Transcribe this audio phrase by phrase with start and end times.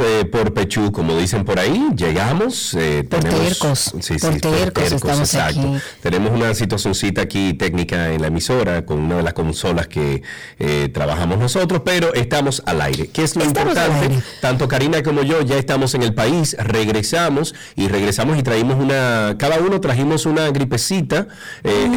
[0.00, 1.88] Eh, por Pechú, como dicen por ahí.
[1.96, 2.74] Llegamos.
[2.74, 3.92] Eh, por tercos.
[4.00, 5.80] Sí, por sí, tercos, estamos exacto.
[6.02, 10.22] Tenemos una situacióncita aquí técnica en la emisora con una de las consolas que
[10.58, 13.08] eh, trabajamos nosotros, pero estamos al aire.
[13.08, 14.22] ¿Qué es lo importante?
[14.40, 19.36] Tanto Karina como yo ya estamos en el país, regresamos y regresamos y traímos una,
[19.38, 21.28] cada uno trajimos una gripecita,
[21.64, 21.88] eh,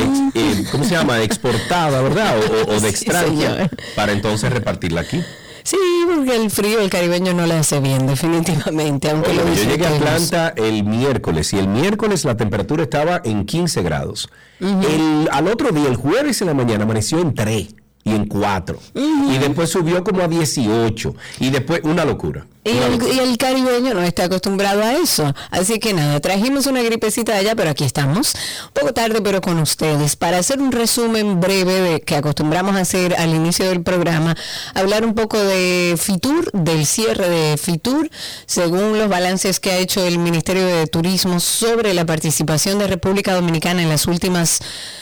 [0.71, 1.21] ¿cómo se llama?
[1.21, 2.35] Exportada, ¿verdad?
[2.67, 5.21] O, o de extraña, para entonces repartirla aquí.
[5.65, 5.77] Sí,
[6.07, 9.09] porque el frío el caribeño no le hace bien, definitivamente.
[9.09, 13.81] Aunque yo llegué a Atlanta el miércoles y el miércoles la temperatura estaba en 15
[13.81, 14.29] grados.
[14.59, 18.79] el, al otro día, el jueves en la mañana, amaneció en 3 y en 4.
[18.93, 21.15] Y después subió como a 18.
[21.39, 22.45] Y después una locura.
[22.67, 25.35] Y el, caribeño no está acostumbrado a eso.
[25.51, 28.33] Así que nada, trajimos una gripecita de allá, pero aquí estamos.
[28.65, 30.15] Un poco tarde, pero con ustedes.
[30.15, 34.35] Para hacer un resumen breve de que acostumbramos a hacer al inicio del programa,
[34.73, 38.09] hablar un poco de Fitur, del cierre de Fitur,
[38.47, 43.35] según los balances que ha hecho el Ministerio de Turismo sobre la participación de República
[43.35, 44.59] Dominicana en las últimas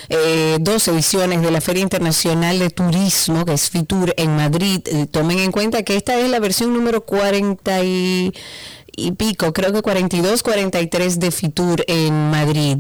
[0.09, 4.81] eh, dos ediciones de la Feria Internacional de Turismo, que es Fitur en Madrid.
[4.85, 7.53] Eh, tomen en cuenta que esta es la versión número 40
[7.84, 8.34] y
[8.96, 12.78] y pico, creo que 42, 43 de Fitur en Madrid.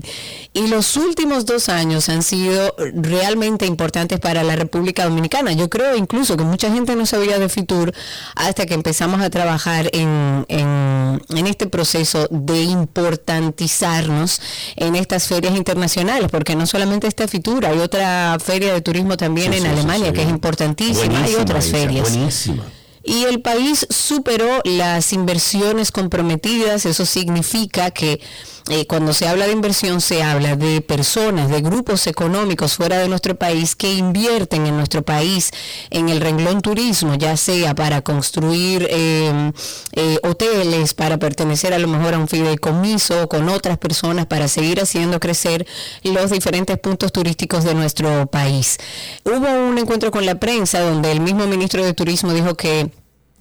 [0.53, 5.53] Y los últimos dos años han sido realmente importantes para la República Dominicana.
[5.53, 7.93] Yo creo incluso que mucha gente no sabía de Fitur
[8.35, 14.39] hasta que empezamos a trabajar en, en, este proceso de importantizarnos
[14.75, 19.53] en estas ferias internacionales, porque no solamente está Fitur, hay otra feria de turismo también
[19.53, 22.09] en Alemania que es importantísima, hay otras ferias.
[22.11, 22.63] Buenísima
[23.03, 26.85] y el país superó las inversiones comprometidas.
[26.85, 28.21] Eso significa que
[28.69, 33.09] eh, cuando se habla de inversión se habla de personas, de grupos económicos fuera de
[33.09, 35.51] nuestro país que invierten en nuestro país
[35.89, 39.51] en el renglón turismo, ya sea para construir em,
[39.93, 44.79] eh, hoteles, para pertenecer a lo mejor a un fideicomiso con otras personas para seguir
[44.79, 45.65] haciendo crecer
[46.03, 48.77] los diferentes puntos turísticos de nuestro país.
[49.25, 52.91] Hubo un encuentro con la prensa donde el mismo ministro de Turismo dijo que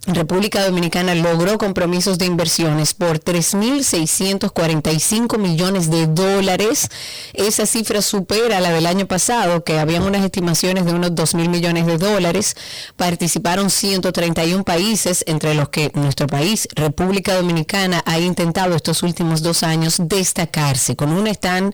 [0.04, 6.88] República Dominicana logró compromisos de inversiones por 3.645 millones de dólares.
[7.34, 11.86] Esa cifra supera la del año pasado, que habían unas estimaciones de unos 2.000 millones
[11.86, 12.56] de dólares.
[12.96, 19.62] Participaron 131 países, entre los que nuestro país, República Dominicana, ha intentado estos últimos dos
[19.62, 21.72] años destacarse con un stand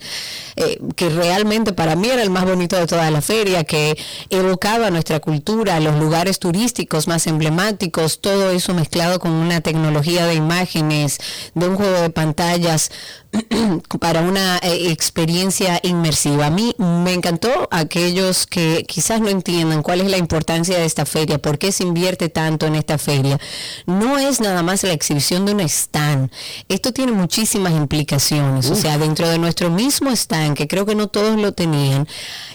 [0.56, 3.97] eh, que realmente para mí era el más bonito de toda la feria, que
[4.28, 10.34] evocaba nuestra cultura, los lugares turísticos más emblemáticos, todo eso mezclado con una tecnología de
[10.34, 11.19] imágenes,
[11.55, 12.91] de un juego de pantallas
[14.01, 16.47] para una eh, experiencia inmersiva.
[16.47, 21.05] A mí me encantó aquellos que quizás no entiendan cuál es la importancia de esta
[21.05, 23.39] feria, por qué se invierte tanto en esta feria.
[23.87, 26.31] No es nada más la exhibición de un stand.
[26.69, 28.71] Esto tiene muchísimas implicaciones.
[28.71, 32.09] O sea, dentro de nuestro mismo stand, que creo que no todos lo tenían,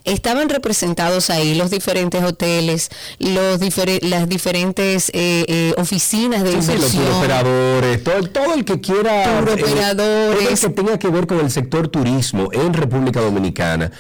[0.04, 3.60] estaban representados ahí los diferentes hoteles, los
[4.02, 7.06] las diferentes eh, eh, oficinas de inversión.
[7.06, 9.40] los operadores, todo, todo, el que quiera.
[9.40, 13.92] operadores que tenga que ver con el sector turismo en República Dominicana,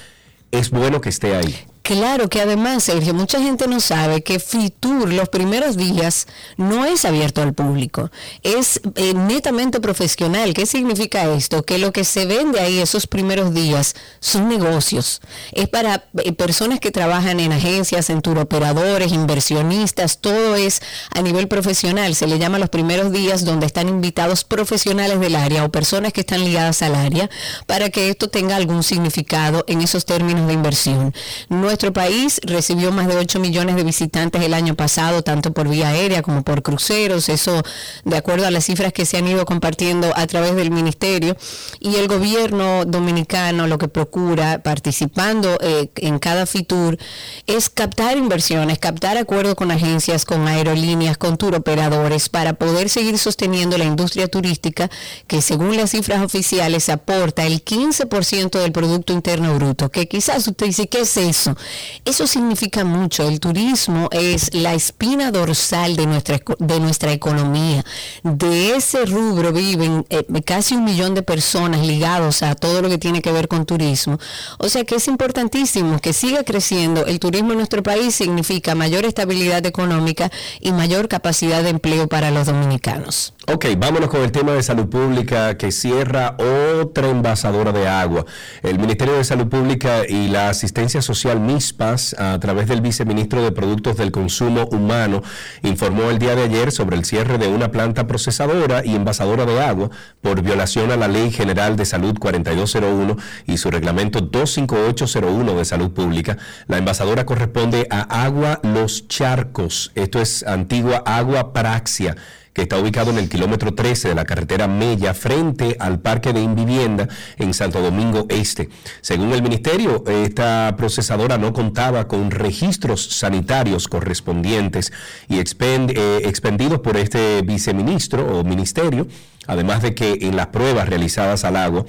[0.52, 1.56] es bueno que esté ahí.
[1.84, 7.04] Claro que además, Sergio, mucha gente no sabe que Fitur los primeros días no es
[7.04, 8.10] abierto al público,
[8.42, 10.54] es eh, netamente profesional.
[10.54, 11.64] ¿Qué significa esto?
[11.64, 15.20] Que lo que se vende ahí esos primeros días son negocios.
[15.52, 20.82] Es para eh, personas que trabajan en agencias, en turoperadores, inversionistas, todo es
[21.14, 22.16] a nivel profesional.
[22.16, 26.22] Se le llama los primeros días donde están invitados profesionales del área o personas que
[26.22, 27.30] están ligadas al área
[27.68, 31.14] para que esto tenga algún significado en esos términos de inversión.
[31.50, 35.68] No nuestro país recibió más de 8 millones de visitantes el año pasado, tanto por
[35.68, 37.64] vía aérea como por cruceros, eso
[38.06, 41.36] de acuerdo a las cifras que se han ido compartiendo a través del ministerio.
[41.80, 47.00] Y el gobierno dominicano lo que procura, participando eh, en cada FITUR,
[47.48, 53.80] es captar inversiones, captar acuerdos con agencias, con aerolíneas, con turoperadores, para poder seguir sosteniendo
[53.80, 54.92] la industria turística,
[55.26, 60.68] que según las cifras oficiales aporta el 15% del Producto Interno Bruto, que quizás usted
[60.68, 61.58] dice, ¿qué es eso?
[62.06, 63.28] Eso significa mucho.
[63.28, 67.84] El turismo es la espina dorsal de nuestra, de nuestra economía.
[68.24, 72.98] De ese rubro viven eh, casi un millón de personas ligados a todo lo que
[72.98, 74.20] tiene que ver con turismo.
[74.58, 77.06] O sea que es importantísimo que siga creciendo.
[77.06, 82.32] El turismo en nuestro país significa mayor estabilidad económica y mayor capacidad de empleo para
[82.32, 83.34] los dominicanos.
[83.46, 88.26] Ok, vámonos con el tema de salud pública que cierra otra envasadora de agua.
[88.62, 93.52] El Ministerio de Salud Pública y la Asistencia Social MISPAS, a través del viceministro de
[93.52, 95.24] Productos del Consumo Humano,
[95.62, 99.62] informó el día de ayer sobre el cierre de una planta procesadora y envasadora de
[99.62, 99.90] agua
[100.22, 105.92] por violación a la Ley General de Salud 4201 y su reglamento 25801 de Salud
[105.92, 106.38] Pública.
[106.68, 112.16] La envasadora corresponde a Agua Los Charcos, esto es antigua Agua Praxia
[112.54, 116.42] que está ubicado en el kilómetro 13 de la carretera Mella, frente al Parque de
[116.42, 118.70] Invivienda en Santo Domingo Este.
[119.02, 124.92] Según el ministerio, esta procesadora no contaba con registros sanitarios correspondientes
[125.28, 129.08] y eh, expendidos por este viceministro o ministerio,
[129.48, 131.86] además de que en las pruebas realizadas al agua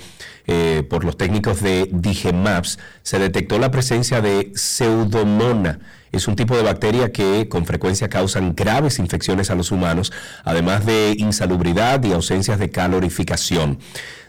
[0.46, 5.78] eh, por los técnicos de Digemaps se detectó la presencia de pseudomona
[6.14, 10.12] es un tipo de bacteria que con frecuencia causan graves infecciones a los humanos,
[10.44, 13.80] además de insalubridad y ausencias de calorificación.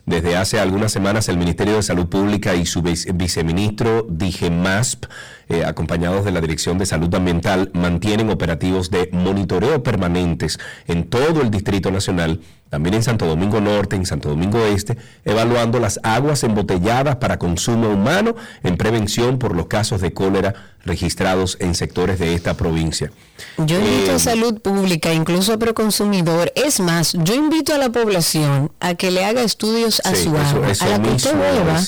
[0.06, 5.06] Desde hace algunas semanas el Ministerio de Salud Pública y su viceministro DIGEMASP,
[5.50, 11.42] eh, acompañados de la Dirección de Salud Ambiental, mantienen operativos de monitoreo permanentes en todo
[11.42, 16.44] el Distrito Nacional, también en Santo Domingo Norte, en Santo Domingo Este, evaluando las aguas
[16.44, 20.54] embotelladas para consumo humano en prevención por los casos de cólera
[20.86, 23.12] registrados en sectores de esta provincia.
[23.58, 26.54] Yo invito a eh, salud pública, incluso a proconsumidor.
[26.56, 30.68] Es más, yo invito a la población a que le haga estudios a su agua,
[30.80, 31.82] a la que usted beba.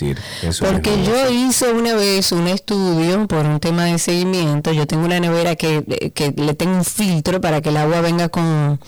[0.60, 4.74] Porque yo hice una vez un estudio por un tema de seguimiento.
[4.74, 8.30] Yo tengo una nevera que, que le tengo un filtro para que el agua venga
[8.30, 8.80] con,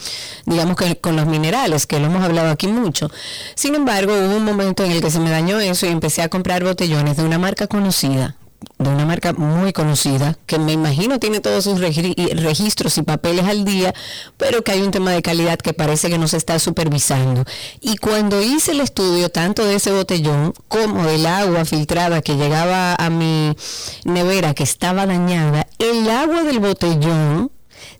[0.45, 3.09] digamos que con los minerales, que lo hemos hablado aquí mucho.
[3.55, 6.29] Sin embargo, hubo un momento en el que se me dañó eso y empecé a
[6.29, 8.35] comprar botellones de una marca conocida
[8.77, 13.65] de una marca muy conocida, que me imagino tiene todos sus registros y papeles al
[13.65, 13.93] día,
[14.37, 17.43] pero que hay un tema de calidad que parece que no se está supervisando.
[17.81, 22.95] Y cuando hice el estudio tanto de ese botellón como del agua filtrada que llegaba
[22.95, 23.55] a mi
[24.05, 27.51] nevera que estaba dañada, el agua del botellón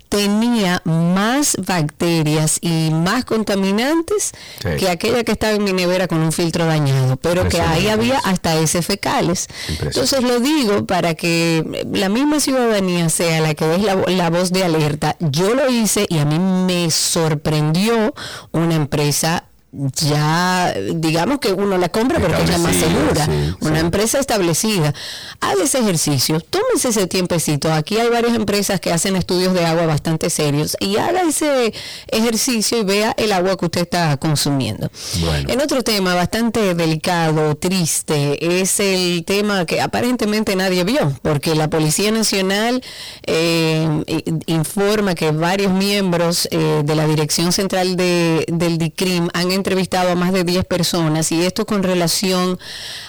[0.09, 4.31] tenía más bacterias y más contaminantes
[4.77, 8.17] que aquella que estaba en mi nevera con un filtro dañado, pero que ahí había
[8.25, 9.47] hasta ese fecales.
[9.81, 14.51] Entonces lo digo para que la misma ciudadanía sea la que dé la, la voz
[14.51, 15.15] de alerta.
[15.19, 18.13] Yo lo hice y a mí me sorprendió
[18.51, 23.27] una empresa ya digamos que uno la compra porque es la más segura,
[23.61, 24.93] una empresa establecida.
[25.39, 27.71] Haga ese ejercicio, tómese ese tiempecito.
[27.71, 31.73] Aquí hay varias empresas que hacen estudios de agua bastante serios y haga ese
[32.07, 34.89] ejercicio y vea el agua que usted está consumiendo.
[35.47, 41.69] En otro tema bastante delicado, triste, es el tema que aparentemente nadie vio, porque la
[41.69, 42.81] Policía Nacional
[43.25, 43.87] eh,
[44.47, 50.15] informa que varios miembros eh, de la Dirección Central de, del DICRIM han entrevistado a
[50.15, 52.57] más de 10 personas y esto con relación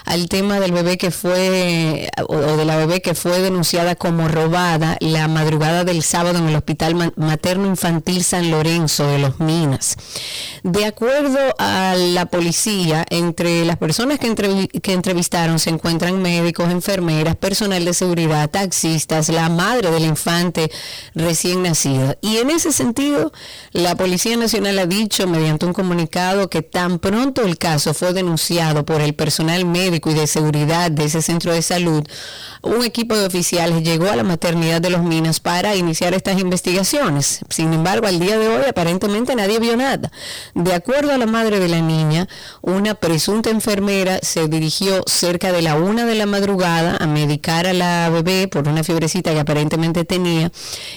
[0.04, 4.96] al tema del bebé que fue o de la bebé que fue denunciada como robada
[5.00, 9.96] la madrugada del sábado en el Hospital Materno Infantil San Lorenzo de Los Minas.
[10.62, 17.36] De acuerdo a la policía, entre las personas que, que entrevistaron se encuentran médicos, enfermeras,
[17.36, 20.70] personal de seguridad, taxistas, la madre del infante
[21.14, 22.16] recién nacido.
[22.20, 23.32] Y en ese sentido,
[23.72, 28.86] la Policía Nacional ha dicho mediante un comunicado que tan pronto el caso fue denunciado
[28.86, 32.04] por el personal médico y de seguridad de ese centro de salud,
[32.62, 37.40] un equipo de oficiales llegó a la maternidad de los Minas para iniciar estas investigaciones.
[37.48, 40.10] Sin embargo, al día de hoy aparentemente nadie vio nada.
[40.54, 42.28] De acuerdo a la madre de la niña,
[42.60, 47.72] una presunta enfermera se dirigió cerca de la una de la madrugada a medicar a
[47.72, 50.52] la bebé por una fiebrecita que aparentemente tenía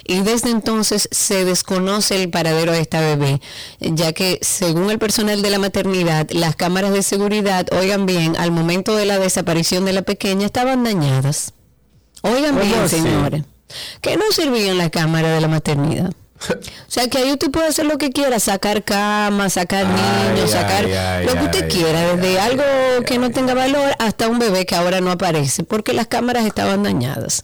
[0.06, 3.42] y desde entonces se desconoce el paradero de esta bebé,
[3.80, 8.52] ya que según el personal de la maternidad, las cámaras de seguridad, oigan bien, al
[8.52, 11.54] momento de la desaparición de la pequeña estaban dañadas.
[12.22, 13.44] Oigan bien, señores,
[14.02, 16.12] que no servían la cámara de la maternidad.
[16.50, 20.84] O sea que ahí usted puede hacer lo que quiera, sacar camas, sacar niños, sacar
[21.24, 22.64] lo que usted quiera, desde algo
[23.06, 26.84] que no tenga valor hasta un bebé que ahora no aparece, porque las cámaras estaban
[26.84, 27.44] dañadas.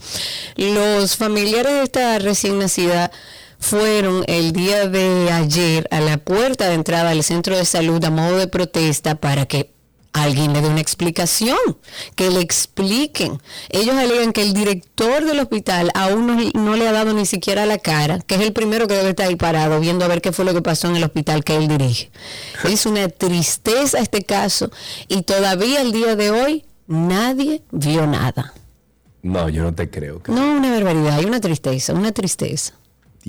[0.55, 3.11] Los familiares de esta recién nacida
[3.59, 8.09] fueron el día de ayer a la puerta de entrada del centro de salud a
[8.09, 9.71] modo de protesta para que
[10.13, 11.57] alguien le dé una explicación,
[12.15, 13.39] que le expliquen.
[13.69, 17.77] Ellos alegan que el director del hospital aún no, le ha dado ni siquiera la
[17.77, 20.45] cara, que es el primero que debe estar ahí parado viendo a ver qué fue
[20.45, 22.09] lo que pasó en el hospital que él dirige.
[22.63, 24.71] Es una tristeza este caso
[25.07, 28.53] y todavía el día de hoy nadie vio nada.
[29.21, 30.21] No, yo no te creo.
[30.27, 32.73] No, una barbaridad, hay una tristeza, una tristeza.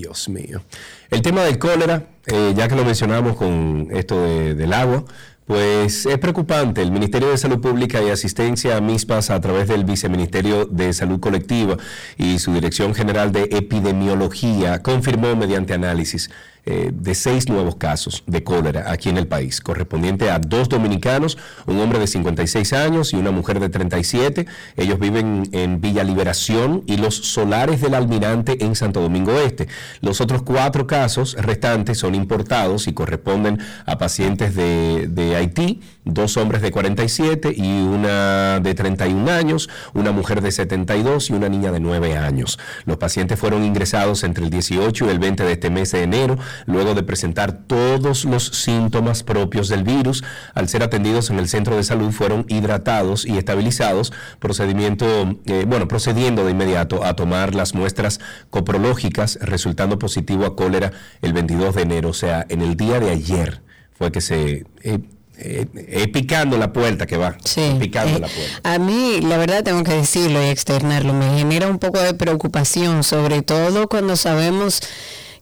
[0.00, 0.62] Dios mío.
[1.10, 5.04] El tema del cólera, eh, ya que lo mencionamos con esto del agua,
[5.46, 6.80] pues es preocupante.
[6.80, 11.20] El Ministerio de Salud Pública y Asistencia a MISPAS a través del Viceministerio de Salud
[11.20, 11.76] Colectiva
[12.16, 16.30] y su Dirección General de Epidemiología confirmó mediante análisis
[16.66, 21.38] eh, de seis nuevos casos de cólera aquí en el país, correspondiente a dos dominicanos,
[21.66, 24.46] un hombre de 56 años y una mujer de 37.
[24.76, 29.68] Ellos viven en Villa Liberación y los solares del Almirante en Santo Domingo Este.
[30.00, 36.36] Los otros cuatro casos restantes son importados y corresponden a pacientes de, de Haití, dos
[36.36, 41.72] hombres de 47 y una de 31 años, una mujer de 72 y una niña
[41.72, 42.58] de 9 años.
[42.84, 46.38] Los pacientes fueron ingresados entre el 18 y el 20 de este mes de enero
[46.66, 50.24] luego de presentar todos los síntomas propios del virus.
[50.54, 55.06] Al ser atendidos en el centro de salud fueron hidratados y estabilizados, procedimiento,
[55.46, 60.92] eh, bueno, procediendo de inmediato a tomar las muestras coprológicas, resultando positivo a cólera
[61.22, 64.64] el 22 de enero, o sea, en el día de ayer fue que se...
[64.82, 65.00] Eh,
[65.42, 67.36] eh, picando la puerta que va.
[67.44, 67.76] Sí.
[67.78, 68.60] Picando la puerta.
[68.62, 73.02] A mí, la verdad, tengo que decirlo y externarlo, me genera un poco de preocupación,
[73.02, 74.80] sobre todo cuando sabemos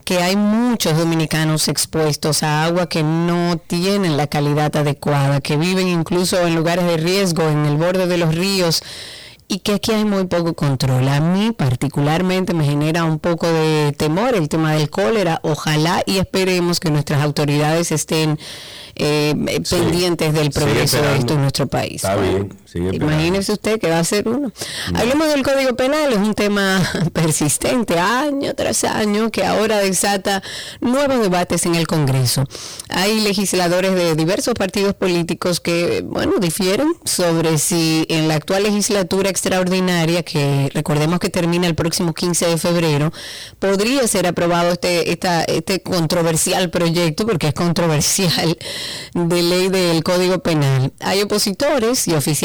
[0.05, 5.87] que hay muchos dominicanos expuestos a agua que no tienen la calidad adecuada, que viven
[5.87, 8.83] incluso en lugares de riesgo, en el borde de los ríos
[9.49, 11.09] y que aquí hay muy poco control.
[11.09, 15.40] A mí particularmente me genera un poco de temor el tema del cólera.
[15.43, 18.38] Ojalá y esperemos que nuestras autoridades estén
[18.99, 19.35] eh,
[19.69, 21.97] pendientes del progreso de esto en nuestro país.
[21.97, 22.52] Está bien.
[22.75, 24.52] Imagínese usted que va a ser uno.
[24.95, 30.43] Hablemos del Código Penal, es un tema persistente año tras año que ahora desata
[30.81, 32.45] nuevos debates en el Congreso.
[32.90, 39.31] Hay legisladores de diversos partidos políticos que, bueno, difieren sobre si en la actual legislatura
[39.31, 43.12] extraordinaria, que recordemos que termina el próximo 15 de febrero,
[43.59, 48.57] podría ser aprobado este, esta, este controversial proyecto, porque es controversial,
[49.14, 50.92] de ley del Código Penal.
[51.00, 52.38] Hay opositores y oficiales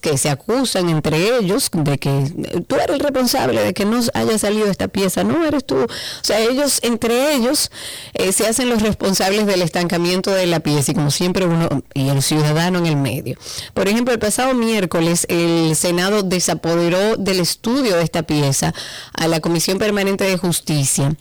[0.00, 4.38] que se acusan entre ellos de que tú eres el responsable de que no haya
[4.38, 5.76] salido esta pieza, no eres tú.
[5.76, 5.88] O
[6.22, 7.70] sea, ellos, entre ellos,
[8.14, 12.08] eh, se hacen los responsables del estancamiento de la pieza y como siempre uno, y
[12.08, 13.38] el ciudadano en el medio.
[13.74, 18.74] Por ejemplo, el pasado miércoles el Senado desapoderó del estudio de esta pieza
[19.12, 21.14] a la Comisión Permanente de Justicia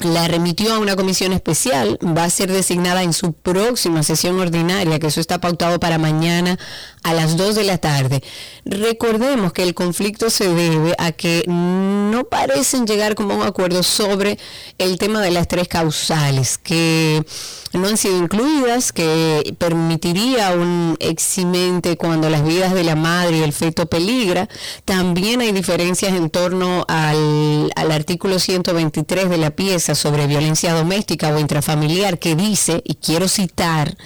[0.00, 4.98] la remitió a una comisión especial, va a ser designada en su próxima sesión ordinaria,
[4.98, 6.58] que eso está pautado para mañana
[7.06, 8.20] a las 2 de la tarde.
[8.64, 13.84] Recordemos que el conflicto se debe a que no parecen llegar como a un acuerdo
[13.84, 14.40] sobre
[14.78, 17.24] el tema de las tres causales, que
[17.72, 23.42] no han sido incluidas, que permitiría un eximente cuando las vidas de la madre y
[23.44, 24.48] el feto peligra.
[24.84, 31.32] También hay diferencias en torno al, al artículo 123 de la pieza sobre violencia doméstica
[31.32, 33.96] o intrafamiliar que dice, y quiero citar,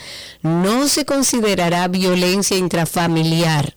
[0.43, 2.90] no se considerará violencia intrafamiliar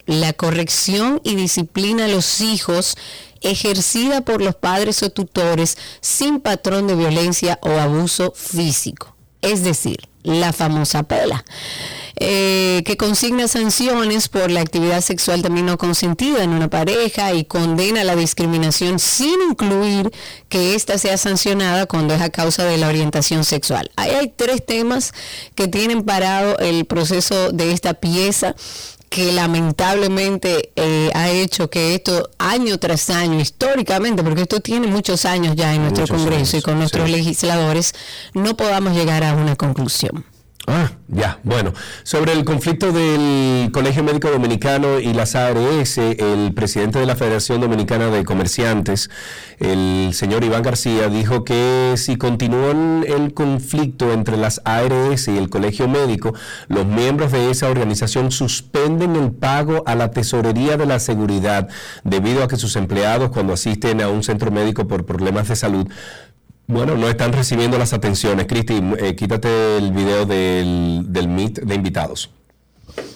[0.06, 2.96] la corrección y disciplina a los hijos
[3.42, 9.16] ejercida por los padres o tutores sin patrón de violencia o abuso físico.
[9.42, 11.44] Es decir, la famosa pela.
[12.16, 17.44] Eh, que consigna sanciones por la actividad sexual también no consentida en una pareja y
[17.44, 20.12] condena la discriminación sin incluir
[20.48, 23.92] que ésta sea sancionada cuando es a causa de la orientación sexual.
[23.96, 25.12] Ahí hay tres temas
[25.56, 28.56] que tienen parado el proceso de esta pieza
[29.14, 35.26] que lamentablemente eh, ha hecho que esto año tras año, históricamente, porque esto tiene muchos
[35.26, 37.94] años ya en nuestro Congreso y con nuestros legisladores,
[38.34, 40.26] no podamos llegar a una conclusión.
[40.66, 41.74] Ah, ya, bueno.
[42.04, 47.60] Sobre el conflicto del Colegio Médico Dominicano y las ARS, el presidente de la Federación
[47.60, 49.10] Dominicana de Comerciantes,
[49.60, 52.72] el señor Iván García, dijo que si continúa
[53.06, 56.34] el conflicto entre las ARS y el Colegio Médico,
[56.70, 61.68] los miembros de esa organización suspenden el pago a la Tesorería de la Seguridad
[62.06, 65.90] debido a que sus empleados cuando asisten a un centro médico por problemas de salud
[66.68, 68.48] bueno, no están recibiendo las atenciones.
[68.48, 72.32] Cristi, eh, quítate el video del, del Meet de invitados.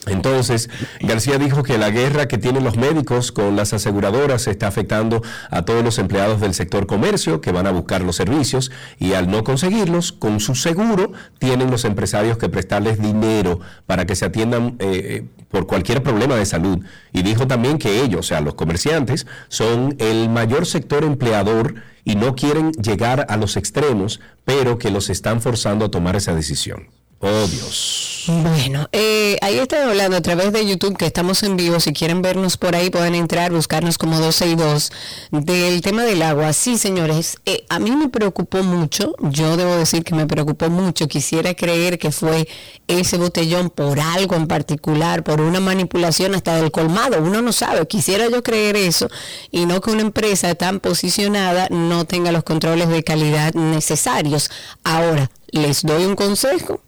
[0.07, 0.69] Entonces,
[1.01, 5.63] García dijo que la guerra que tienen los médicos con las aseguradoras está afectando a
[5.63, 9.43] todos los empleados del sector comercio que van a buscar los servicios y al no
[9.43, 14.79] conseguirlos, con su seguro, tienen los empresarios que prestarles dinero para que se atiendan eh,
[14.79, 16.79] eh, por cualquier problema de salud.
[17.11, 22.15] Y dijo también que ellos, o sea, los comerciantes, son el mayor sector empleador y
[22.15, 26.87] no quieren llegar a los extremos, pero que los están forzando a tomar esa decisión.
[27.19, 28.25] Oh Dios.
[28.27, 31.79] Bueno, eh, ahí están hablando a través de YouTube, que estamos en vivo.
[31.79, 34.91] Si quieren vernos por ahí, pueden entrar, buscarnos como 12 y 2,
[35.31, 36.53] del tema del agua.
[36.53, 39.15] Sí, señores, eh, a mí me preocupó mucho.
[39.19, 41.07] Yo debo decir que me preocupó mucho.
[41.07, 42.47] Quisiera creer que fue
[42.87, 47.19] ese botellón por algo en particular, por una manipulación hasta del colmado.
[47.19, 47.87] Uno no sabe.
[47.87, 49.09] Quisiera yo creer eso
[49.49, 54.51] y no que una empresa tan posicionada no tenga los controles de calidad necesarios.
[54.83, 56.81] Ahora, les doy un consejo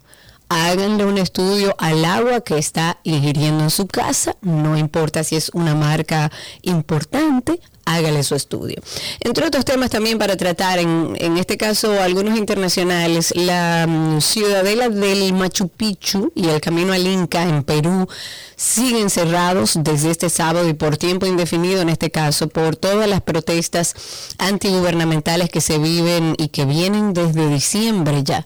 [0.49, 5.49] háganle un estudio al agua que está ingiriendo en su casa, no importa si es
[5.53, 6.31] una marca
[6.63, 8.81] importante, hágale su estudio.
[9.19, 14.89] Entre otros temas también para tratar, en, en este caso algunos internacionales, la mm, ciudadela
[14.89, 18.07] del Machu Picchu y el camino al Inca en Perú
[18.55, 23.21] siguen cerrados desde este sábado y por tiempo indefinido en este caso por todas las
[23.21, 23.95] protestas
[24.37, 28.45] antigubernamentales que se viven y que vienen desde diciembre ya.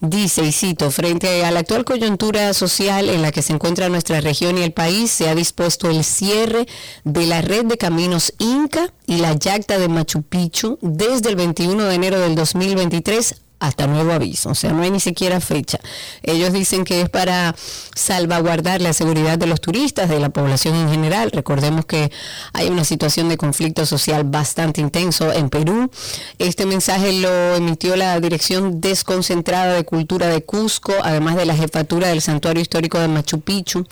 [0.00, 4.20] Dice, y cito, frente a la actual coyuntura social en la que se encuentra nuestra
[4.20, 6.66] región y el país, se ha dispuesto el cierre
[7.04, 11.84] de la red de caminos Inca y la Yacta de Machu Picchu desde el 21
[11.84, 15.78] de enero del 2023 hasta nuevo aviso, o sea, no hay ni siquiera fecha.
[16.24, 17.54] Ellos dicen que es para
[17.94, 21.30] salvaguardar la seguridad de los turistas, de la población en general.
[21.30, 22.10] Recordemos que
[22.54, 25.92] hay una situación de conflicto social bastante intenso en Perú.
[26.38, 32.08] Este mensaje lo emitió la Dirección Desconcentrada de Cultura de Cusco, además de la jefatura
[32.08, 33.86] del Santuario Histórico de Machu Picchu.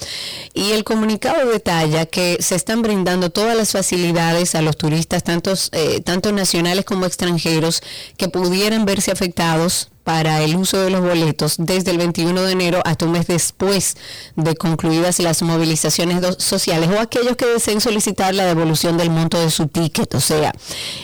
[0.53, 5.69] Y el comunicado detalla que se están brindando todas las facilidades a los turistas, tantos,
[5.71, 7.85] eh, tanto nacionales como extranjeros,
[8.17, 12.51] que pudieran verse afectados lados para el uso de los boletos desde el 21 de
[12.51, 13.97] enero hasta un mes después
[14.35, 19.53] de concluidas las movilizaciones sociales o aquellos que deseen solicitar la devolución del monto de
[19.53, 20.13] su ticket.
[20.17, 20.53] O sea,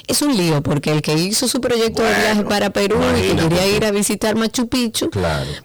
[0.09, 3.37] es un lío porque el que hizo su proyecto de viaje para Perú y que
[3.37, 5.09] quería ir a visitar Machu Picchu,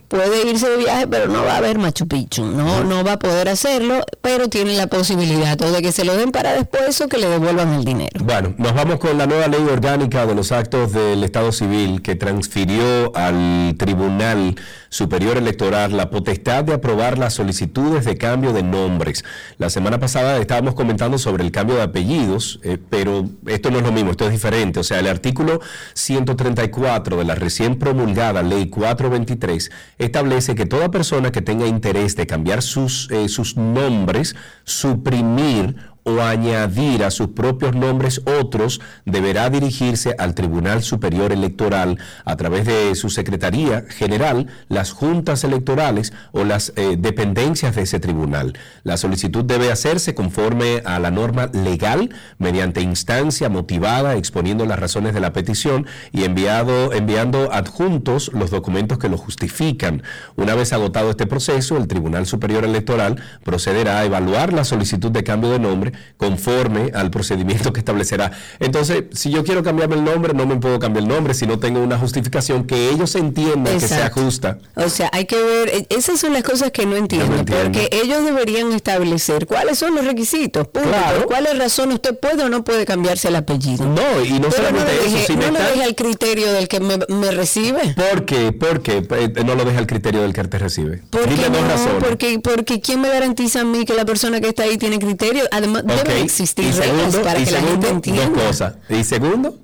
[0.06, 3.18] puede irse de viaje, pero no va a ver Machu Picchu, no, no va a
[3.18, 7.08] poder hacerlo, pero tiene la posibilidad o de que se lo den para después o
[7.08, 8.20] que le devuelvan el dinero.
[8.22, 12.14] Bueno, nos vamos con la nueva ley orgánica de los actos del Estado Civil que
[12.14, 14.54] transfirió al Tribunal
[14.88, 19.24] Superior Electoral la potestad de aprobar las solicitudes de cambio de nombres.
[19.58, 23.84] La semana pasada estábamos comentando sobre el cambio de apellidos, eh, pero esto no es
[23.84, 24.80] lo mismo, esto es diferente.
[24.80, 25.60] O sea, el artículo
[25.94, 32.26] 134 de la recién promulgada Ley 423 establece que toda persona que tenga interés de
[32.26, 40.14] cambiar sus, eh, sus nombres, suprimir o añadir a sus propios nombres otros, deberá dirigirse
[40.18, 46.72] al Tribunal Superior Electoral a través de su Secretaría General, las juntas electorales o las
[46.76, 48.58] eh, dependencias de ese tribunal.
[48.82, 55.14] La solicitud debe hacerse conforme a la norma legal, mediante instancia motivada, exponiendo las razones
[55.14, 60.02] de la petición y enviado, enviando adjuntos los documentos que lo justifican.
[60.36, 65.24] Una vez agotado este proceso, el Tribunal Superior Electoral procederá a evaluar la solicitud de
[65.24, 68.32] cambio de nombre conforme al procedimiento que establecerá.
[68.58, 71.58] Entonces, si yo quiero cambiarme el nombre, no me puedo cambiar el nombre si no
[71.58, 74.58] tengo una justificación que ellos entiendan que sea justa.
[74.74, 78.24] O sea, hay que ver, e, esas son las cosas que no entiendo, porque ellos
[78.24, 80.82] deberían establecer cuáles son los requisitos, por
[81.26, 83.84] cuáles razones usted puede o no puede cambiarse el apellido.
[83.84, 87.94] No, y no solamente eso, si no lo deja al criterio del que me, recibe.
[87.94, 88.52] ¿Por qué?
[88.52, 91.02] ¿Por qué eh, no lo deja al criterio del que te recibe?
[91.10, 94.76] Porque no, porque, porque ¿quién me garantiza a mí que la persona que está ahí
[94.76, 95.44] tiene criterio?
[95.50, 98.26] Además, debe existir y segundo, para que la gente entienda.
[98.26, 98.74] Dos cosas.
[98.88, 99.58] Y segundo,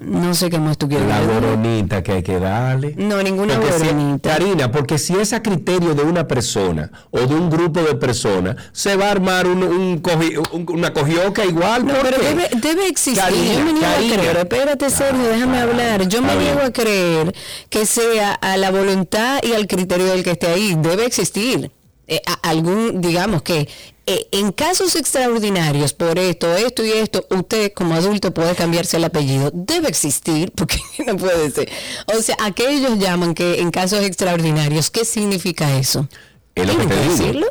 [0.00, 1.06] no sé qué más tú quieres.
[1.06, 2.94] La boronita que hay que darle.
[2.96, 4.30] No, ninguna boronita.
[4.30, 8.56] Karina, porque si es a criterio de una persona o de un grupo de personas,
[8.72, 11.86] se va a armar un, un, una cogioca igual.
[11.86, 13.22] No, pero debe, debe, existir.
[13.22, 16.08] yo me niego a creer, espérate, Sergio, déjame hablar.
[16.08, 17.34] Yo me niego a creer
[17.68, 20.74] que sea a la voluntad y al criterio del que esté ahí.
[20.78, 21.70] Debe existir.
[22.06, 23.66] Eh, algún, digamos que
[24.06, 29.04] eh, en casos extraordinarios, por esto, esto y esto, usted como adulto puede cambiarse el
[29.04, 29.50] apellido.
[29.54, 31.70] Debe existir, porque no puede ser.
[32.14, 34.90] O sea, ¿a qué ellos llaman que en casos extraordinarios?
[34.90, 36.08] ¿Qué significa eso?
[36.54, 37.46] Es lo que te decirlo?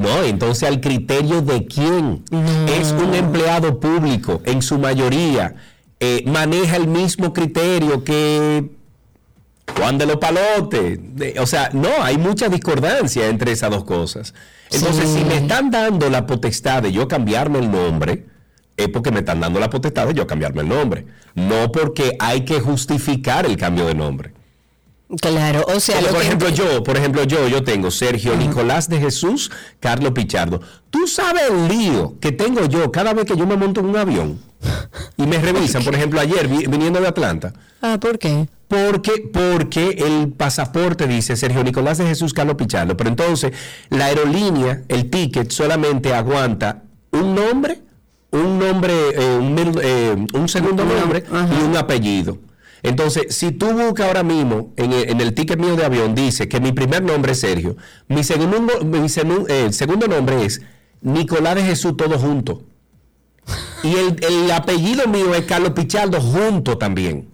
[0.00, 2.24] no, entonces al criterio de quién.
[2.68, 5.56] Es un empleado público, en su mayoría,
[6.00, 8.64] eh, maneja el mismo criterio que
[9.74, 10.98] Juan de los Palotes.
[11.38, 14.34] O sea, no, hay mucha discordancia entre esas dos cosas.
[14.70, 18.26] Entonces, si me están dando la potestad de yo cambiarme el nombre,
[18.76, 21.06] es porque me están dando la potestad de yo cambiarme el nombre.
[21.34, 24.32] No porque hay que justificar el cambio de nombre.
[25.20, 29.52] Claro, o sea, por ejemplo yo, por ejemplo yo, yo tengo Sergio Nicolás de Jesús,
[29.78, 30.60] Carlos Pichardo.
[30.90, 33.96] Tú sabes el lío que tengo yo cada vez que yo me monto en un
[33.96, 34.40] avión
[35.16, 37.52] y me revisan, por ejemplo ayer viniendo de Atlanta.
[37.80, 38.48] Ah, ¿por qué?
[38.68, 43.52] Porque, porque el pasaporte dice Sergio Nicolás de Jesús Carlos Pichardo, pero entonces
[43.90, 47.80] la aerolínea, el ticket solamente aguanta un nombre,
[48.32, 52.38] un nombre, eh, un, un, segundo nombre y un apellido.
[52.82, 56.72] Entonces, si tú buscas ahora mismo en el, ticket mío de avión, dice que mi
[56.72, 57.76] primer nombre es Sergio,
[58.08, 59.06] mi segundo, mi
[59.48, 60.60] eh, segundo nombre es
[61.00, 62.62] Nicolás de Jesús, todo junto.
[63.82, 67.28] Y el, apellido mío es Carlos Pichardo, junto también.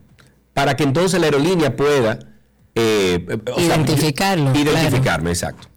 [0.54, 2.18] Para que entonces la aerolínea pueda
[2.74, 3.26] eh,
[3.58, 4.54] identificarlo.
[4.54, 5.68] identificarme, exacto.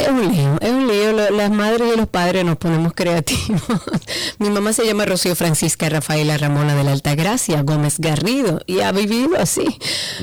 [0.00, 1.30] Es un lío, es un lío.
[1.30, 3.62] Las madres y los padres nos ponemos creativos.
[4.38, 8.92] Mi mamá se llama Rocío Francisca Rafaela Ramona de la Altagracia Gómez Garrido y ha
[8.92, 9.66] vivido así.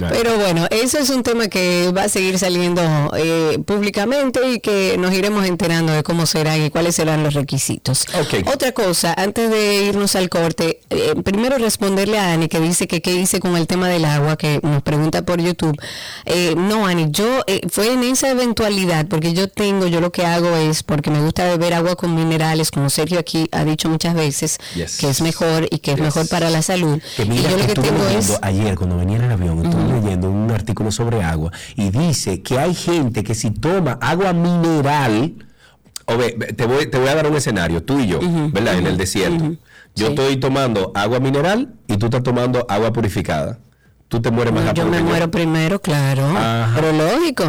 [0.09, 2.81] Pero bueno, eso es un tema que va a seguir saliendo
[3.15, 8.07] eh, públicamente y que nos iremos enterando de cómo serán y cuáles serán los requisitos.
[8.51, 13.01] Otra cosa, antes de irnos al corte, eh, primero responderle a Ani que dice que
[13.01, 15.79] qué hice con el tema del agua, que nos pregunta por YouTube.
[16.25, 20.55] Eh, no, Ani, yo fue en esa eventualidad, porque yo te yo lo que hago
[20.55, 24.57] es, porque me gusta beber agua con minerales, como Sergio aquí ha dicho muchas veces,
[24.99, 26.99] que es mejor y que es mejor para la salud.
[27.15, 28.37] Que y yo lo que tengo es...
[28.41, 32.59] Ayer, cuando venía en el avión, estuve leyendo un artículo sobre agua y dice que
[32.59, 35.33] hay gente que si toma agua mineral,
[36.05, 38.19] te, voy, te voy a dar un escenario, tú y yo,
[38.51, 38.77] ¿verdad?
[38.77, 39.55] En el desierto.
[39.95, 43.59] Yo estoy tomando agua mineral y tú estás tomando agua purificada
[44.07, 44.85] tú te mueres más rápido.
[44.85, 46.27] Yo me muero primero, claro.
[46.75, 47.45] Pero lógico.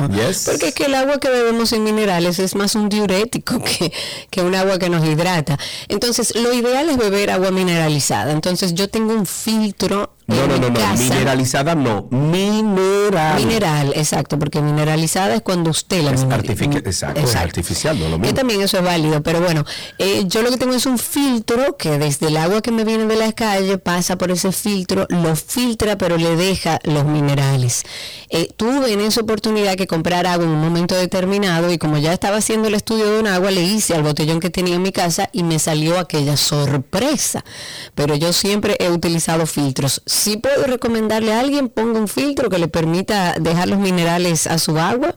[0.47, 3.92] Porque es que el agua que bebemos sin minerales es más un diurético que,
[4.31, 5.59] que un agua que nos hidrata.
[5.88, 8.33] Entonces, lo ideal es beber agua mineralizada.
[8.33, 13.42] Entonces, yo tengo un filtro no, no, no, no, mineralizada no, mineral.
[13.42, 18.18] Mineral, exacto, porque mineralizada es cuando usted la es artificial, exacto, es artificial, no lo
[18.18, 18.26] mismo.
[18.26, 19.64] Que también eso es válido, pero bueno,
[19.96, 23.06] eh, yo lo que tengo es un filtro que desde el agua que me viene
[23.06, 27.84] de la calle pasa por ese filtro, lo filtra, pero le deja los minerales.
[28.28, 32.12] Eh, tuve en esa oportunidad que comprar agua en un momento determinado y como ya
[32.12, 34.92] estaba haciendo el estudio de un agua, le hice al botellón que tenía en mi
[34.92, 37.46] casa y me salió aquella sorpresa.
[37.94, 42.59] Pero yo siempre he utilizado filtros si puedo recomendarle a alguien, ponga un filtro que
[42.59, 45.14] le permita dejar los minerales a su agua,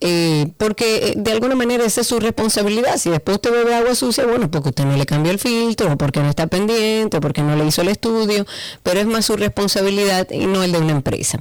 [0.00, 2.96] eh, porque eh, de alguna manera esa es su responsabilidad.
[2.96, 5.98] Si después usted bebe agua sucia, bueno, porque usted no le cambió el filtro, o
[5.98, 8.46] porque no está pendiente, o porque no le hizo el estudio,
[8.82, 11.38] pero es más su responsabilidad y no el de una empresa.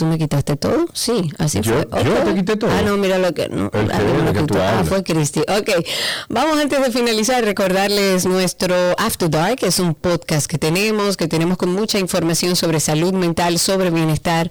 [0.00, 0.86] ¿Tú me quitaste todo?
[0.94, 1.86] Sí, así fue.
[2.02, 2.70] Yo te quité todo.
[2.70, 3.50] Ah, no, mira lo que.
[3.50, 5.40] No, ah, fue Cristi.
[5.40, 5.68] Ok,
[6.30, 11.28] vamos antes de finalizar, recordarles nuestro After Dark, que es un podcast que tenemos, que
[11.28, 14.48] tenemos con mucha información sobre salud mental, sobre bienestar.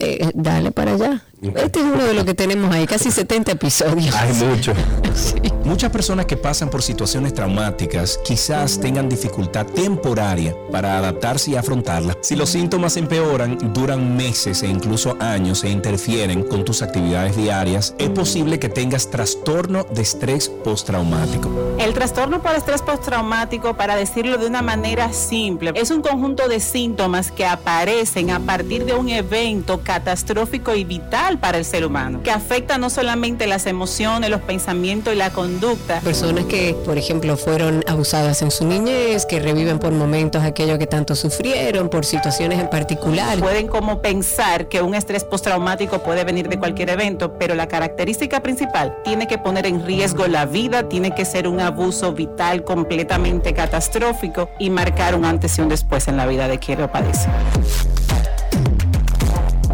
[0.00, 1.22] Eh, dale para allá.
[1.40, 4.12] Este es uno de los que tenemos ahí, casi 70 episodios.
[4.16, 4.72] Hay mucho.
[5.64, 12.16] Muchas personas que pasan por situaciones traumáticas quizás tengan dificultad temporaria para adaptarse y afrontarlas.
[12.22, 17.94] Si los síntomas empeoran, duran meses e incluso años e interfieren con tus actividades diarias,
[17.98, 21.50] es posible que tengas trastorno de estrés postraumático.
[21.78, 26.60] El trastorno por estrés postraumático, para decirlo de una manera simple, es un conjunto de
[26.60, 32.22] síntomas que aparecen a partir de un evento catastrófico y vital para el ser humano,
[32.22, 36.00] que afecta no solamente las emociones, los pensamientos y la conducta.
[36.00, 40.86] Personas que, por ejemplo, fueron abusadas en su niñez, que reviven por momentos aquello que
[40.86, 43.38] tanto sufrieron, por situaciones en particular.
[43.38, 48.40] Pueden como pensar que un estrés postraumático puede venir de cualquier evento, pero la característica
[48.40, 53.52] principal tiene que poner en riesgo la vida, tiene que ser un abuso vital completamente
[53.52, 57.28] catastrófico y marcar un antes y un después en la vida de quien lo padece.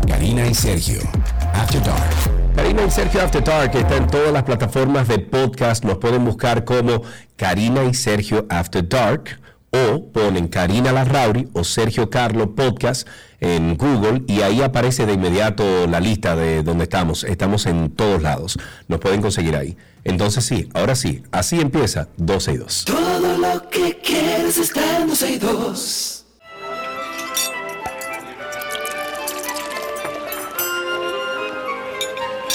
[0.08, 1.00] Karina y Sergio
[1.54, 2.10] After Dark.
[2.56, 5.84] Karina y Sergio After Dark está en todas las plataformas de podcast.
[5.84, 7.02] Nos pueden buscar como
[7.36, 9.40] Karina y Sergio After Dark
[9.70, 13.08] o ponen Karina Larrauri o Sergio Carlo Podcast
[13.40, 17.24] en Google y ahí aparece de inmediato la lista de donde estamos.
[17.24, 18.58] Estamos en todos lados.
[18.88, 19.76] Nos pueden conseguir ahí.
[20.04, 22.84] Entonces sí, ahora sí, así empieza 12 y 2.
[22.84, 26.13] Todo lo que quieres está en 12 y 2.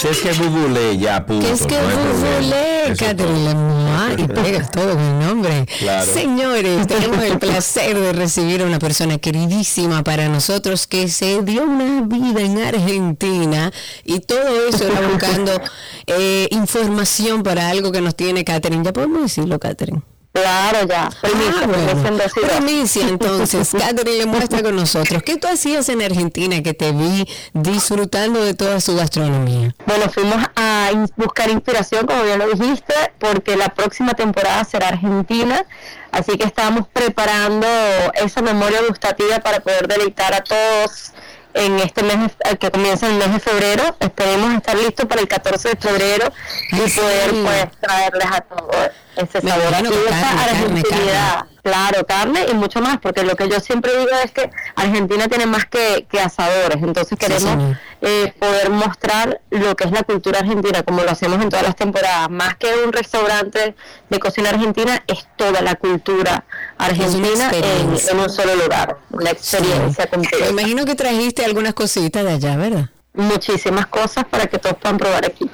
[0.08, 1.46] Es que bubule ya, punto.
[1.46, 3.70] es que bubule, Catherine
[4.18, 5.66] y pegas todo mi nombre.
[6.12, 11.64] Señores, tenemos el placer de recibir a una persona queridísima para nosotros que se dio
[11.64, 13.72] una vida en Argentina
[14.04, 15.52] y todo eso era buscando
[16.06, 18.84] eh, información para algo que nos tiene Catherine.
[18.84, 20.02] Ya podemos decirlo, Catherine.
[20.32, 21.10] Claro, ya.
[21.20, 23.70] Primicia, ah, primicia, entonces.
[23.78, 25.22] Catherine le muestra con nosotros.
[25.24, 29.74] ¿Qué tú hacías en Argentina que te vi disfrutando de toda su gastronomía?
[29.86, 35.64] Bueno, fuimos a buscar inspiración, como ya lo dijiste, porque la próxima temporada será Argentina.
[36.12, 37.66] Así que estábamos preparando
[38.14, 41.12] esa memoria gustativa para poder deleitar a todos
[41.54, 43.96] en este mes que comienza el mes de febrero.
[44.00, 46.32] Esperemos estar listos para el 14 de febrero
[46.72, 49.72] y poder pues, traerles a todos ese sabor.
[49.82, 51.46] y esa argentinidad.
[51.62, 55.44] Claro, carne y mucho más, porque lo que yo siempre digo es que Argentina tiene
[55.44, 60.82] más que, que asadores, entonces queremos eh, poder mostrar lo que es la cultura argentina,
[60.82, 62.30] como lo hacemos en todas las temporadas.
[62.30, 63.74] Más que un restaurante
[64.08, 66.44] de cocina argentina, es toda la cultura
[66.78, 70.46] argentina en, un solo lugar, una experiencia completa.
[70.46, 72.88] Me imagino que trajiste algunas cositas de allá, ¿verdad?
[73.12, 75.50] Muchísimas cosas para que todos puedan probar aquí.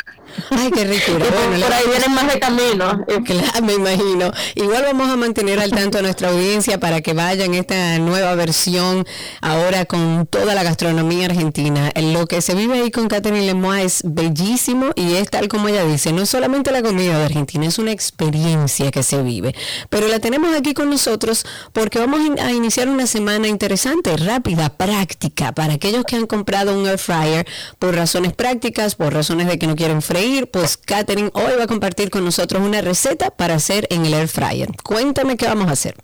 [0.50, 1.12] Ay, qué rico.
[1.12, 3.04] por ahí vienen más de camino.
[3.24, 4.32] Claro, me imagino.
[4.54, 9.06] Igual vamos a mantener al tanto a nuestra audiencia para que vayan esta nueva versión
[9.40, 11.92] ahora con toda la gastronomía argentina.
[11.96, 15.84] Lo que se vive ahí con Catherine Lemois es bellísimo y es tal como ella
[15.84, 19.54] dice, no solamente la comida de Argentina, es una experiencia que se vive.
[19.90, 25.52] Pero la tenemos aquí con nosotros porque vamos a iniciar una semana interesante, rápida, práctica,
[25.52, 27.46] para aquellos que han comprado un air fryer
[27.78, 31.66] por razones prácticas, por razones de que no quieren freír pues Katherine hoy va a
[31.66, 34.68] compartir con nosotros una receta para hacer en el air fryer.
[34.82, 35.96] Cuéntame qué vamos a hacer.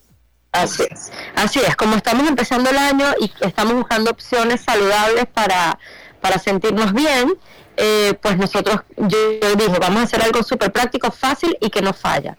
[0.52, 5.78] Así es, así es, como estamos empezando el año y estamos buscando opciones saludables para,
[6.20, 7.32] para sentirnos bien,
[7.78, 9.18] eh, pues nosotros, yo,
[9.56, 12.36] dije, vamos a hacer algo súper práctico, fácil y que no falla.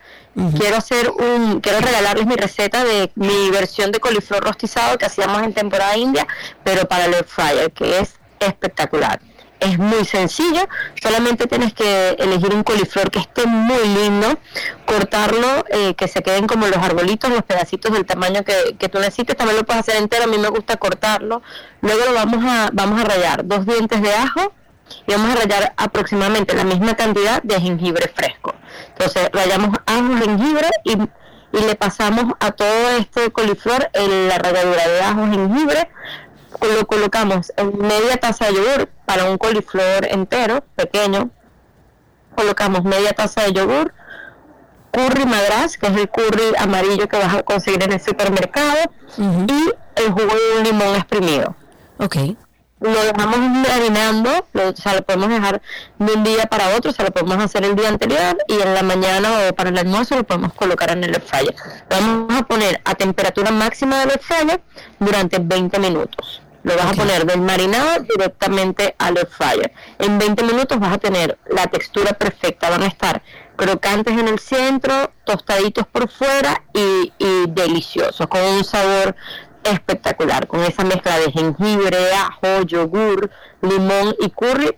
[0.57, 5.41] Quiero hacer un, quiero regalarles mi receta de mi versión de coliflor rostizado que hacíamos
[5.41, 6.27] en temporada india,
[6.63, 9.19] pero para el air fryer, que es espectacular
[9.63, 10.67] es muy sencillo,
[11.01, 14.37] solamente tienes que elegir un coliflor que esté muy lindo,
[14.85, 19.37] cortarlo, eh, que se queden como los arbolitos, los pedacitos del tamaño que, tú necesites,
[19.37, 21.41] también lo puedes hacer entero, a mí me gusta cortarlo,
[21.81, 24.53] luego lo vamos a, vamos a rallar dos dientes de ajo
[25.07, 28.53] y vamos a rallar aproximadamente la misma cantidad de jengibre fresco.
[28.89, 34.87] Entonces rayamos ajo, jengibre y, y le pasamos a todo este coliflor en la ralladura
[34.87, 35.89] de ajo, jengibre,
[36.67, 41.29] lo colocamos en media taza de yogur para un coliflor entero, pequeño.
[42.35, 43.93] Colocamos media taza de yogur,
[44.91, 48.77] curry madras, que es el curry amarillo que vas a conseguir en el supermercado,
[49.17, 51.55] y el jugo de un limón exprimido.
[51.97, 52.15] Ok.
[52.79, 55.61] Lo dejamos marinando, lo, o sea, lo podemos dejar
[55.99, 58.73] de un día para otro, o sea, lo podemos hacer el día anterior y en
[58.73, 61.55] la mañana o para el almuerzo lo podemos colocar en el air fryer.
[61.89, 64.61] Lo vamos a poner a temperatura máxima del air fryer
[64.99, 66.42] durante 20 minutos.
[66.63, 69.71] Lo vas a poner del marinado directamente al air fryer.
[69.99, 72.69] En 20 minutos vas a tener la textura perfecta.
[72.69, 73.21] Van a estar
[73.55, 79.15] crocantes en el centro, tostaditos por fuera y, y deliciosos, con un sabor
[79.63, 83.29] espectacular, con esa mezcla de jengibre, ajo, yogur,
[83.61, 84.75] limón y curry,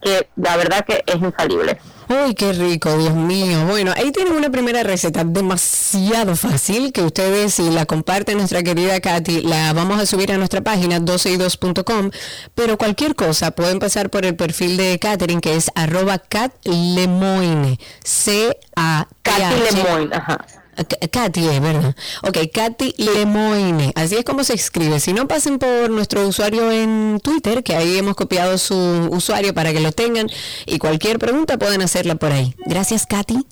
[0.00, 1.78] que la verdad que es infalible.
[2.10, 3.66] Uy, qué rico, Dios mío.
[3.66, 8.98] Bueno, ahí tienen una primera receta demasiado fácil que ustedes, si la comparten nuestra querida
[9.00, 12.10] Katy, la vamos a subir a nuestra página 12y2.com.
[12.56, 17.78] Pero cualquier cosa, pueden pasar por el perfil de Catherine, que es arroba catlemoine.
[18.02, 19.06] C-A.
[19.22, 20.38] Katy Lemoine, ajá.
[20.84, 21.94] Katy es, ¿verdad?
[22.22, 23.92] Ok, Katy Lemoine.
[23.94, 25.00] Así es como se escribe.
[25.00, 28.76] Si no, pasen por nuestro usuario en Twitter, que ahí hemos copiado su
[29.10, 30.28] usuario para que lo tengan.
[30.66, 32.54] Y cualquier pregunta pueden hacerla por ahí.
[32.66, 33.46] Gracias, Katy.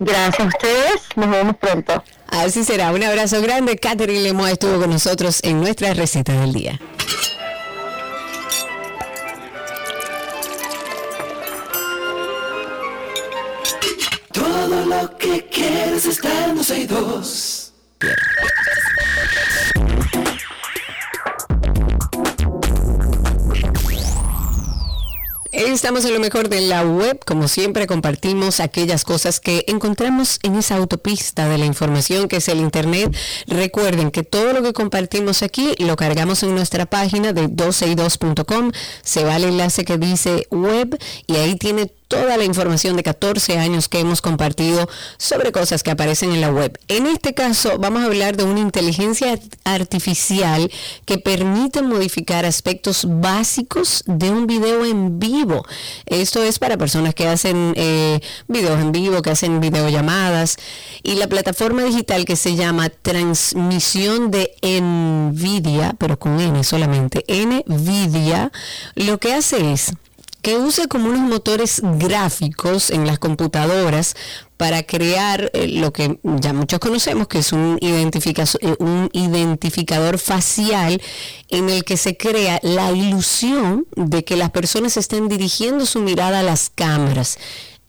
[0.00, 1.02] Gracias a ustedes.
[1.16, 2.02] Nos vemos pronto.
[2.28, 2.92] Así será.
[2.92, 3.76] Un abrazo grande.
[3.76, 6.80] Catherine Lemoine estuvo con nosotros en nuestra receta del día.
[14.88, 17.72] Lo que quieres está en dos.
[25.50, 30.56] Estamos en lo mejor de la web, como siempre compartimos aquellas cosas que encontramos en
[30.56, 33.14] esa autopista de la información que es el Internet.
[33.46, 38.72] Recuerden que todo lo que compartimos aquí lo cargamos en nuestra página de 12y2.com.
[39.02, 43.58] Se va el enlace que dice web y ahí tiene toda la información de 14
[43.58, 46.78] años que hemos compartido sobre cosas que aparecen en la web.
[46.88, 50.70] En este caso vamos a hablar de una inteligencia artificial
[51.04, 55.64] que permite modificar aspectos básicos de un video en vivo.
[56.06, 60.56] Esto es para personas que hacen eh, videos en vivo, que hacen videollamadas.
[61.02, 68.50] Y la plataforma digital que se llama Transmisión de Nvidia, pero con N solamente, Nvidia,
[68.94, 69.92] lo que hace es
[70.48, 74.16] que use como unos motores gráficos en las computadoras
[74.56, 81.02] para crear eh, lo que ya muchos conocemos, que es un, eh, un identificador facial
[81.50, 86.40] en el que se crea la ilusión de que las personas están dirigiendo su mirada
[86.40, 87.36] a las cámaras.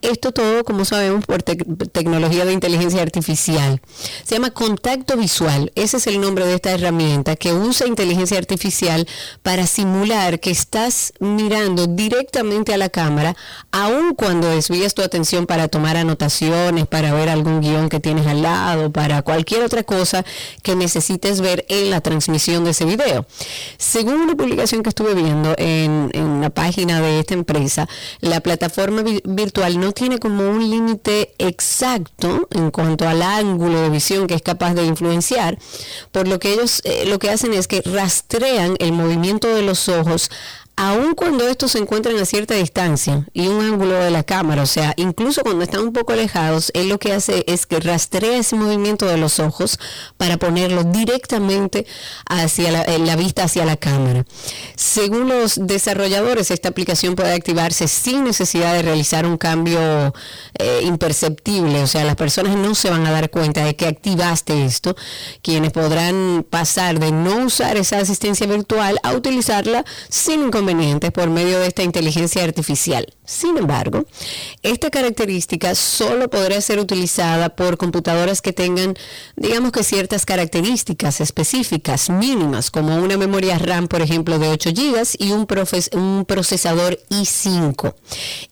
[0.02, 3.82] Esto todo, como sabemos, por tecnología de inteligencia artificial.
[4.24, 5.74] Se llama contacto visual.
[5.76, 9.06] Ese es el nombre de esta herramienta que usa inteligencia artificial
[9.44, 13.36] para simular que estás mirando directamente a la cámara,
[13.72, 18.42] aun cuando desvías tu atención para tomar anotaciones, para ver algún guion que tienes al
[18.42, 20.24] lado, para cualquier otra cosa
[20.64, 23.26] que necesites ver en la transmisión de ese video.
[23.78, 27.90] Según una publicación que estuve viendo en, en la página de esta empresa,
[28.22, 34.28] la plataforma virtual no tiene como un límite exacto en cuanto al ángulo de visión
[34.28, 35.58] que es capaz de influenciar,
[36.12, 39.90] por lo que ellos eh, lo que hacen es que rastrean el movimiento de los
[39.90, 40.30] ojos
[40.80, 44.66] aun cuando estos se encuentran a cierta distancia y un ángulo de la cámara, o
[44.66, 48.56] sea, incluso cuando están un poco alejados, él lo que hace es que rastrea ese
[48.56, 49.78] movimiento de los ojos
[50.16, 51.86] para ponerlo directamente
[52.30, 54.26] hacia la, la vista hacia la cámara.
[54.78, 60.14] Según los desarrolladores, esta aplicación puede activarse sin necesidad de realizar un cambio
[60.60, 64.64] eh, imperceptible, o sea, las personas no se van a dar cuenta de que activaste
[64.64, 64.96] esto,
[65.42, 70.69] quienes podrán pasar de no usar esa asistencia virtual a utilizarla sin inconveniente
[71.12, 73.08] por medio de esta inteligencia artificial.
[73.26, 74.06] Sin embargo,
[74.62, 78.96] esta característica solo podrá ser utilizada por computadoras que tengan,
[79.36, 85.16] digamos que ciertas características específicas mínimas, como una memoria RAM, por ejemplo, de 8 GB
[85.18, 85.46] y un,
[86.26, 87.96] procesador i5.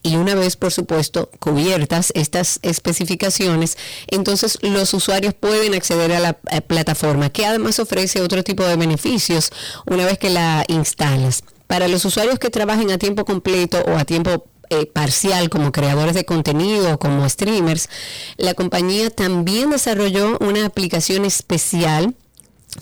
[0.01, 3.77] Y una vez, por supuesto, cubiertas estas especificaciones,
[4.08, 8.75] entonces los usuarios pueden acceder a la eh, plataforma, que además ofrece otro tipo de
[8.75, 9.51] beneficios
[9.86, 11.43] una vez que la instalas.
[11.67, 16.13] Para los usuarios que trabajen a tiempo completo o a tiempo eh, parcial como creadores
[16.13, 17.89] de contenido, como streamers,
[18.38, 22.15] la compañía también desarrolló una aplicación especial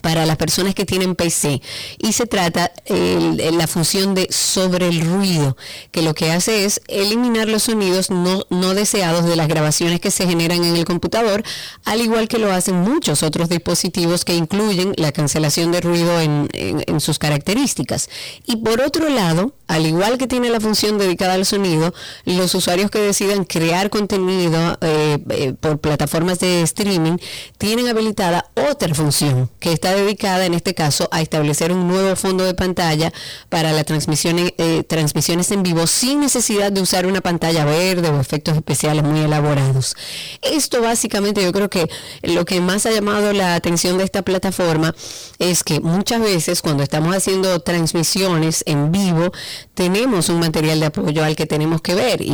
[0.01, 1.61] para las personas que tienen PC
[1.97, 5.57] y se trata de la función de sobre el ruido
[5.91, 10.11] que lo que hace es eliminar los sonidos no, no deseados de las grabaciones que
[10.11, 11.43] se generan en el computador
[11.83, 16.49] al igual que lo hacen muchos otros dispositivos que incluyen la cancelación de ruido en,
[16.53, 18.09] en sus características.
[18.45, 21.93] Y por otro lado al igual que tiene la función dedicada al sonido,
[22.25, 27.17] los usuarios que decidan crear contenido eh, eh, por plataformas de streaming
[27.57, 32.43] tienen habilitada otra función que está dedicada en este caso a establecer un nuevo fondo
[32.43, 33.11] de pantalla
[33.49, 38.19] para las transmisiones, eh, transmisiones en vivo sin necesidad de usar una pantalla verde o
[38.19, 39.95] efectos especiales muy elaborados.
[40.41, 41.89] Esto básicamente yo creo que
[42.23, 44.95] lo que más ha llamado la atención de esta plataforma
[45.39, 49.31] es que muchas veces cuando estamos haciendo transmisiones en vivo,
[49.75, 52.33] tenemos un material de apoyo al que tenemos que ver y,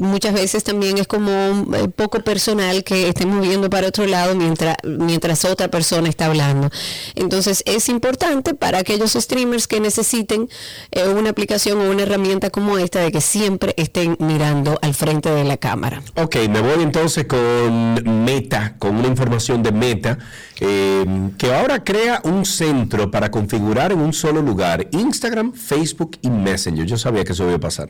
[0.00, 4.34] muchas veces también es como un eh, poco personal que estemos viendo para otro lado
[4.34, 6.70] mientras, mientras otra persona está hablando.
[7.14, 10.48] Entonces es importante para aquellos streamers que necesiten
[10.90, 15.30] eh, una aplicación o una herramienta como esta de que siempre estén mirando al frente
[15.30, 16.02] de la cámara.
[16.16, 20.18] Ok, me voy entonces con Meta, con una información de Meta,
[20.60, 26.30] eh, que ahora crea un centro para configurar en un solo lugar Instagram, Facebook y
[26.30, 26.86] Messenger.
[26.86, 27.88] Yo sabía que eso iba a pasar.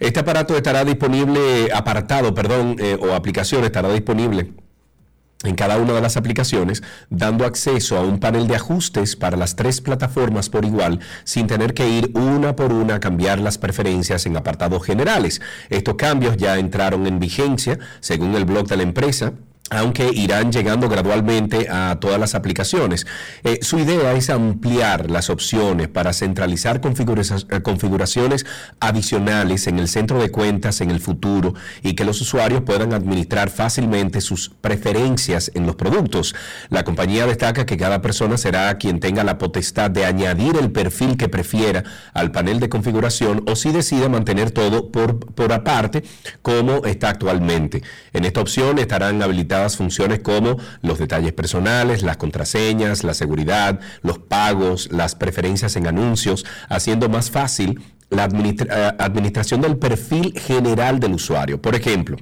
[0.00, 4.52] Este aparato estará disponible, apartado, perdón, eh, o aplicación estará disponible
[5.44, 9.54] en cada una de las aplicaciones, dando acceso a un panel de ajustes para las
[9.54, 14.26] tres plataformas por igual, sin tener que ir una por una a cambiar las preferencias
[14.26, 15.40] en apartados generales.
[15.70, 19.34] Estos cambios ya entraron en vigencia, según el blog de la empresa,
[19.70, 23.06] aunque irán llegando gradualmente a todas las aplicaciones.
[23.44, 28.46] Eh, su idea es ampliar las opciones para centralizar eh, configuraciones
[28.80, 33.50] adicionales en el centro de cuentas en el futuro y que los usuarios puedan administrar
[33.50, 36.34] fácilmente sus preferencias en los productos.
[36.70, 41.16] La compañía destaca que cada persona será quien tenga la potestad de añadir el perfil
[41.16, 46.04] que prefiera al panel de configuración o si decide mantener todo por, por aparte
[46.42, 47.82] como está actualmente.
[48.12, 54.18] En esta opción estarán habilitados funciones como los detalles personales, las contraseñas, la seguridad, los
[54.18, 57.80] pagos, las preferencias en anuncios, haciendo más fácil
[58.10, 61.60] la eh, administración del perfil general del usuario.
[61.60, 62.16] Por ejemplo,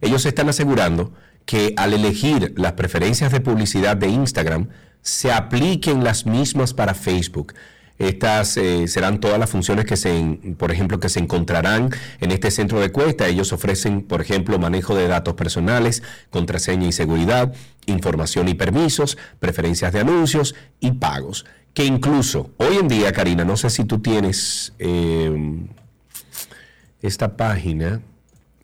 [0.00, 1.12] ellos están asegurando
[1.44, 4.68] que al elegir las preferencias de publicidad de Instagram,
[5.00, 7.54] se apliquen las mismas para Facebook.
[8.02, 11.90] Estas eh, serán todas las funciones que se, por ejemplo, que se encontrarán
[12.20, 13.28] en este centro de cuesta.
[13.28, 17.54] Ellos ofrecen, por ejemplo, manejo de datos personales, contraseña y seguridad,
[17.86, 21.46] información y permisos, preferencias de anuncios y pagos.
[21.74, 25.60] Que incluso hoy en día, Karina, no sé si tú tienes eh,
[27.00, 28.00] esta página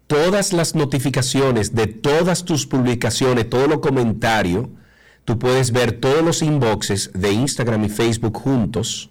[0.07, 4.67] todas las notificaciones de todas tus publicaciones, todos los comentarios.
[5.25, 9.09] Tú puedes ver todos los inboxes de Instagram y Facebook juntos.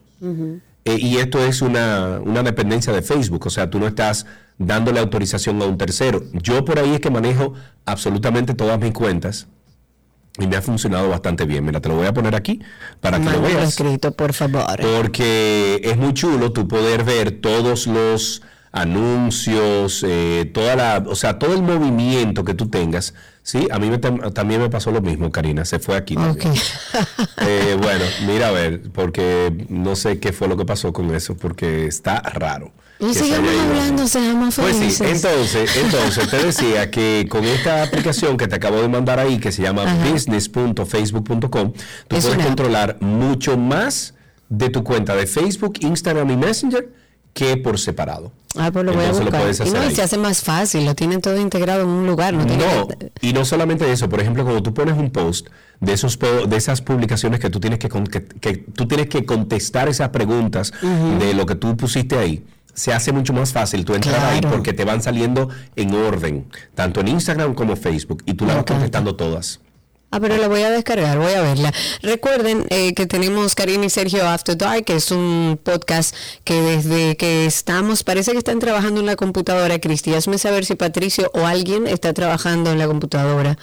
[0.84, 4.24] Eh, y esto es una, una dependencia de Facebook, o sea, tú no estás
[4.56, 6.22] dándole autorización a un tercero.
[6.32, 7.52] Yo por ahí es que manejo
[7.84, 9.48] absolutamente todas mis cuentas
[10.38, 11.64] y me ha funcionado bastante bien.
[11.64, 12.60] Mira, te lo voy a poner aquí
[13.00, 13.68] para que lo veas.
[13.68, 14.80] escrito, por favor.
[14.80, 18.42] Porque es muy chulo tú poder ver todos los
[18.80, 23.14] anuncios, eh, toda la, o sea, todo el movimiento que tú tengas.
[23.42, 26.16] Sí, a mí me tam- también me pasó lo mismo, Karina, se fue aquí.
[27.48, 31.36] Eh, bueno, mira a ver, porque no sé qué fue lo que pasó con eso,
[31.36, 32.72] porque está raro.
[32.98, 34.96] Y sigamos hablando, seamos Pues felices.
[34.96, 39.38] sí, entonces, entonces te decía que con esta aplicación que te acabo de mandar ahí,
[39.38, 44.14] que se llama business.facebook.com, tú Es puedes una controlar mucho más
[44.48, 46.88] de tu cuenta de Facebook, Instagram y Messenger
[47.36, 48.32] que por separado.
[48.58, 49.42] Ah, pues lo voy a lo buscar.
[49.66, 49.94] y no, y ahí.
[49.94, 52.32] se hace más fácil, lo tienen todo integrado en un lugar.
[52.32, 55.48] No, tiene No, que- y no solamente eso, por ejemplo, cuando tú pones un post
[55.78, 59.26] de esos de esas publicaciones que tú tienes que, con- que, que tú tienes que
[59.26, 60.72] contestar esas preguntas
[61.18, 64.56] de lo que tú pusiste ahí, se hace mucho más fácil tú entrar ahí Claro.
[64.56, 68.64] porque te van saliendo en orden, tanto en Instagram como Facebook, y tú las vas
[68.64, 69.60] contestando todas.
[70.16, 71.74] Ah, pero la voy a descargar, voy a verla.
[72.00, 77.18] Recuerden eh, que tenemos Karina y Sergio After Dark, que es un podcast que desde
[77.18, 80.14] que estamos, parece que están trabajando en la computadora, Cristi.
[80.14, 83.58] Hazme saber si Patricio o alguien está trabajando en la computadora.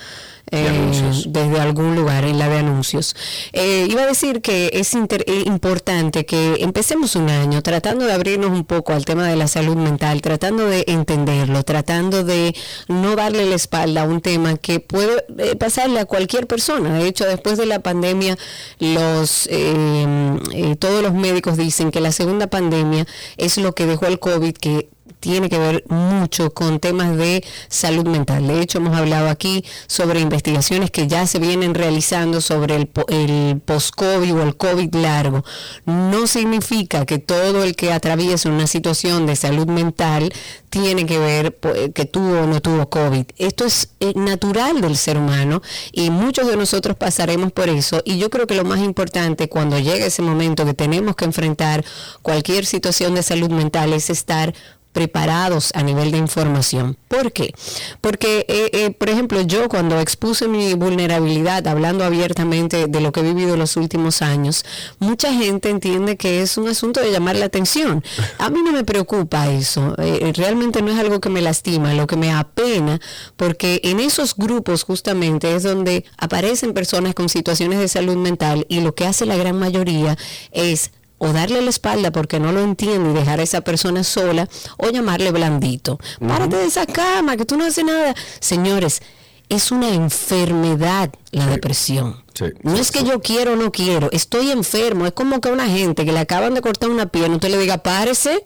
[0.52, 0.92] Eh,
[1.28, 3.16] desde algún lugar en la de anuncios.
[3.54, 8.14] Eh, iba a decir que es inter- eh, importante que empecemos un año tratando de
[8.14, 12.56] abrirnos un poco al tema de la salud mental, tratando de entenderlo, tratando de
[12.88, 16.94] no darle la espalda a un tema que puede eh, pasarle a cualquier persona.
[17.00, 18.38] De hecho, después de la pandemia,
[18.80, 23.06] los eh, eh, todos los médicos dicen que la segunda pandemia
[23.38, 24.90] es lo que dejó el COVID, que
[25.24, 28.46] tiene que ver mucho con temas de salud mental.
[28.46, 33.62] De hecho, hemos hablado aquí sobre investigaciones que ya se vienen realizando sobre el, el
[33.62, 35.46] post-COVID o el COVID largo.
[35.86, 40.34] No significa que todo el que atraviesa una situación de salud mental
[40.70, 43.26] tiene que ver eh, que tuvo o no tuvo COVID.
[43.38, 45.62] Esto es eh, natural del ser humano
[45.94, 48.02] y muchos de nosotros pasaremos por eso.
[48.04, 51.86] Y yo creo que lo más importante cuando llegue ese momento que tenemos que enfrentar
[52.24, 54.54] cualquier situación de salud mental es estar
[54.94, 56.98] preparados a nivel de información.
[57.08, 57.54] ¿Por qué?
[58.00, 63.20] Porque, eh, eh, por ejemplo, yo cuando expuse mi vulnerabilidad, hablando abiertamente de lo que
[63.20, 64.64] he vivido los últimos años,
[65.00, 68.04] mucha gente entiende que es un asunto de llamar la atención.
[68.38, 72.08] A mí no me preocupa eso, eh, realmente no es algo que me lastima, lo
[72.08, 73.02] que me apena,
[73.36, 78.82] porque en esos grupos justamente es donde aparecen personas con situaciones de salud mental y
[78.82, 80.18] lo que hace la gran mayoría
[80.52, 80.92] es
[81.24, 84.90] o darle la espalda porque no lo entiende y dejar a esa persona sola, o
[84.90, 85.98] llamarle blandito.
[86.20, 88.14] Párate de esa cama, que tú no haces nada.
[88.42, 89.02] Señores,
[89.48, 92.24] es una enfermedad la depresión.
[92.34, 95.06] Sí, no es que yo quiero o no quiero, estoy enfermo.
[95.06, 97.58] Es como que a una gente que le acaban de cortar una pierna, usted le
[97.58, 98.46] diga, párese,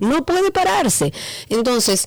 [0.00, 1.12] no puede pararse.
[1.50, 2.06] Entonces,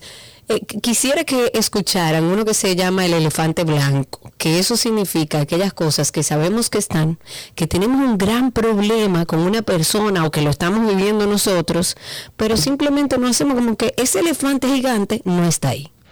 [0.56, 5.40] eh, qu- quisiera que escucharan uno que se llama el elefante blanco, que eso significa
[5.40, 7.18] aquellas cosas que sabemos que están,
[7.54, 11.96] que tenemos un gran problema con una persona o que lo estamos viviendo nosotros,
[12.36, 15.90] pero simplemente no hacemos como que ese elefante gigante no está ahí.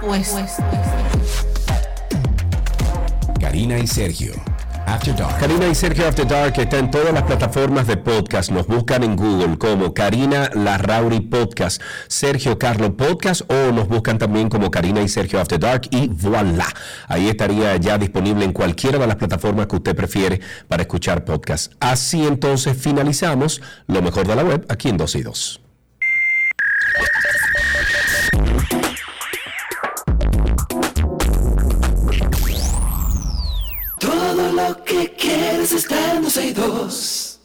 [0.00, 0.28] pues.
[0.30, 1.46] pues, pues.
[3.40, 4.32] Karina y Sergio.
[4.86, 5.38] After Dark.
[5.38, 8.50] Karina y Sergio After Dark está en todas las plataformas de podcast.
[8.50, 14.48] Nos buscan en Google como Karina Larrauri Podcast, Sergio Carlo Podcast o nos buscan también
[14.48, 16.66] como Karina y Sergio After Dark y voilà.
[17.06, 21.72] Ahí estaría ya disponible en cualquiera de las plataformas que usted prefiere para escuchar podcast.
[21.78, 25.60] Así entonces finalizamos lo mejor de la web aquí en 2 y 2.
[34.70, 37.40] Lo que quieres está en 12 y 2.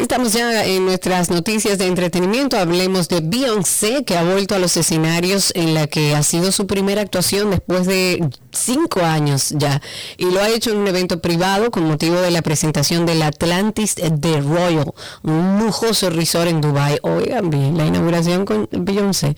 [0.00, 2.56] Estamos ya en nuestras noticias de entretenimiento.
[2.56, 6.66] Hablemos de Beyoncé, que ha vuelto a los escenarios en la que ha sido su
[6.66, 9.82] primera actuación después de cinco años ya.
[10.16, 13.96] Y lo ha hecho en un evento privado con motivo de la presentación del Atlantis
[13.96, 14.92] de Royal,
[15.22, 16.98] un lujoso resort en Dubai.
[17.02, 19.36] Oigan bien, la inauguración con Beyoncé.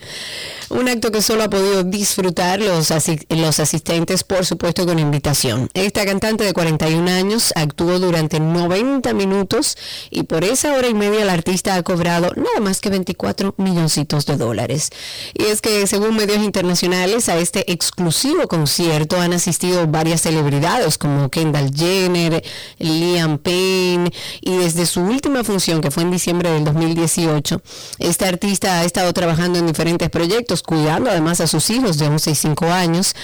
[0.69, 5.69] Un acto que solo ha podido disfrutar los, asi- los asistentes, por supuesto, con invitación.
[5.75, 9.77] Esta cantante de 41 años actuó durante 90 minutos
[10.11, 14.27] y por esa hora y media el artista ha cobrado nada más que 24 milloncitos
[14.27, 14.91] de dólares.
[15.33, 21.31] Y es que según medios internacionales a este exclusivo concierto han asistido varias celebridades como
[21.31, 22.43] Kendall Jenner,
[22.79, 27.63] Liam Payne y desde su última función que fue en diciembre del 2018,
[28.01, 32.31] este artista ha estado trabajando en diferentes proyectos, cuidando además a sus hijos de 11
[32.31, 33.15] y 5 años.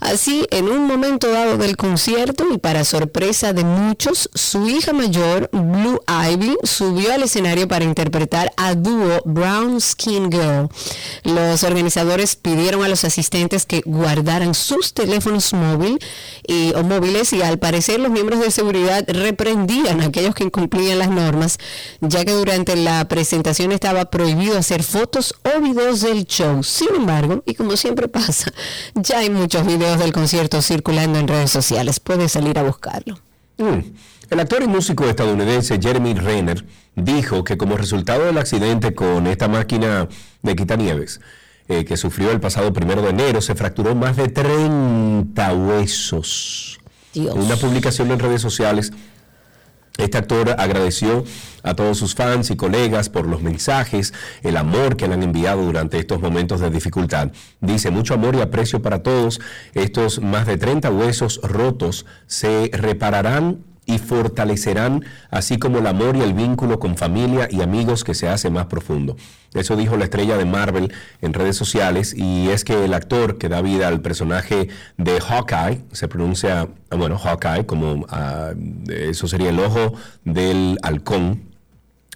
[0.00, 5.48] Así, en un momento dado del concierto y para sorpresa de muchos, su hija mayor,
[5.52, 10.68] Blue Ivy, subió al escenario para interpretar a dúo Brown Skin Girl.
[11.22, 15.98] Los organizadores pidieron a los asistentes que guardaran sus teléfonos móvil
[16.46, 20.98] y, o móviles y al parecer los miembros de seguridad reprendían a aquellos que incumplían
[20.98, 21.58] las normas,
[22.00, 26.62] ya que durante la presentación estaba prohibido hacer fotos o videos del show.
[26.64, 28.52] Sin embargo, y como siempre pasa,
[28.94, 32.00] ya hay muchos videos del concierto circulando en redes sociales.
[32.00, 33.18] Puedes salir a buscarlo.
[33.58, 34.11] Mm.
[34.32, 36.64] El actor y músico estadounidense Jeremy Renner
[36.96, 40.08] dijo que como resultado del accidente con esta máquina
[40.40, 41.20] de quitanieves
[41.68, 46.80] eh, que sufrió el pasado primero de enero, se fracturó más de 30 huesos.
[47.12, 47.36] Dios.
[47.36, 48.94] En una publicación en redes sociales,
[49.98, 51.24] este actor agradeció
[51.62, 55.62] a todos sus fans y colegas por los mensajes, el amor que le han enviado
[55.62, 57.32] durante estos momentos de dificultad.
[57.60, 59.42] Dice, mucho amor y aprecio para todos.
[59.74, 66.20] Estos más de 30 huesos rotos se repararán y fortalecerán, así como el amor y
[66.20, 69.16] el vínculo con familia y amigos que se hace más profundo.
[69.54, 73.48] Eso dijo la estrella de Marvel en redes sociales y es que el actor que
[73.48, 78.52] da vida al personaje de Hawkeye, se pronuncia, bueno, Hawkeye, como ah,
[78.88, 81.52] eso sería el ojo del halcón,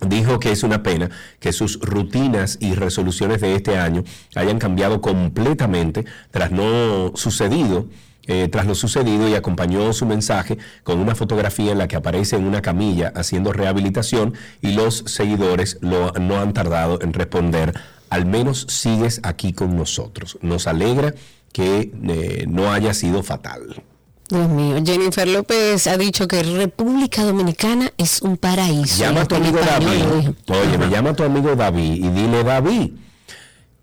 [0.00, 1.10] dijo que es una pena
[1.40, 4.04] que sus rutinas y resoluciones de este año
[4.34, 7.86] hayan cambiado completamente tras no sucedido
[8.26, 12.36] eh, tras lo sucedido y acompañó su mensaje con una fotografía en la que aparece
[12.36, 17.72] en una camilla haciendo rehabilitación y los seguidores lo, no han tardado en responder,
[18.10, 20.38] al menos sigues aquí con nosotros.
[20.42, 21.14] Nos alegra
[21.52, 23.82] que eh, no haya sido fatal.
[24.28, 28.98] Dios mío, Jennifer López ha dicho que República Dominicana es un paraíso.
[28.98, 30.30] Llama a tu amigo David.
[30.48, 32.90] Oye, me llama a tu amigo David y dile, David,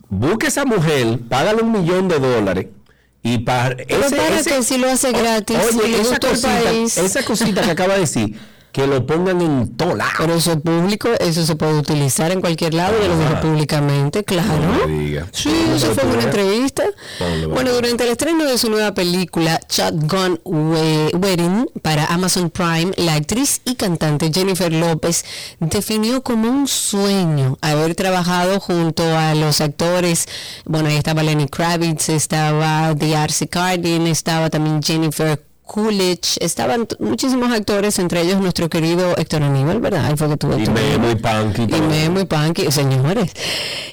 [0.09, 2.67] busca esa mujer, págale un millón de dólares
[3.23, 3.75] y para...
[3.77, 6.97] Pero para que si lo hace gratis, le esa cosita, país.
[6.97, 8.37] esa cosita que acaba de decir,
[8.73, 10.11] que lo pongan en todo lado.
[10.17, 14.23] Pero eso es público, eso se puede utilizar en cualquier lado, yo lo digo públicamente,
[14.25, 14.57] claro.
[14.59, 15.27] No me diga.
[15.31, 16.83] Sí, ¿Dónde eso fue una entrevista.
[17.53, 23.13] Bueno, durante el estreno de su nueva película Shotgun We- Wedding para Amazon Prime, la
[23.13, 25.23] actriz y cantante Jennifer López
[25.59, 30.25] definió como un sueño haber trabajado junto a los actores,
[30.65, 33.13] bueno, ahí estaba Lenny Kravitz, estaba The
[33.49, 40.05] Cardin, estaba también Jennifer Coolidge, estaban muchísimos actores, entre ellos nuestro querido Héctor Aníbal, ¿verdad?
[40.05, 41.63] Ahí fue que tuvo Y Memo y Punky.
[41.63, 41.81] y.
[41.81, 43.31] Memo y Punky, señores.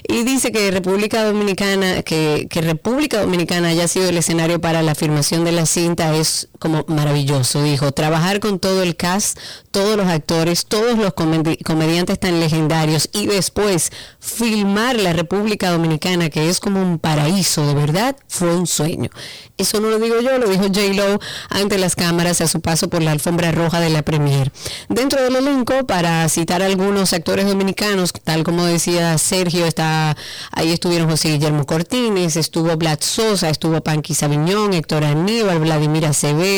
[0.07, 4.95] Y dice que República Dominicana, que, que República Dominicana haya sido el escenario para la
[4.95, 7.63] filmación de la cinta es como maravilloso.
[7.63, 9.37] Dijo, trabajar con todo el cast,
[9.71, 16.29] todos los actores, todos los comedi- comediantes tan legendarios y después filmar la República Dominicana,
[16.29, 19.09] que es como un paraíso, de verdad, fue un sueño.
[19.57, 23.01] Eso no lo digo yo, lo dijo J-Lo ante las cámaras a su paso por
[23.01, 24.51] la alfombra roja de la premier.
[24.87, 30.15] Dentro del elenco, para citar algunos actores dominicanos, tal como decía Sergio, está
[30.51, 36.50] ahí estuvieron José Guillermo Cortines, estuvo Vlad Sosa, estuvo Panqui Sabiñón, Héctor Aníbal, Vladimir Acevedo,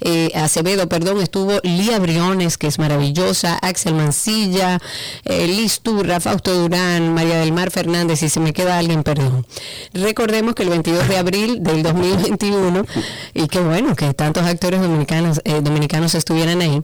[0.00, 4.78] eh, Acevedo, perdón, estuvo Lía Briones, que es maravillosa, Axel Mancilla,
[5.24, 9.46] eh, Liz Turra, Fausto Durán, María del Mar Fernández, si se me queda alguien, perdón.
[9.94, 12.86] Recordemos que el 22 de abril del 2021,
[13.34, 16.82] y qué bueno que tantos actores dominicanos, eh, dominicanos estuvieran ahí,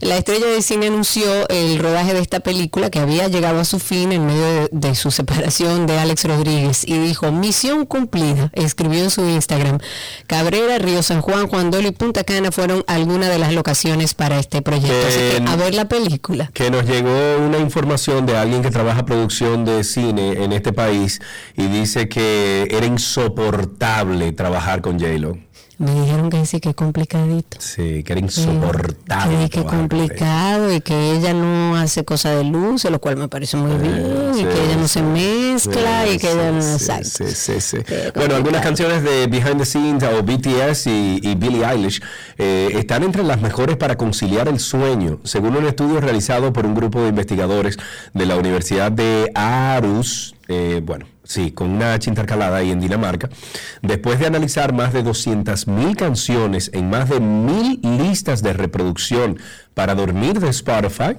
[0.00, 3.78] la estrella de cine anunció el rodaje de esta película que había llegado a su
[3.78, 9.10] fin en medio de, su separación de Alex Rodríguez y dijo, misión cumplida, escribió en
[9.10, 9.78] su Instagram.
[10.26, 14.38] Cabrera, Río San Juan, Juan Dolo y Punta Cana fueron algunas de las locaciones para
[14.38, 15.06] este proyecto.
[15.06, 16.50] Así que a ver la película.
[16.52, 21.20] que nos llegó una información de alguien que trabaja producción de cine en este país
[21.56, 25.38] y dice que era insoportable trabajar con J-Lo.
[25.78, 27.58] Me dijeron que sí, que complicadito.
[27.60, 29.38] Sí, que era Sí, insoportable.
[29.44, 33.28] Que, que con complicado y que ella no hace cosas de luz, lo cual me
[33.28, 36.50] parece muy bien, y sí, que ella no se sí, mezcla sí, y que ella
[36.52, 36.62] no...
[36.62, 37.08] sí, exacto.
[37.08, 37.76] sí, sí, sí.
[38.14, 42.00] Bueno, algunas canciones de Behind the Scenes o BTS y, y Billie Eilish
[42.38, 46.74] eh, están entre las mejores para conciliar el sueño, según un estudio realizado por un
[46.74, 47.78] grupo de investigadores
[48.14, 53.28] de la Universidad de Aarhus, eh, bueno, sí, con una H intercalada ahí en Dinamarca,
[53.82, 59.38] después de analizar más de 200.000 canciones en más de mil listas de reproducción
[59.74, 61.16] para dormir de Spotify,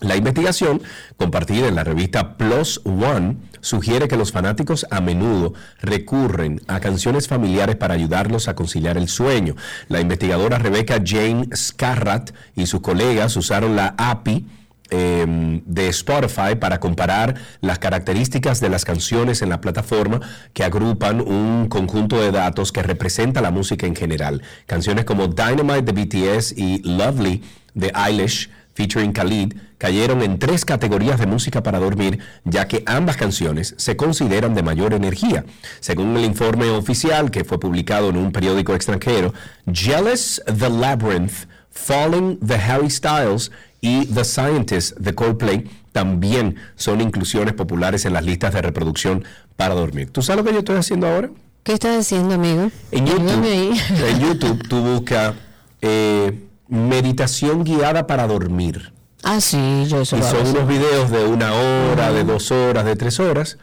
[0.00, 0.80] la investigación,
[1.16, 7.26] compartida en la revista Plus One, sugiere que los fanáticos a menudo recurren a canciones
[7.26, 9.56] familiares para ayudarlos a conciliar el sueño.
[9.88, 14.46] La investigadora Rebecca Jane Scarrat y sus colegas usaron la API
[14.90, 20.20] eh, de Spotify para comparar las características de las canciones en la plataforma
[20.52, 24.42] que agrupan un conjunto de datos que representa la música en general.
[24.66, 27.42] Canciones como Dynamite de BTS y Lovely
[27.74, 33.16] de Eilish featuring Khalid, cayeron en tres categorías de música para dormir, ya que ambas
[33.16, 35.44] canciones se consideran de mayor energía.
[35.80, 39.34] Según el informe oficial que fue publicado en un periódico extranjero,
[39.66, 43.50] Jealous the Labyrinth, Falling the Harry Styles
[43.80, 49.24] y The Scientist de Coldplay también son inclusiones populares en las listas de reproducción
[49.56, 50.10] para dormir.
[50.10, 51.30] ¿Tú sabes lo que yo estoy haciendo ahora?
[51.62, 52.70] ¿Qué estás haciendo, amigo?
[52.92, 53.74] En YouTube,
[54.06, 55.34] en YouTube tú buscas
[55.82, 58.92] eh, meditación guiada para dormir.
[59.22, 62.96] Ah, sí, yo eso Y son unos videos de una hora, de dos horas, de
[62.96, 63.58] tres horas.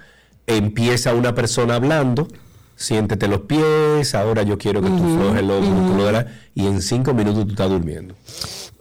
[0.48, 2.28] Empieza una persona hablando,
[2.76, 6.28] siéntete los pies, ahora yo quiero que tú flojes los músculos de la...
[6.54, 8.16] Y en cinco minutos tú estás durmiendo.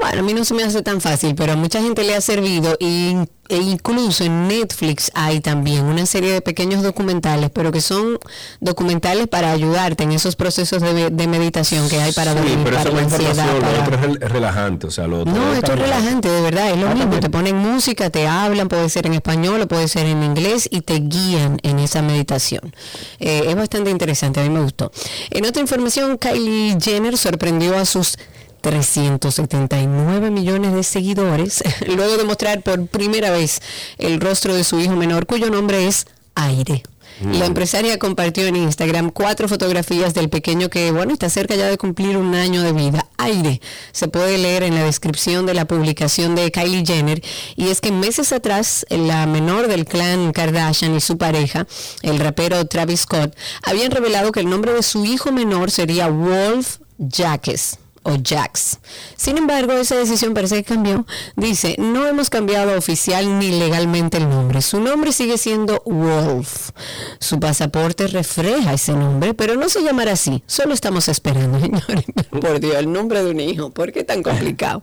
[0.04, 2.20] Bueno, a mí no se me hace tan fácil, pero a mucha gente le ha
[2.20, 3.14] servido y,
[3.48, 8.18] e incluso en Netflix hay también una serie de pequeños documentales, pero que son
[8.60, 12.76] documentales para ayudarte en esos procesos de, de meditación que hay para sí, dormir, pero
[12.76, 13.46] para la es ansiedad.
[13.46, 16.70] lo otro es rel- relajante, o sea, lo otro No, esto es relajante, de verdad,
[16.70, 17.00] es lo Ah, mismo.
[17.04, 17.20] también.
[17.22, 20.82] Te ponen música, te hablan, puede ser en español o puede ser en inglés y
[20.82, 22.74] te guían en esa meditación.
[23.20, 24.92] Eh, es bastante interesante, a mí me gustó.
[25.30, 28.18] En otra información, Kylie Jenner sorprendió a sus
[28.64, 33.60] 379 millones de seguidores luego de mostrar por primera vez
[33.98, 36.82] el rostro de su hijo menor, cuyo nombre es Aire.
[37.30, 41.78] La empresaria compartió en Instagram cuatro fotografías del pequeño que, bueno, está cerca ya de
[41.78, 43.06] cumplir un año de vida.
[43.18, 43.60] Aire.
[43.92, 47.22] Se puede leer en la descripción de la publicación de Kylie Jenner.
[47.54, 51.68] Y es que meses atrás, la menor del clan Kardashian y su pareja,
[52.02, 56.78] el rapero Travis Scott, habían revelado que el nombre de su hijo menor sería Wolf
[56.98, 58.78] Jacques o Jax.
[59.16, 61.04] Sin embargo, esa decisión parece que cambió.
[61.36, 64.62] Dice, no hemos cambiado oficial ni legalmente el nombre.
[64.62, 66.70] Su nombre sigue siendo Wolf.
[67.18, 70.42] Su pasaporte refleja ese nombre, pero no se llamará así.
[70.46, 72.04] Solo estamos esperando, señores.
[72.30, 73.70] Por Dios, el nombre de un hijo.
[73.70, 74.80] ¿Por qué tan complicado?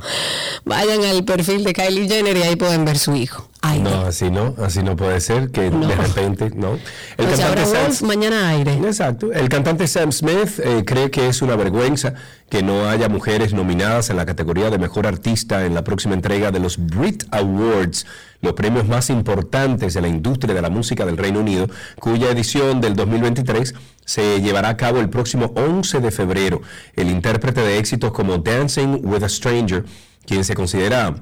[0.65, 3.50] Vayan al perfil de Kylie Jenner y ahí pueden ver su hijo.
[3.63, 3.83] Aire.
[3.83, 5.85] No, así no, así no puede ser, que No.
[5.87, 6.79] de repente, no.
[7.17, 8.73] El sea, ahora Sam- Wolf, mañana aire.
[8.73, 9.31] Exacto.
[9.31, 12.15] El cantante Sam Smith eh, cree que es una vergüenza
[12.49, 16.49] que no haya mujeres nominadas en la categoría de mejor artista en la próxima entrega
[16.49, 18.07] de los Brit Awards,
[18.41, 21.67] los premios más importantes de la industria de la música del Reino Unido,
[21.99, 26.61] cuya edición del 2023 se llevará a cabo el próximo 11 de febrero.
[26.95, 29.85] El intérprete de éxitos como Dancing with a Stranger,
[30.25, 31.13] quien se considera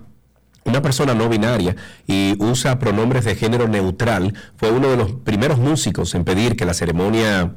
[0.66, 1.76] una persona no binaria
[2.08, 6.66] y usa pronombres de género neutral, fue uno de los primeros músicos en pedir que
[6.66, 7.54] la ceremonia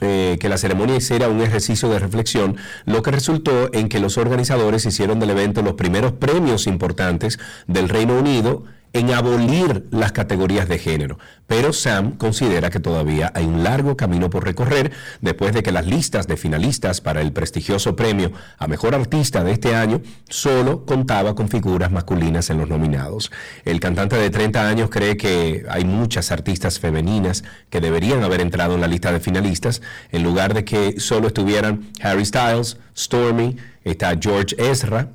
[0.00, 4.18] eh, que la ceremonia hiciera un ejercicio de reflexión, lo que resultó en que los
[4.18, 7.38] organizadores hicieron del evento los primeros premios importantes
[7.68, 11.18] del Reino Unido en abolir las categorías de género.
[11.46, 15.86] Pero Sam considera que todavía hay un largo camino por recorrer después de que las
[15.86, 21.34] listas de finalistas para el prestigioso premio a Mejor Artista de este año solo contaba
[21.34, 23.30] con figuras masculinas en los nominados.
[23.64, 28.74] El cantante de 30 años cree que hay muchas artistas femeninas que deberían haber entrado
[28.74, 34.16] en la lista de finalistas en lugar de que solo estuvieran Harry Styles, Stormy, está
[34.20, 35.08] George Ezra,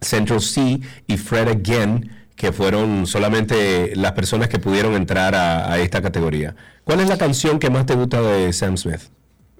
[0.00, 5.78] Central C y Fred Again que fueron solamente las personas que pudieron entrar a, a,
[5.78, 6.54] esta categoría.
[6.84, 9.02] ¿Cuál es la canción que más te gusta de Sam Smith?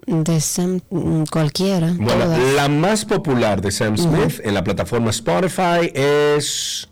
[0.05, 1.93] De Sam, mm, cualquiera.
[1.97, 2.53] Bueno, todas.
[2.53, 6.87] la más popular de Sam Smith en la plataforma Spotify es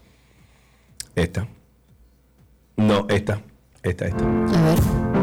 [1.16, 1.48] esta.
[2.76, 3.42] No, esta.
[3.84, 4.26] Esta, esta.
[4.26, 5.23] A ver.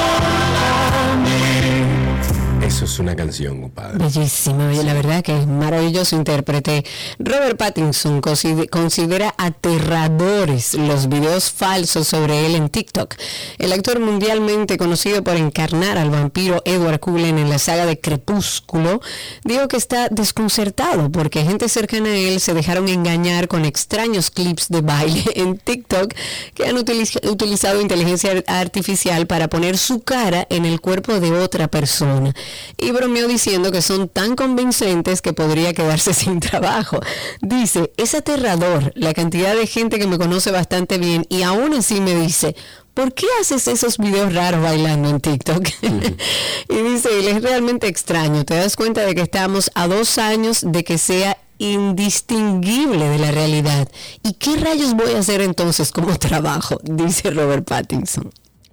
[2.81, 3.99] Eso es una canción, compadre.
[3.99, 6.83] Bellísima, oye, la verdad que es maravilloso intérprete.
[7.19, 13.13] Robert Pattinson consi- considera aterradores los videos falsos sobre él en TikTok.
[13.59, 19.01] El actor mundialmente conocido por encarnar al vampiro Edward Cullen en la saga de Crepúsculo
[19.43, 24.69] dijo que está desconcertado porque gente cercana a él se dejaron engañar con extraños clips
[24.69, 26.13] de baile en TikTok
[26.55, 31.31] que han utiliz- utilizado inteligencia ar- artificial para poner su cara en el cuerpo de
[31.31, 32.33] otra persona.
[32.77, 36.99] Y bromeó diciendo que son tan convincentes que podría quedarse sin trabajo.
[37.41, 42.01] Dice, es aterrador la cantidad de gente que me conoce bastante bien y aún así
[42.01, 42.55] me dice,
[42.93, 45.67] ¿por qué haces esos videos raros bailando en TikTok?
[46.69, 48.45] y dice, él es realmente extraño.
[48.45, 53.31] Te das cuenta de que estamos a dos años de que sea indistinguible de la
[53.31, 53.87] realidad.
[54.23, 56.79] ¿Y qué rayos voy a hacer entonces como trabajo?
[56.83, 58.31] Dice Robert Pattinson.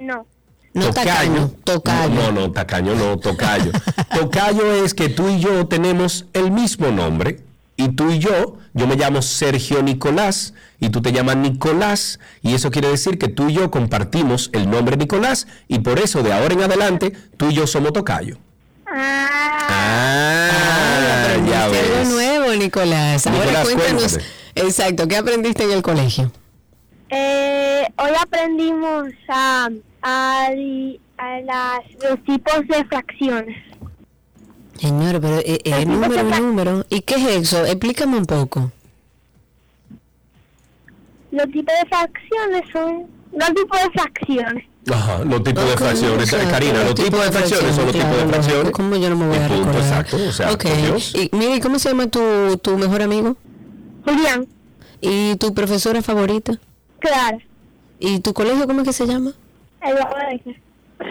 [0.01, 0.26] No.
[0.72, 2.14] No tacaño, tocayo.
[2.14, 3.72] No, no, tacaño no, tocayo.
[4.14, 7.40] tocayo es que tú y yo tenemos el mismo nombre.
[7.76, 12.20] Y tú y yo, yo me llamo Sergio Nicolás y tú te llamas Nicolás.
[12.42, 15.46] Y eso quiere decir que tú y yo compartimos el nombre Nicolás.
[15.66, 18.36] Y por eso de ahora en adelante, tú y yo somos tocayo.
[18.86, 20.51] Ah,
[21.48, 21.96] ya Aprendiste ves.
[21.96, 23.26] algo nuevo, Nicolás.
[23.26, 24.03] Ahora Nicolás, cuéntanos.
[24.12, 24.24] cuéntame.
[24.55, 26.30] Exacto, ¿qué aprendiste en el colegio?
[27.09, 29.68] Eh, hoy aprendimos a,
[30.03, 30.48] a,
[31.18, 33.57] a las, los tipos de fracciones.
[34.78, 36.86] Señor, pero eh, eh, número, número.
[36.88, 37.64] ¿Y qué es eso?
[37.66, 38.72] Explícame un poco.
[41.30, 44.64] Los tipos de fracciones son los tipos de fracciones.
[44.90, 46.30] Ajá, los tipos de fracciones.
[46.51, 48.70] Karina, los tipos de fracciones son los tipos de fracciones.
[48.72, 49.82] ¿Cómo yo no me voy a punto, recordar?
[49.82, 50.62] Exacto, o sea, Ok.
[50.64, 51.14] por Dios.
[51.14, 52.20] Y mire, ¿y ¿cómo se llama tu,
[52.62, 53.36] tu mejor amigo?
[54.05, 54.46] Julián,
[55.03, 56.59] ¿Y tu profesora favorita?
[56.98, 57.38] claro,
[57.98, 59.32] ¿Y tu colegio cómo es que se llama?
[59.83, 60.61] El Babeque.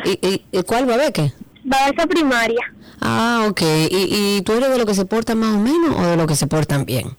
[0.06, 1.34] ¿Y, y, y cuál Babeque?
[1.64, 2.60] Básica primaria.
[3.02, 3.62] Ah, ok.
[3.90, 6.28] ¿Y, ¿Y tú eres de lo que se portan más o menos o de lo
[6.28, 7.18] que se portan bien?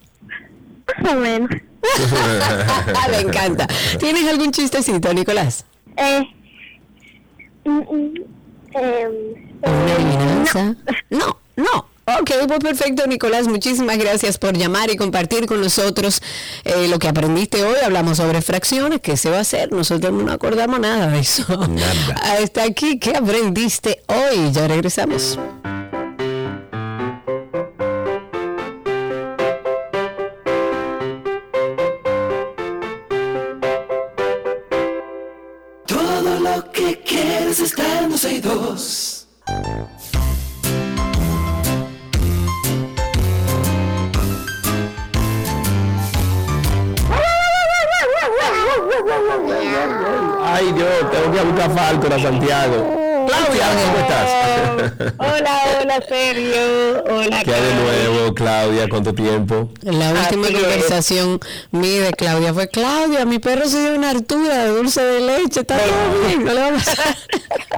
[1.03, 1.51] Más o menos.
[3.11, 3.67] Me encanta.
[3.99, 5.65] ¿Tienes algún chistecito, Nicolás?
[5.97, 6.23] Eh,
[7.65, 8.15] mm, mm,
[8.75, 9.13] em,
[9.63, 10.77] ¿Una?
[11.11, 11.90] No, no.
[12.19, 13.47] Ok, pues perfecto, Nicolás.
[13.47, 16.21] Muchísimas gracias por llamar y compartir con nosotros
[16.65, 17.77] eh, lo que aprendiste hoy.
[17.85, 19.01] Hablamos sobre fracciones.
[19.01, 19.71] ¿Qué se va a hacer?
[19.71, 21.45] Nosotros no nos acordamos nada de eso.
[21.69, 22.15] Nada.
[22.43, 24.51] Hasta aquí, ¿qué aprendiste hoy?
[24.51, 25.39] Ya regresamos.
[35.87, 39.27] Todo lo que quieres está en 12 y 2.
[52.19, 53.27] Santiago.
[53.27, 54.00] Claudia.
[55.19, 57.05] Hola, hola, Sergio.
[57.05, 58.89] Hola, ¿Qué hay de nuevo, Claudia?
[58.89, 59.71] ¿Cuánto tiempo?
[59.83, 64.65] La última Así conversación mía de Claudia fue, Claudia, mi perro se dio una hartura
[64.65, 67.17] de dulce de leche, está todo bien, no le va a pasar.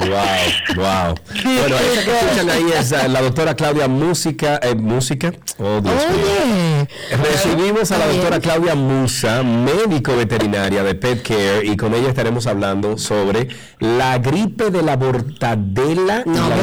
[0.00, 1.14] Wow, wow.
[1.44, 5.32] Bueno, esa que escuchan ahí es eh, la doctora Claudia Música, eh, Música.
[5.58, 6.86] Oh, Dios mío.
[7.22, 8.40] Recibimos a la doctora.
[8.40, 13.48] Claudia Musa, médico veterinaria de Pet Care, y con ella estaremos hablando sobre
[13.78, 16.22] la gripe de la bordadela.
[16.26, 16.56] y no, la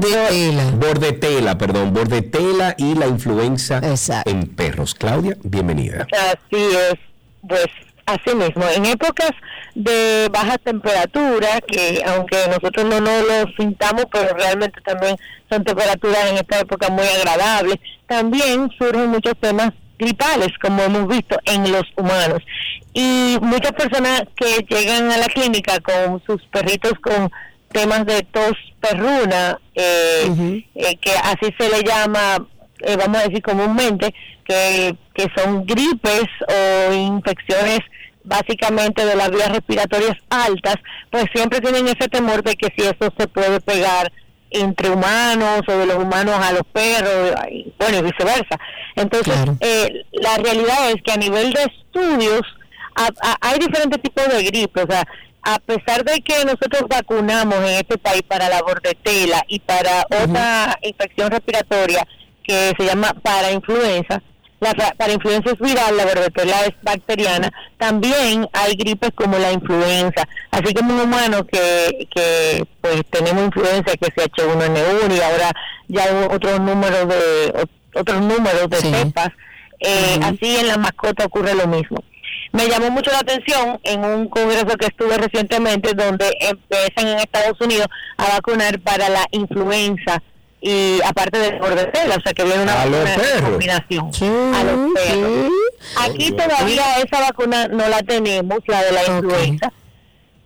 [0.00, 0.70] de tela.
[0.76, 4.30] Bordetela, perdón, bordetela y la influenza Exacto.
[4.30, 4.94] en perros.
[4.94, 6.06] Claudia, bienvenida.
[6.12, 6.94] Así es,
[7.48, 7.66] pues
[8.06, 9.30] así mismo, en épocas
[9.74, 15.16] de baja temperatura, que aunque nosotros no nos lo sintamos, pero realmente también
[15.50, 17.76] son temperaturas en esta época muy agradables,
[18.06, 22.42] también surgen muchos temas gripales, como hemos visto en los humanos.
[22.94, 27.30] Y muchas personas que llegan a la clínica con sus perritos con
[27.78, 32.46] temas de tos perruna, eh, eh, que así se le llama
[32.80, 34.14] eh, vamos a decir comúnmente,
[34.46, 37.80] que, que son gripes o infecciones
[38.22, 40.76] básicamente de las vías respiratorias altas,
[41.10, 44.12] pues siempre tienen ese temor de que si eso se puede pegar
[44.50, 48.56] entre humanos o de los humanos a los perros, y, bueno, y viceversa.
[48.94, 49.56] Entonces, Claro.
[49.60, 52.42] eh, la realidad es que a nivel de estudios
[52.94, 55.04] a- a- hay diferentes tipos de gripe, o sea,
[55.48, 60.76] a pesar de que nosotros vacunamos en este país para la bordetela y para otra
[60.82, 62.04] infección respiratoria
[62.42, 64.22] que se llama parainfluenza,
[64.58, 70.26] la pa- parainfluenza es viral, la bordetela es bacteriana, también hay gripes como la influenza,
[70.50, 75.52] así como un humano que, que pues tenemos influenza que se H1N1 y ahora
[75.88, 77.70] ya hay otros números de ot-
[78.00, 78.92] otros números de Sí.
[78.92, 79.28] cepas,
[79.78, 81.98] eh, así en la mascota ocurre lo mismo.
[82.56, 87.60] Me llamó mucho la atención en un congreso que estuve recientemente donde empiezan en Estados
[87.60, 87.86] Unidos
[88.16, 90.22] a vacunar para la influenza
[90.60, 94.92] y aparte de bordetela, o sea que viene una A vacuna combinación Sí, a los
[94.94, 95.50] perros.
[95.80, 95.98] sí.
[96.00, 99.72] Aquí todavía esa vacuna no la tenemos, la de la influenza,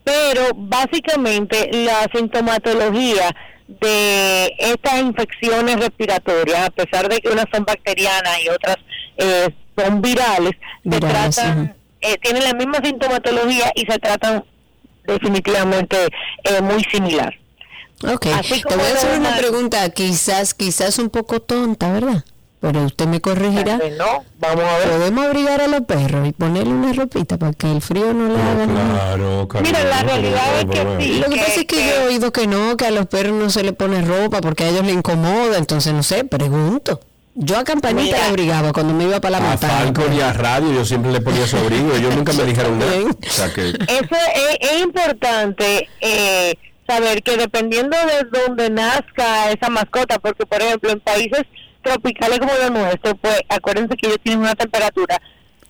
[0.02, 3.30] pero básicamente la sintomatología
[3.68, 8.76] de estas infecciones respiratorias, a pesar de que unas son bacterianas y otras
[9.16, 9.48] eh,
[9.78, 10.52] son virales,
[10.82, 11.74] se Virales, tratan, ujú.
[12.00, 14.44] Eh, tienen la misma sintomatología y se tratan
[15.06, 15.96] definitivamente
[16.44, 17.34] eh, muy similar.
[18.10, 22.24] Ok, Así te voy a hacer una pregunta, quizás, quizás un poco tonta, ¿verdad?
[22.60, 23.78] Pero usted me corregirá.
[23.98, 24.88] No, vamos a ver.
[24.90, 28.40] Podemos abrigar a los perros y ponerle una ropita para que el frío no le
[28.40, 28.92] haga nada.
[29.16, 31.18] Claro, Carmen, Mira, la realidad es que sí.
[31.20, 33.06] Lo que que- pasa es que que- yo he oído que no, que a los
[33.06, 37.00] perros no se le pone ropa porque a ellos le incomoda, entonces no sé, pregunto.
[37.34, 38.18] Yo a Campanita Mira.
[38.18, 41.46] la abrigaba cuando me iba para la A y a Radio yo siempre le ponía
[41.46, 42.90] su abrigo, ellos nunca me dijeron nada.
[42.90, 43.16] también.
[43.26, 43.68] O sea que...
[43.68, 46.54] Eso es, es importante eh,
[46.86, 51.42] saber que dependiendo de donde nazca esa mascota, porque por ejemplo en países
[51.82, 55.20] tropicales como los nuestros, pues acuérdense que ellos tienen una temperatura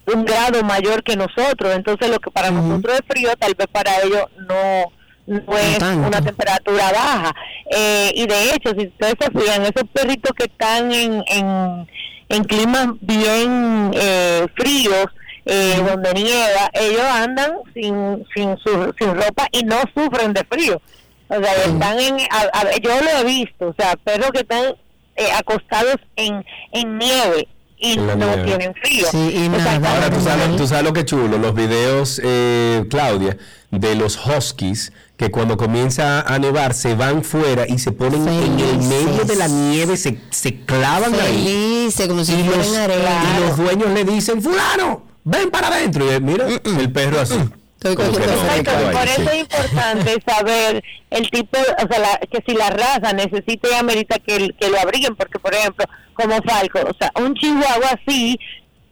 [0.07, 4.03] un grado mayor que nosotros, entonces lo que para nosotros es frío, tal vez para
[4.03, 4.93] ellos no
[5.27, 7.35] no es una temperatura baja.
[7.71, 11.89] Eh, y de hecho, si ustedes se fijan, esos perritos que están en, en,
[12.29, 15.07] en climas bien eh, fríos,
[15.47, 20.81] eh, donde nieva, ellos andan sin, sin, su, sin ropa y no sufren de frío.
[21.29, 24.75] O sea, están en, a- a- yo lo he visto, o sea, perros que están
[25.17, 27.47] eh, acostados en, en nieve
[27.81, 28.45] y no nieve.
[28.45, 29.07] tienen frío.
[29.11, 29.75] Sí, y nada.
[29.95, 33.37] Ahora, tú sabes, tú sabes lo que chulo, los videos, eh, Claudia,
[33.71, 38.59] de los huskies, que cuando comienza a nevar se van fuera y se ponen en
[38.61, 41.45] el medio de la nieve, se, se clavan ahí.
[41.45, 43.23] Felices, como si Y los, arena.
[43.39, 46.05] y los dueños le dicen, fulano, ven para adentro.
[46.07, 47.39] Y él, mira, el perro así.
[47.83, 49.29] Estoy no, por eso sí.
[49.33, 54.19] es importante saber el tipo, o sea, la- que si la raza necesita y amerita
[54.19, 58.39] que, que lo abriguen, porque por ejemplo, como Falco, o sea, un chihuahua así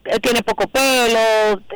[0.07, 1.19] eh, tiene poco pelo,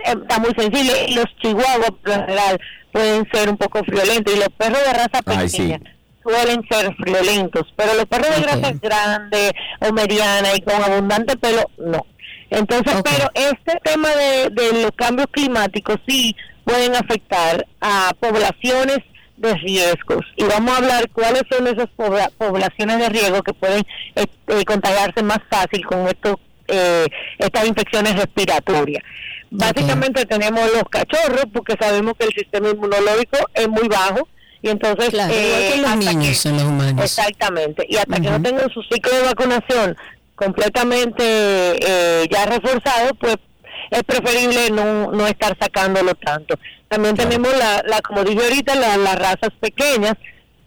[0.06, 2.58] eh, está muy sensible, y los chihuahuas por lo general
[2.92, 5.84] pueden ser un poco friolentos, y los perros de raza Ay, pequeña sí.
[6.22, 11.70] suelen ser friolentos, pero los perros de raza grande o mediana y con abundante pelo,
[11.76, 12.06] no.
[12.48, 16.34] Entonces, pero este tema de, de los cambios climáticos sí
[16.64, 18.98] pueden afectar a poblaciones
[19.36, 23.82] de riesgos y vamos a hablar cuáles son esas pobla- poblaciones de riesgo que pueden
[24.14, 26.36] eh, eh, contagiarse más fácil con estos
[26.68, 27.06] eh,
[27.38, 29.02] estas infecciones respiratorias.
[29.50, 34.28] Básicamente tenemos los cachorros porque sabemos que el sistema inmunológico es muy bajo
[34.62, 37.04] y entonces Claro, igual que eh, los hasta niños que- son los humanos.
[37.04, 37.84] Exactamente.
[37.88, 39.96] Y hasta que no tengan su ciclo de vacunación
[40.36, 43.36] completamente eh, ya reforzado, pues
[43.92, 46.58] es preferible no, no estar sacándolo tanto.
[46.88, 50.14] También tenemos la, la como dije ahorita, la- las razas pequeñas,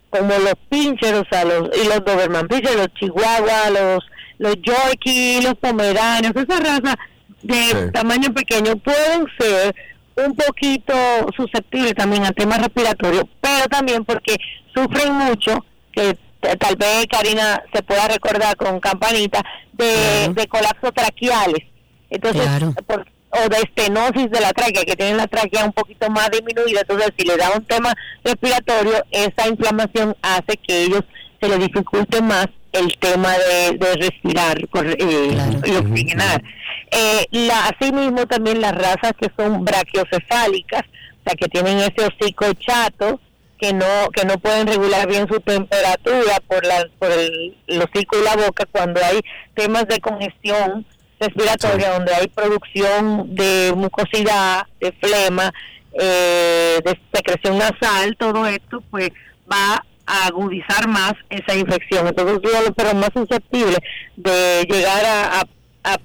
[0.10, 4.04] como los pinchers, o sea, los, y los Doberman pinchers, los Chihuahua, los,
[4.38, 6.96] los Yorkie, los Pomeranios, esas razas
[7.42, 7.92] de Sí.
[7.94, 9.76] tamaño pequeño pueden ser
[10.16, 10.94] un poquito
[11.36, 14.36] susceptibles también a temas respiratorios, pero también porque
[14.74, 16.18] sufren mucho, que
[16.60, 19.42] tal vez Karina se pueda recordar con campanita,
[19.74, 21.66] de, de colapsos traqueales.
[22.10, 22.74] Entonces, Claro.
[22.88, 23.06] por-
[23.44, 27.10] o de estenosis de la tráquea, que tienen la tráquea un poquito más disminuida, entonces
[27.18, 31.02] si le da un tema respiratorio, esa inflamación hace que ellos
[31.42, 35.62] se les dificulte más el tema de, de respirar eh, Claro.
[35.66, 36.44] y oxigenar.
[36.92, 42.54] Eh, la, asimismo también las razas que son brachiocefálicas, o sea que tienen ese hocico
[42.54, 43.20] chato,
[43.58, 48.18] que no que no pueden regular bien su temperatura por la por el, el hocico
[48.20, 49.22] y la boca cuando hay
[49.54, 50.86] temas de congestión
[51.20, 55.54] respiratoria donde hay producción de mucosidad de flema
[55.94, 59.10] eh, de secreción nasal todo esto pues
[59.52, 62.08] va a agudizar más esa infección.
[62.08, 62.40] Entonces
[62.76, 63.80] perros más susceptibles
[64.16, 65.46] de llegar a, a-
[65.94, 65.98] a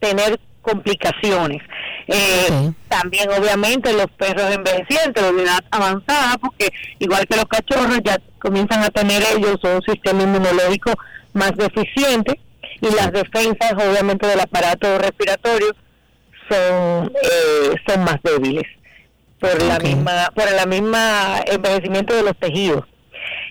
[0.00, 1.62] tener complicaciones.
[2.08, 6.68] Eh, también obviamente los perros envejecientes de edad avanzada porque
[6.98, 10.92] igual que los cachorros ya comienzan a tener ellos un sistema inmunológico
[11.32, 12.38] más deficiente
[12.82, 15.68] y las defensas obviamente del aparato respiratorio
[16.50, 18.64] son eh, son más débiles
[19.40, 19.82] por la Ok.
[19.84, 22.84] misma por la misma envejecimiento de los tejidos.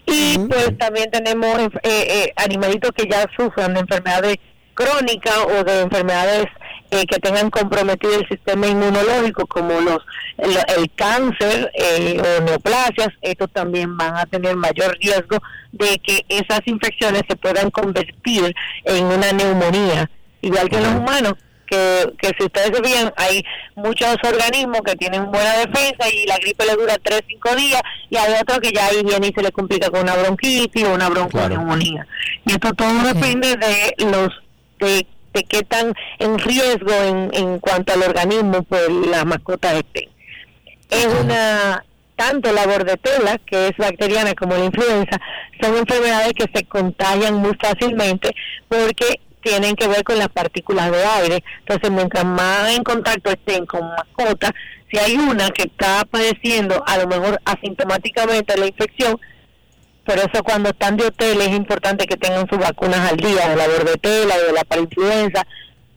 [0.05, 4.35] Y pues también tenemos eh, eh, animalitos que ya sufran de enfermedades
[4.73, 6.45] crónicas o de enfermedades
[6.91, 9.99] eh, que tengan comprometido el sistema inmunológico como los
[10.37, 15.37] el, el cáncer eh, o neoplasias estos también van a tener mayor riesgo
[15.71, 20.09] de que esas infecciones se puedan convertir en una neumonía.
[20.41, 21.35] Igual que en los humanos
[21.65, 23.41] que, que si ustedes se fijan, hay
[23.75, 28.17] muchos organismos que tienen buena defensa y la gripe le dura 3, 5 días y
[28.17, 31.07] hay otros que ya ahí viene y se le complica con una bronquitis o una
[31.07, 32.05] bronconeumonía.
[32.45, 34.29] Y esto todo depende de los
[34.79, 40.09] de, de qué tan en riesgo en, en cuanto al organismo pues las mascotas estén.
[40.89, 41.83] Es una
[42.21, 45.19] tanto la bordetela, que es bacteriana, como la influenza,
[45.59, 48.35] son enfermedades que se contagian muy fácilmente
[48.67, 51.43] porque tienen que ver con las partículas de aire.
[51.59, 54.51] Entonces, mientras más en contacto estén con mascotas,
[54.91, 59.19] si hay una que está padeciendo a lo mejor asintomáticamente la infección,
[60.05, 63.55] por eso cuando están de hotel es importante que tengan sus vacunas al día, de
[63.55, 65.45] la bordetela, de la parainfluenza,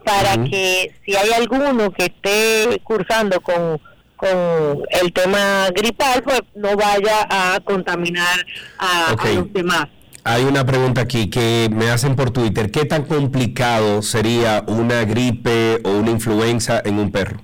[0.05, 0.51] para Ujú.
[0.51, 3.81] que si hay alguno que esté cursando con,
[4.17, 8.45] con el tema gripal, pues no vaya a contaminar
[8.79, 9.87] a, los demás.
[10.23, 12.71] Hay una pregunta aquí que me hacen por Twitter.
[12.71, 17.41] ¿Qué tan complicado sería una gripe o una influenza en un perro?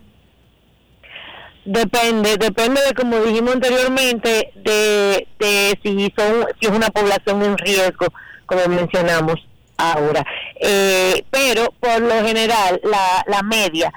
[1.72, 7.56] Depende, depende de como dijimos anteriormente, de, de si son si es una población en
[7.56, 8.06] riesgo,
[8.44, 9.36] como mencionamos
[9.76, 10.26] ahora.
[10.60, 13.92] Eh, pero por lo general, la, la media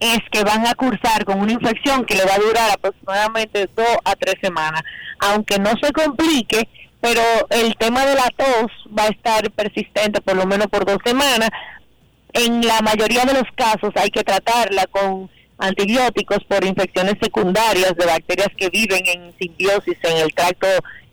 [0.00, 3.96] es que van a cursar con una infección que le va a durar aproximadamente dos
[4.06, 4.80] a tres semanas,
[5.18, 6.66] aunque no se complique,
[7.02, 7.20] pero
[7.50, 11.50] el tema de la tos va a estar persistente por lo menos por dos semanas.
[12.32, 18.06] En la mayoría de los casos hay que tratarla con antibióticos por infecciones secundarias de
[18.06, 20.66] bacterias que viven en simbiosis en el tracto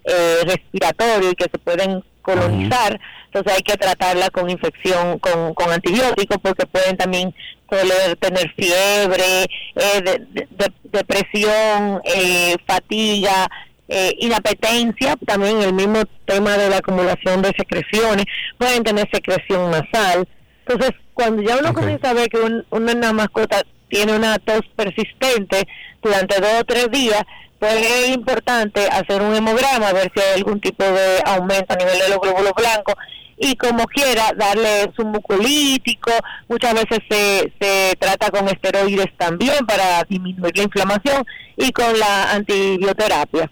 [0.05, 2.99] eh, respiratorio y que se pueden colonizar.
[3.25, 7.33] Entonces hay que tratarla con infección con, con antibióticos porque pueden también
[7.69, 9.43] suele tener fiebre,
[9.75, 13.47] eh, de- de- de- depresión, eh, fatiga,
[13.87, 18.25] eh, inapetencia, también el mismo tema de la acumulación de secreciones,
[18.57, 20.27] pueden tener secreción nasal.
[20.67, 25.67] Entonces, cuando ya uno comienza a ver que un- una mascota tiene una tos persistente
[26.01, 27.23] durante dos o tres días,
[27.59, 31.99] pues es importante hacer un hemograma, ver si hay algún tipo de aumento a nivel
[31.99, 32.95] de los glóbulos blancos
[33.37, 36.11] y como quiera darle su mucolítico,
[36.47, 41.25] muchas veces se, se trata con esteroides también para disminuir la inflamación
[41.57, 43.51] y con la antibioterapia.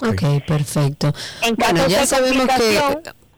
[0.00, 1.12] Ok, perfecto.
[1.42, 2.80] En caso Bueno, ya de sabemos que...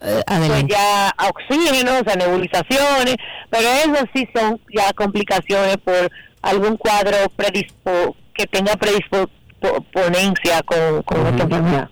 [0.05, 3.17] eh, pues ya oxígeno, o sea, nebulizaciones,
[3.51, 6.11] pero eso sí son ya complicaciones por
[6.43, 11.91] algún cuadro predispo que tenga predisponencia con, con esta enfermedad.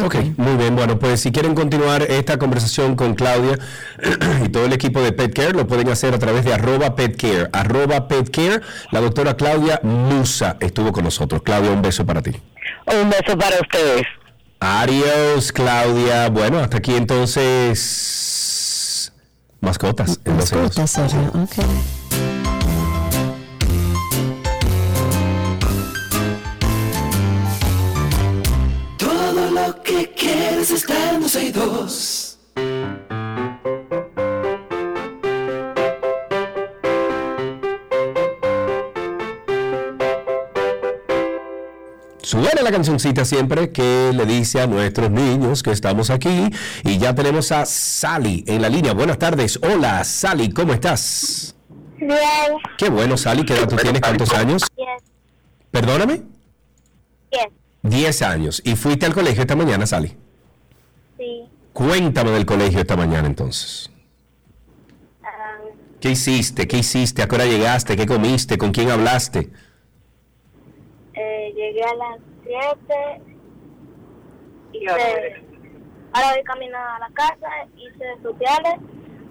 [0.00, 0.74] Ok, muy bien.
[0.74, 3.58] Bueno, pues si quieren continuar esta conversación con Claudia
[4.44, 7.50] y todo el equipo de PetCare, lo pueden hacer a través de arroba PetCare.
[7.52, 8.62] Arroba PetCare.
[8.90, 11.42] La doctora Claudia Musa estuvo con nosotros.
[11.42, 12.32] Claudia, un beso para ti.
[12.86, 14.06] Un beso para ustedes.
[14.64, 16.28] Adiós, Claudia.
[16.28, 17.82] Bueno, hasta aquí entonces.
[19.60, 20.20] Mascotas.
[20.24, 20.36] en.
[20.36, 21.56] Mascotas, Sergio, ok.
[28.98, 32.21] Todo lo que quieres está en 12 y 2.
[42.32, 46.48] Suena la cancioncita siempre que le dice a nuestros niños que estamos aquí.
[46.82, 48.94] Y ya tenemos a Sally en la línea.
[48.94, 49.60] Buenas tardes.
[49.62, 51.54] Hola, Sally, ¿cómo estás?
[51.98, 52.08] Bien.
[52.78, 53.44] Qué bueno, Sally.
[53.44, 54.00] ¿Qué edad tú tienes?
[54.00, 54.62] ¿Cuántos años?
[54.74, 54.88] Bien.
[55.70, 56.22] Perdóname.
[57.30, 57.50] Bien.
[57.82, 58.62] Diez años.
[58.64, 60.16] ¿Y fuiste al colegio esta mañana, Sally?
[61.18, 61.42] Sí.
[61.74, 63.90] Cuéntame del colegio esta mañana entonces.
[65.22, 65.58] Ah,
[66.00, 66.66] ¿Qué hiciste?
[66.66, 67.20] ¿Qué hiciste?
[67.20, 67.94] ¿A qué hora llegaste?
[67.94, 68.56] ¿Qué comiste?
[68.56, 69.50] ¿Con quién hablaste?
[71.72, 73.22] Llegué a las 7.
[74.74, 75.44] Hice,
[76.12, 77.48] ahora voy caminando a la casa.
[77.76, 78.74] Hice sociales,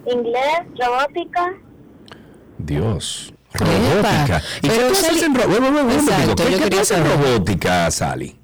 [0.05, 1.53] inglés, robótica.
[2.57, 3.33] Dios.
[3.53, 4.41] Robótica.
[4.61, 7.05] ¿Y Pero qué Sally- en ro- bueno, bueno, bueno, Exacto, ¿qué- yo qué haces en
[7.05, 8.39] robótica, Sally?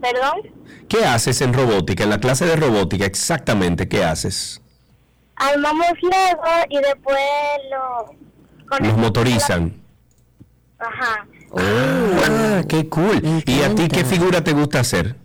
[0.00, 0.54] Perdón.
[0.88, 2.04] ¿Qué haces en robótica?
[2.04, 4.62] En la clase de robótica, exactamente, ¿qué haces?
[5.34, 7.18] Armamos Lego y después
[7.70, 8.14] lo.
[8.86, 9.74] Los motorizan.
[10.78, 11.26] Ajá.
[11.54, 13.20] Ah, qué cool.
[13.46, 15.16] ¿Y a ti qué figura te gusta hacer?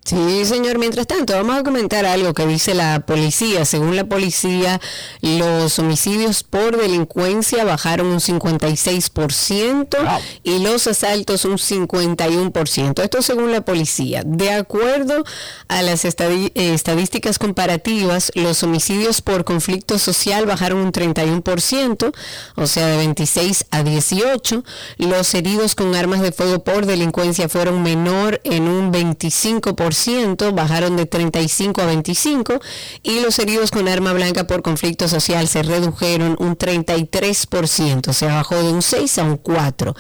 [0.08, 0.78] Sí, señor.
[0.78, 3.66] Mientras tanto, vamos a comentar algo que dice la policía.
[3.66, 4.80] Según la policía,
[5.22, 10.20] los homicidios por delincuencia bajaron un 56% Wow.
[10.44, 13.02] y los asaltos un 51%.
[13.02, 14.22] Esto según la policía.
[14.24, 15.24] De acuerdo
[15.70, 22.14] a las eh, estadísticas comparativas, los homicidios por conflicto social bajaron un 31%,
[22.56, 24.64] o sea, de 26 a 18.
[24.98, 29.95] Los heridos con armas de fuego por delincuencia fueron menor en un 25%.
[29.96, 32.60] 1%, bajaron de 35 a 25
[33.04, 38.56] y los heridos con arma blanca por conflicto social se redujeron un 33%, se bajó
[38.56, 39.96] de un 6 a un 4.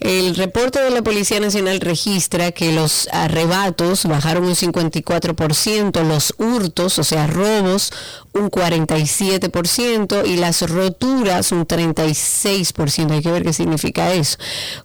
[0.00, 6.98] El reporte de la Policía Nacional registra que los arrebatos bajaron un 54%, los hurtos,
[6.98, 7.92] o sea, robos,
[8.32, 13.10] un 47% y las roturas un 36%.
[13.10, 14.38] Hay que ver qué significa eso.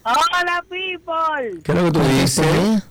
[0.05, 1.63] Hola, people.
[1.63, 2.89] ¿Qué es lo que tú dices?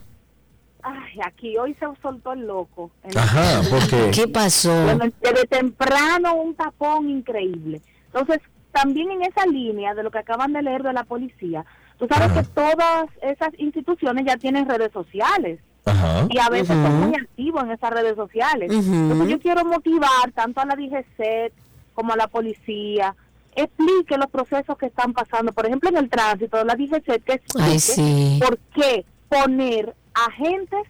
[0.81, 2.89] Ay, aquí hoy se soltó el loco.
[3.15, 4.11] Ajá, ¿por qué?
[4.11, 4.83] ¿Qué pasó?
[4.83, 7.81] Bueno, desde temprano un tapón increíble.
[8.07, 8.39] Entonces,
[8.71, 11.63] también en esa línea de lo que acaban de leer de la policía,
[11.99, 15.59] tú sabes que todas esas instituciones ya tienen redes sociales.
[15.85, 16.25] Ajá.
[16.29, 18.71] Y a veces son muy activos en esas redes sociales.
[18.71, 18.93] Ujú.
[18.93, 21.53] Entonces yo quiero motivar tanto a la DGCET
[21.93, 23.15] como a la policía,
[23.55, 25.51] explique los procesos que están pasando.
[25.51, 28.39] Por ejemplo, en el tránsito, la DGCET que explique Ay, sí.
[28.41, 30.83] por qué poner agentes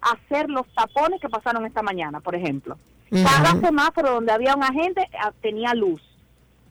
[0.00, 2.76] a hacer los tapones que pasaron esta mañana, por ejemplo.
[3.10, 6.00] Cada semáforo donde había un agente ah, tenía luz,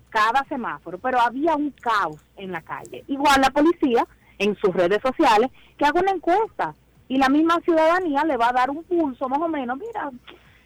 [0.09, 3.03] cada semáforo, pero había un caos en la calle.
[3.07, 4.07] Igual la policía
[4.39, 6.73] en sus redes sociales que haga una encuesta
[7.07, 10.09] y la misma ciudadanía le va a dar un pulso más o menos, mira,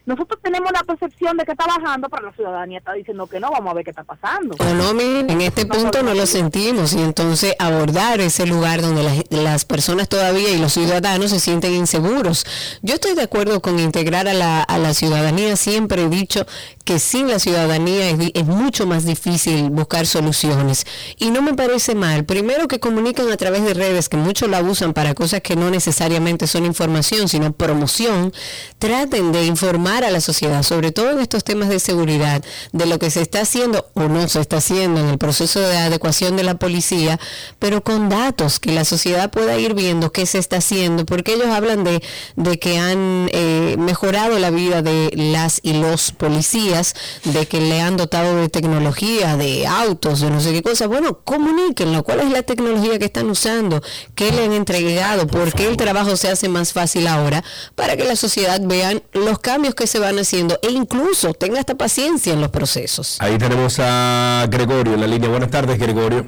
[0.05, 3.49] nosotros tenemos la percepción de que está bajando, pero la ciudadanía está diciendo que no,
[3.49, 4.55] vamos a ver qué está pasando.
[4.59, 9.03] O no, miren, en este punto no lo sentimos y entonces abordar ese lugar donde
[9.03, 12.45] las, las personas todavía y los ciudadanos se sienten inseguros.
[12.81, 15.55] Yo estoy de acuerdo con integrar a la, a la ciudadanía.
[15.55, 16.45] Siempre he dicho
[16.83, 20.85] que sin la ciudadanía es, es mucho más difícil buscar soluciones.
[21.17, 22.25] Y no me parece mal.
[22.25, 25.71] Primero que comunican a través de redes, que muchos la usan para cosas que no
[25.71, 28.31] necesariamente son información, sino promoción.
[28.77, 32.99] Traten de informar a la sociedad, sobre todo en estos temas de seguridad, de lo
[32.99, 36.43] que se está haciendo o no se está haciendo en el proceso de adecuación de
[36.43, 37.19] la policía,
[37.59, 41.47] pero con datos que la sociedad pueda ir viendo qué se está haciendo, porque ellos
[41.47, 42.01] hablan de,
[42.35, 47.81] de que han eh, mejorado la vida de las y los policías, de que le
[47.81, 50.87] han dotado de tecnología, de autos, de no sé qué cosa.
[50.87, 53.81] Bueno, comuníquenlo, cuál es la tecnología que están usando,
[54.15, 57.43] qué le han entregado, por qué el trabajo se hace más fácil ahora,
[57.75, 61.75] para que la sociedad vean los cambios que se van haciendo e incluso tenga esta
[61.75, 63.17] paciencia en los procesos.
[63.21, 65.29] Ahí tenemos a Gregorio en la línea.
[65.29, 66.25] Buenas tardes, Gregorio.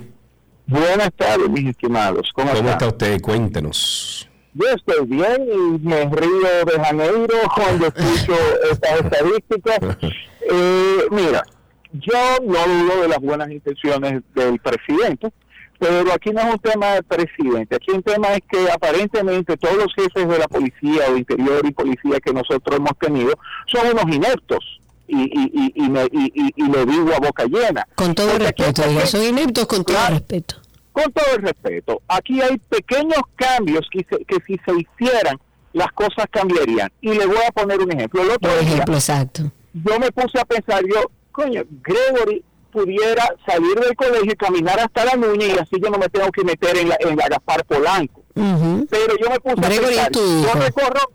[0.68, 2.30] Buenas tardes, mis estimados.
[2.34, 3.22] ¿Cómo, ¿Cómo está usted?
[3.22, 4.30] Cuéntenos.
[4.54, 8.34] Yo estoy bien y me río de Janeiro cuando escucho
[8.72, 9.80] estas estadísticas.
[10.50, 11.44] Eh, mira,
[11.92, 15.34] yo no dudo de las buenas intenciones del presidente,
[15.80, 17.76] pero aquí no es un tema de presidente.
[17.76, 21.72] Aquí un tema es que aparentemente todos los jefes de la policía o interior y
[21.72, 23.34] policía que nosotros hemos tenido
[23.68, 24.80] son unos ineptos.
[25.10, 27.88] Y, y, y, y, me- y- y- lo digo a boca llena.
[27.96, 30.16] Con todo Porque respeto, son ineptos con todo Claro.
[30.16, 30.56] respeto.
[30.92, 35.38] con todo el respeto, aquí hay pequeños cambios que, se- que si se hicieran,
[35.74, 36.92] las cosas cambiarían.
[37.02, 38.24] Y le voy a poner un ejemplo.
[38.24, 39.44] El otro Por día, ejemplo, exacto.
[39.76, 45.06] yo me puse a pensar, yo, coño, Gregory pudiera salir del colegio y caminar hasta
[45.06, 47.66] la Nuña y así yo no me tengo que meter en la, en la Gaspar
[47.66, 48.24] Polanco.
[48.36, 51.12] Pero yo me puse Gregory, a ¿y tu pensar, yo recorro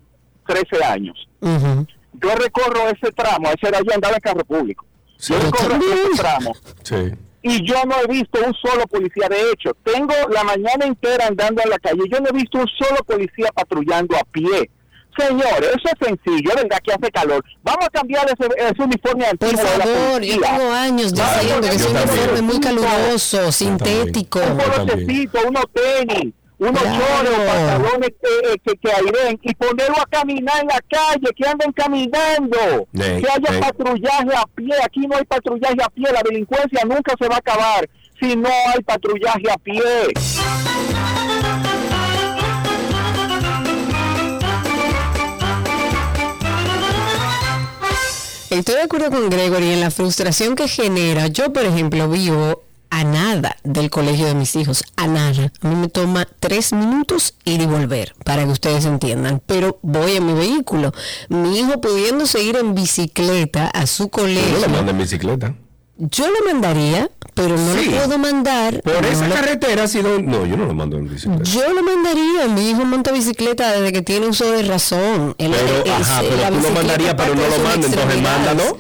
[0.47, 1.29] 13 años.
[1.41, 4.85] Yo recorro ese tramo, ese era yo andaba en carro público.
[5.17, 5.33] Sí.
[5.33, 5.93] Yo recorro también.
[6.13, 6.53] ese tramo
[6.83, 7.13] Sí.
[7.43, 9.29] y yo no he visto un solo policía.
[9.29, 12.03] De hecho, tengo la mañana entera andando en la calle.
[12.11, 14.71] Yo no he visto un solo policía patrullando a pie.
[15.19, 17.45] Señores, eso es sencillo, es verdad que hace calor.
[17.63, 21.61] Vamos a cambiar ese, ese uniforme Por antiguo de la favor, yo tengo años diciendo
[21.69, 24.41] que es un uniforme muy caluroso, sintético.
[24.41, 26.99] Un bolotecito, unos tenis, unos Claro.
[26.99, 31.49] chores o pantalones que, que, que airen y ponerlo a caminar en la calle, que
[31.49, 34.75] anden caminando, que haya patrullaje a pie.
[34.85, 37.89] Aquí no hay patrullaje a pie, la delincuencia nunca se va a acabar
[38.21, 39.83] si no hay patrullaje a pie.
[48.53, 51.27] Estoy de acuerdo con Gregory en la frustración que genera.
[51.29, 55.51] Yo, por ejemplo, vivo a nada del colegio de mis hijos, a nada.
[55.63, 59.41] A mí me toma tres minutos ir y volver, para que ustedes entiendan.
[59.47, 60.93] Pero voy en mi vehículo.
[61.31, 64.61] Mi hijo pudiéndose ir en bicicleta a su colegio.
[64.61, 65.55] lo manda en bicicleta.
[65.99, 67.87] Yo lo mandaría, pero no Sí.
[67.87, 68.81] lo puedo mandar.
[68.83, 70.21] Por no esa lo- carretera ha sido...
[70.21, 71.43] No, yo no lo mando en bicicleta.
[71.45, 75.35] Yo lo mandaría, mi hijo monta bicicleta desde que tiene uso de razón.
[75.39, 78.79] Pero, él- ajá, él- pero tú lo mandarías, pero no lo sus manda, entonces mándalo.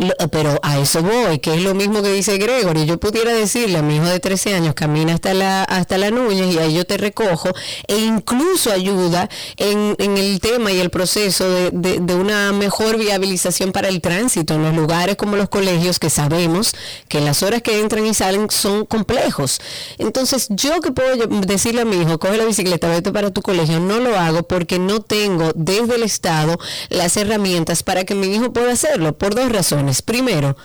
[0.00, 2.86] Lo- pero a eso voy, que es lo mismo que dice Gregory.
[2.86, 6.54] Yo pudiera decirle a mi hijo de 13 años, camina hasta la hasta la Núñez
[6.54, 7.48] y ahí yo te recojo,
[7.88, 12.96] e incluso ayuda en, en el tema y el proceso de, de- de una mejor
[12.96, 16.74] viabilización para el tránsito en los lugares como los colegios, que sabemos
[17.08, 19.60] que las horas que entran y salen son complejos.
[19.98, 23.80] Entonces, yo que puedo decirle a mi hijo, coge la bicicleta, vete para tu colegio,
[23.80, 26.56] no lo hago porque no tengo desde el Estado
[26.88, 29.87] las herramientas para que mi hijo pueda hacerlo, por dos razones.
[30.02, 30.56] Primero,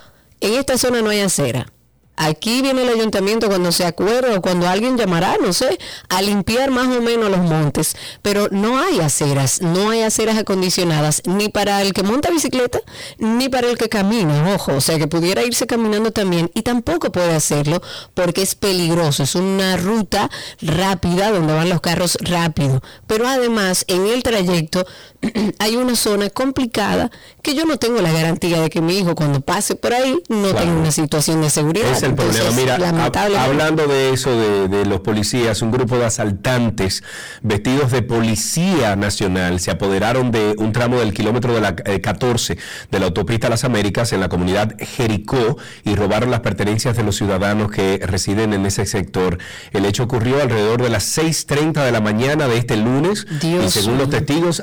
[0.41, 1.67] en esta zona no hay acera.
[2.15, 5.79] Aquí viene el ayuntamiento cuando se acuerda o cuando alguien llamará, no sé,
[6.09, 11.23] a limpiar más o menos los montes, pero no hay aceras, no hay aceras acondicionadas
[11.25, 12.79] ni para el que monta bicicleta
[13.17, 17.11] ni para el que camina, ojo, o sea que pudiera irse caminando también y tampoco
[17.11, 17.81] puede hacerlo
[18.13, 20.29] porque es peligroso, es una ruta
[20.61, 24.85] rápida donde van los carros rápido, pero además en el trayecto
[25.59, 27.09] hay una zona complicada
[27.41, 30.49] que yo no tengo la garantía de que mi hijo cuando pase por ahí no
[30.49, 30.57] Claro.
[30.59, 31.91] tenga una situación de seguridad.
[31.91, 32.75] Es el Entonces, problema.
[33.09, 37.03] Mira, hablando de eso, de, de los policías, un grupo de asaltantes
[37.41, 42.57] vestidos de policía nacional se apoderaron de un tramo del kilómetro de la eh, 14
[42.91, 47.15] de la autopista Las Américas en la comunidad Jericó y robaron las pertenencias de los
[47.15, 49.37] ciudadanos que residen en ese sector.
[49.71, 53.73] El hecho ocurrió alrededor de las 6.30 de la mañana de este lunes y Dios
[53.73, 54.61] según los testigos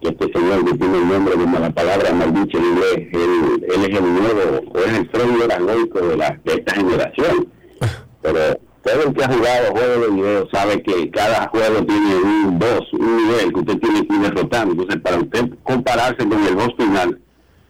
[0.00, 3.90] que este señor que tiene el nombre de la palabra maldicho en inglés, él, él
[3.90, 7.48] es el nuevo, o es el Freddy Eragoico de, la, de esta generación.
[8.22, 8.38] Pero
[8.82, 12.14] todo el que ha jugado juegos de video sabe que cada juego tiene
[12.46, 14.72] un boss, un nivel que usted tiene que ir derrotando.
[14.72, 17.20] Entonces, para usted compararse con el boss final,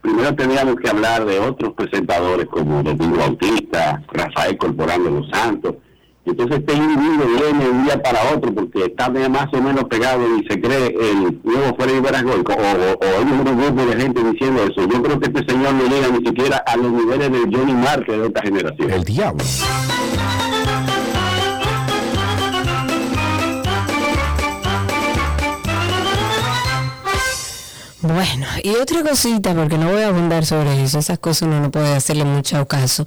[0.00, 5.74] primero tendríamos que hablar de otros presentadores como Domingo Bautista, Rafael Corporán de los Santos.
[6.26, 10.22] Entonces este individuo viene de un día para otro porque está más o menos pegado
[10.36, 14.22] y se cree el nuevo Freddy Verasgoico o, o, o hay un grupo de gente
[14.22, 14.86] diciendo eso.
[14.86, 18.18] Yo creo que este señor no llega ni siquiera a los niveles de Johnny Marte
[18.18, 18.90] de esta generación.
[18.90, 19.44] El diablo.
[28.02, 31.70] Bueno, y otra cosita, porque no voy a abundar sobre eso, esas cosas uno no
[31.70, 33.04] puede hacerle mucho caso.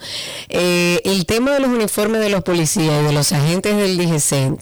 [0.49, 4.55] Eh, el tema de los uniformes de los policías y de los agentes del DGC.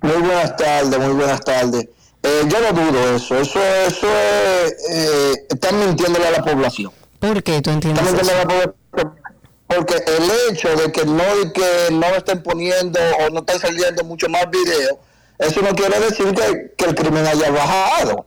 [0.00, 1.88] Muy buenas tardes, muy buenas tardes.
[2.24, 3.38] Eh, yo no dudo eso.
[3.38, 4.74] Eso, eso es.
[4.90, 6.92] Eh, están mintiéndole a la población.
[7.18, 8.40] ¿Por qué tú entiendes Están mintiendo eso?
[8.40, 9.22] a la población.
[9.68, 11.22] Porque el hecho de que no,
[11.54, 14.98] que no estén poniendo o no están saliendo mucho más videos,
[15.42, 18.26] eso no quiere decir que, que el crimen haya bajado.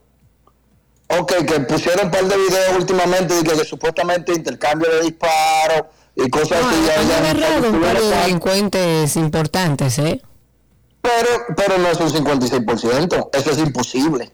[1.07, 5.83] Ok, que pusieron un par de videos últimamente de que, que supuestamente intercambio de disparos
[6.15, 6.77] y cosas No, así.
[6.87, 10.21] ya- han ya- agarrado un par de delincuentes importantes, ¿eh?
[11.01, 14.31] Pero, pero no es un 56%, eso es imposible.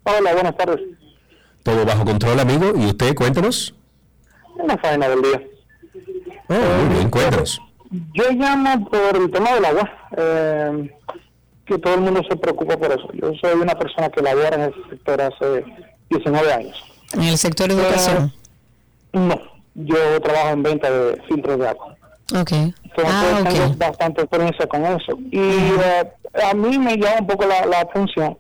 [0.05, 0.81] Hola, buenas tardes.
[1.63, 2.73] Todo bajo control, amigo.
[2.75, 3.75] ¿Y usted, cuéntanos?
[4.59, 5.43] Una faena del día.
[6.49, 7.61] Oh, muy bien, cuéntanos.
[8.15, 10.91] Yo llamo por el tema del agua, eh,
[11.67, 13.09] que todo el mundo se preocupa por eso.
[13.15, 15.65] Yo soy una persona que labora en ese sector hace
[16.11, 16.85] 19 años.
[17.15, 18.33] En el sector de educación.
[19.13, 19.41] No,
[19.75, 21.95] yo trabajo en venta de filtros de agua.
[22.39, 22.53] Ok.
[22.53, 23.79] Entonces Ah, tengo ok.
[23.79, 25.19] bastante experiencia con eso.
[25.31, 26.13] Y eh,
[26.51, 28.37] a mí me llama un poco la, la atención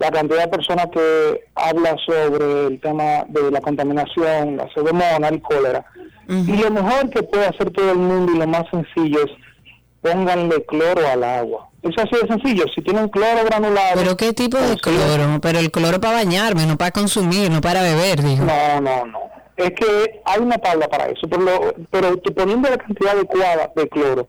[0.00, 5.40] la cantidad de personas que habla sobre el tema de la contaminación, la pseudomonas, el
[5.40, 5.84] cólera.
[6.28, 9.30] Y lo mejor que puede hacer todo el mundo y lo más sencillo es
[10.00, 11.68] pónganle cloro al agua.
[11.82, 12.64] Es así de sencillo.
[12.74, 13.94] Si tienen cloro granulado...
[13.96, 15.38] ¿Pero qué tipo de cloro?
[15.40, 18.44] Pero el cloro para bañarme, no para consumir, no para beber, dijo.
[18.44, 19.18] No, no, no.
[19.56, 23.88] Es que hay una tabla para eso, pero, lo- pero poniendo la cantidad adecuada de
[23.88, 24.26] cloro,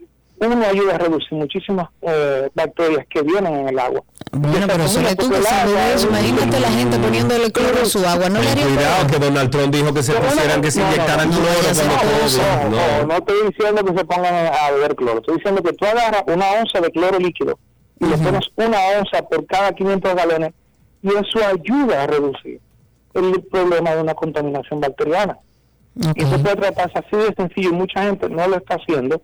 [0.47, 4.01] uno ayuda a reducir muchísimas eh, bacterias que vienen en el agua.
[4.31, 6.07] Bueno, pero solo tú que sabes de eso.
[6.07, 8.29] Imagínate la gente poniéndole cloro a su agua.
[8.29, 11.45] No le haría Cuidado que Donald Trump dijo que se pusieran, que se inyectaran cloro
[11.45, 12.69] no, cuando no, todo.
[12.69, 15.19] no, no, no estoy diciendo que se pongan a beber cloro.
[15.19, 17.57] Estoy diciendo que tú agarras una onza de cloro líquido
[17.99, 20.53] y le pones una onza por cada 500 galones
[21.01, 22.59] y eso ayuda a reducir
[23.13, 25.37] el problema de una contaminación bacteriana.
[25.95, 29.21] Y eso puede tratarse así de sencillo y mucha gente no lo está haciendo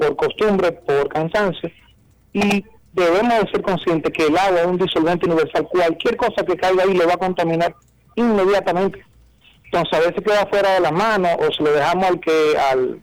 [0.00, 1.70] por costumbre, por cansancio
[2.32, 5.68] y debemos de ser conscientes que el agua es un disolvente universal.
[5.70, 7.74] Cualquier cosa que caiga ahí le va a contaminar
[8.16, 9.04] inmediatamente.
[9.64, 13.00] Entonces a veces queda fuera de la mano o se lo dejamos al que al,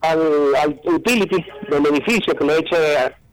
[0.00, 2.76] al, al utility del edificio que le eche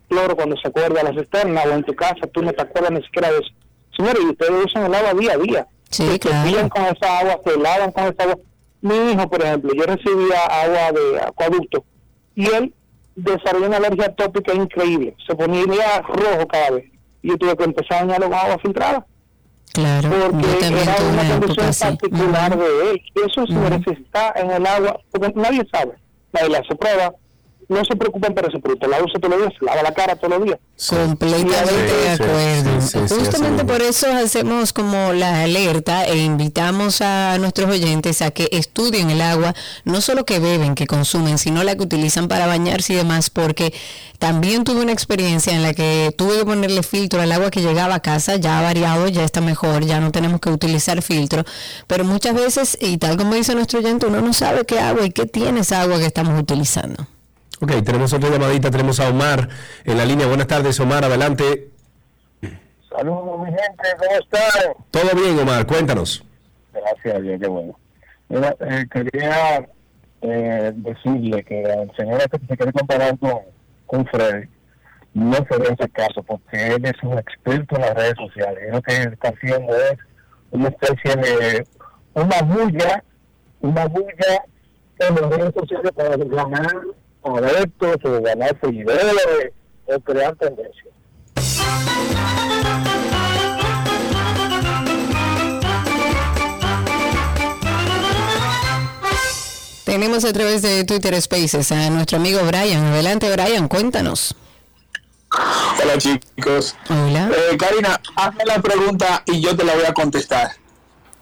[0.09, 2.91] cloro cuando se acuerda a la cisterna o en tu casa tú no te acuerdas
[2.91, 3.51] ni siquiera de eso.
[3.95, 5.67] Señores, y ustedes usan el agua día a día.
[5.89, 6.69] Sí, se claro.
[6.69, 8.37] con esa agua, se lavan con esa agua.
[8.81, 11.85] Mi hijo, por ejemplo, yo recibía agua de acueducto
[12.35, 12.73] y él
[13.15, 15.15] desarrolló una alergia atópica increíble.
[15.27, 16.85] Se ponía rojo cada vez.
[17.21, 19.05] Y yo tuve que empezar a con agua filtrada.
[19.73, 23.01] Claro, Porque era una condición particular de él.
[23.27, 25.93] Eso, señores, está en el agua, porque nadie sabe.
[26.31, 27.13] Nadie le hace prueba.
[27.73, 28.87] No se preocupen por ese producto.
[28.87, 30.59] La usa todos los días, lava la cara todos los días.
[30.87, 32.81] Completamente de acuerdo.
[32.81, 38.21] sí, sí, sí, Justamente por eso hacemos como la alerta e invitamos a nuestros oyentes
[38.21, 39.55] a que estudien el agua,
[39.85, 43.73] no solo que beben, que consumen, sino la que utilizan para bañarse y demás, porque
[44.19, 47.95] también tuve una experiencia en la que tuve que ponerle filtro al agua que llegaba
[47.95, 51.43] a casa, ya ha variado, ya está mejor, ya no tenemos que utilizar filtro,
[51.87, 55.11] pero muchas veces, y tal como dice nuestro oyente, uno no sabe qué agua y
[55.11, 57.07] qué tiene esa agua que estamos utilizando.
[57.63, 59.47] Ok, tenemos otra llamadita, tenemos a Omar
[59.85, 60.27] en la línea.
[60.27, 61.69] Buenas tardes, Omar, adelante.
[62.89, 64.73] Saludos, mi gente, ¿cómo están?
[64.91, 66.25] Todo bien, Omar, cuéntanos.
[66.73, 67.79] Gracias Dios, qué bueno.
[68.27, 69.65] Mira, eh, quería
[70.23, 73.39] eh, decirle que al señor este que se quiere comparar con,
[73.85, 74.49] con Freddy,
[75.13, 78.61] no se ve ese caso, porque él es un experto en las redes sociales.
[78.67, 79.97] Y lo que está haciendo es
[80.51, 81.67] una especie de
[82.13, 83.03] una bulla,
[83.61, 84.43] una bulla
[84.99, 86.81] en las redes sociales para ganar
[87.23, 89.51] adeptos o ganar seguidores
[89.85, 90.93] o crear tendencias.
[99.83, 102.83] Tenemos a través de Twitter Spaces a nuestro amigo Brian.
[102.85, 104.35] Adelante, Brian, cuéntanos.
[105.31, 106.75] Hola chicos.
[106.89, 107.29] Hola.
[107.29, 110.51] Eh, Karina, hazme la pregunta y yo te la voy a contestar.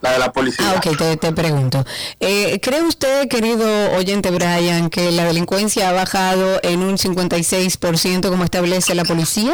[0.01, 0.65] La de la policía.
[0.67, 1.85] Ah, ok, te, te pregunto.
[2.19, 8.43] Eh, ¿Cree usted, querido oyente Brian, que la delincuencia ha bajado en un 56% como
[8.43, 9.53] establece la policía?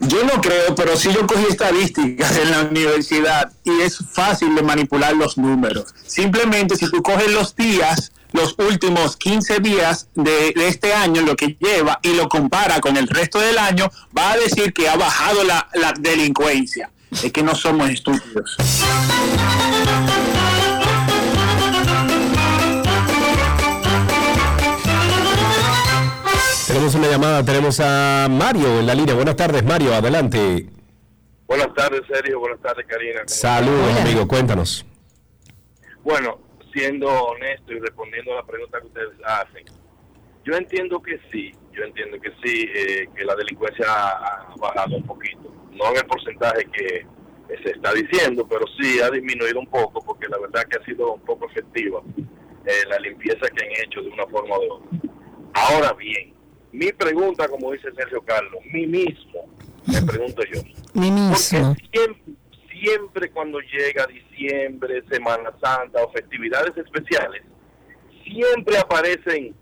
[0.00, 4.62] Yo no creo, pero sí yo cogí estadísticas en la universidad y es fácil de
[4.62, 5.94] manipular los números.
[6.06, 11.36] Simplemente si tú coges los días, los últimos 15 días de, de este año, lo
[11.36, 14.96] que lleva, y lo compara con el resto del año, va a decir que ha
[14.96, 16.90] bajado la, la delincuencia.
[17.10, 18.56] Es que no somos estúpidos.
[26.66, 29.14] Tenemos una llamada, tenemos a Mario en la línea.
[29.14, 30.66] Buenas tardes, Mario, adelante.
[31.48, 32.38] Buenas tardes, Sergio.
[32.38, 33.22] Buenas tardes, Karina.
[33.26, 34.86] Saludos, amigo, cuéntanos.
[36.04, 36.38] Bueno,
[36.72, 39.64] siendo honesto y respondiendo a la pregunta que ustedes hacen,
[40.44, 44.96] yo entiendo que sí, yo entiendo que sí, eh, que la delincuencia ha, ha bajado
[44.96, 45.52] un poquito.
[45.72, 47.06] No en el porcentaje que
[47.62, 51.14] se está diciendo, pero sí ha disminuido un poco, porque la verdad que ha sido
[51.14, 54.98] un poco efectiva eh, la limpieza que han hecho de una forma u otra.
[55.54, 56.32] Ahora bien,
[56.72, 59.48] mi pregunta, como dice Sergio Carlos, mí mismo,
[59.86, 60.60] me pregunto yo,
[60.94, 61.34] Mi mismo.
[61.34, 61.88] siempre,
[62.70, 67.42] siempre cuando llega diciembre, Semana Santa o festividades especiales,
[68.24, 69.54] siempre aparecen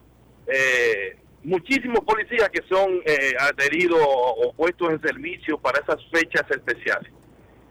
[0.47, 7.10] eh, muchísimos policías que son eh, adheridos o puestos en servicio para esas fechas especiales.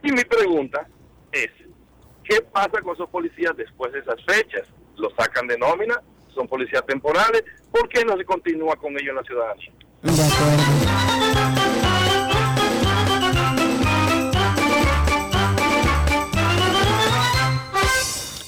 [0.04, 0.88] Y mi pregunta
[1.32, 1.50] es,
[2.24, 4.64] ¿qué pasa con esos policías después de esas fechas?
[4.98, 6.02] ¿Los sacan de nómina?
[6.34, 7.44] ¿Son policías temporales?
[7.72, 9.72] ¿Por qué no se continúa con ellos en la ciudadanía?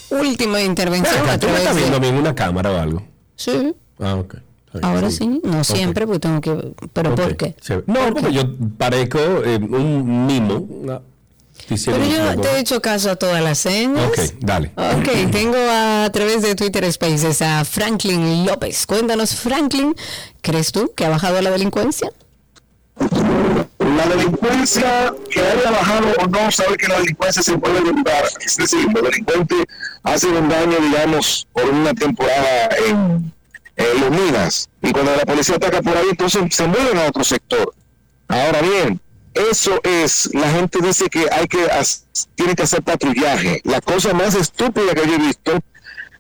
[0.09, 1.13] Última intervención.
[1.21, 3.03] Ven acá, a ¿Tú me estás de- viendo a mí en una cámara o algo?
[3.35, 3.75] Sí.
[3.99, 4.35] Ah, ok.
[4.81, 6.73] Ahora sí, no siempre, porque tengo que...
[6.93, 7.55] ¿Pero por Ok, qué?
[7.87, 8.43] No, porque yo
[8.77, 11.01] parezco eh, un mimo.
[11.67, 14.07] Pero yo te he hecho caso a todas las señas.
[14.07, 14.71] Ok, dale.
[14.75, 18.85] Ok, tengo a, través de Twitter Spaces a Franklin López.
[18.85, 19.95] Cuéntanos, Franklin,
[20.41, 22.11] ¿crees tú que ha bajado la delincuencia?
[23.79, 28.23] La delincuencia, que haya bajado o no, sabe que la delincuencia se puede evitar.
[28.45, 29.65] Es decir, los delincuentes
[30.03, 33.31] hacen un daño, digamos, por una temporada en,
[33.79, 34.69] en los minas.
[34.81, 37.73] Y cuando la policía ataca por ahí, entonces se mueven a otro sector.
[38.27, 39.01] Ahora bien,
[39.33, 41.65] eso es, la gente dice que hay que,
[42.35, 43.61] tiene que hacer patrullaje.
[43.63, 45.59] La cosa más estúpida que yo he visto,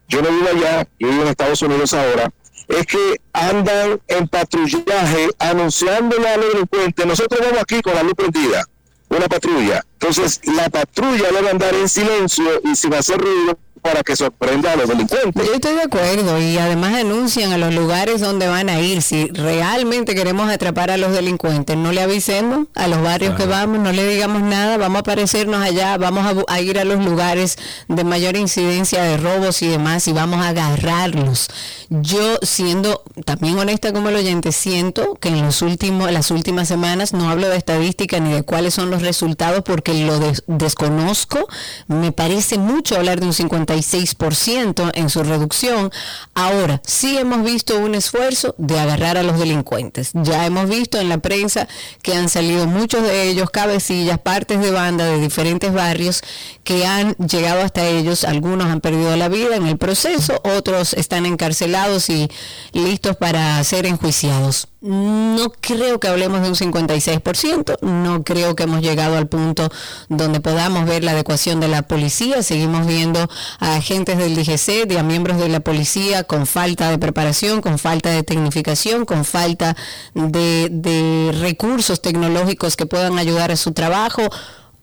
[0.07, 2.31] yo no vivo allá, yo vivo en Estados Unidos ahora,
[2.67, 8.13] es que andan en patrullaje anunciándole a los delincuentes, nosotros vamos aquí con la luz
[8.13, 8.65] prendida,
[9.09, 9.83] una patrulla.
[9.93, 14.75] Entonces, la patrulla debe andar en silencio y sin hacer ruido para que sorprenda a
[14.75, 15.45] los delincuentes.
[15.45, 19.01] Yo estoy de acuerdo y además anuncian a los lugares donde van a ir.
[19.01, 23.79] Si realmente queremos atrapar a los delincuentes, no le avisemos a los barrios que vamos,
[23.79, 27.57] no le digamos nada, vamos a aparecernos allá, vamos a, ir a los lugares
[27.87, 31.47] de mayor incidencia de robos y demás y vamos a agarrarlos.
[31.89, 37.13] Yo siendo también honesta como el oyente, siento que en los últimos, las últimas semanas
[37.13, 41.47] no hablo de estadística ni de cuáles son los resultados porque lo des- desconozco.
[41.87, 43.33] Me parece mucho hablar de un
[43.69, 45.91] 56% en su reducción.
[46.33, 50.11] Ahora, sí hemos visto un esfuerzo de agarrar a los delincuentes.
[50.13, 51.67] Ya hemos visto en la prensa
[52.01, 56.21] que han salido muchos de ellos, cabecillas, partes de banda de diferentes barrios
[56.63, 58.23] que han llegado hasta ellos.
[58.23, 62.29] Algunos han perdido la vida en el proceso, otros están encarcelados y
[62.73, 64.68] listos para ser enjuiciados.
[64.81, 69.69] No creo que hablemos de un 56%, no creo que hemos llegado al punto
[70.07, 72.41] donde podamos ver la adecuación de la policía.
[72.43, 73.27] Seguimos viendo
[73.59, 77.77] a agentes del DGC, y a miembros de la policía con falta de preparación, con
[77.77, 79.75] falta de tecnificación, con falta
[80.13, 84.21] de, de recursos tecnológicos que puedan ayudar a su trabajo.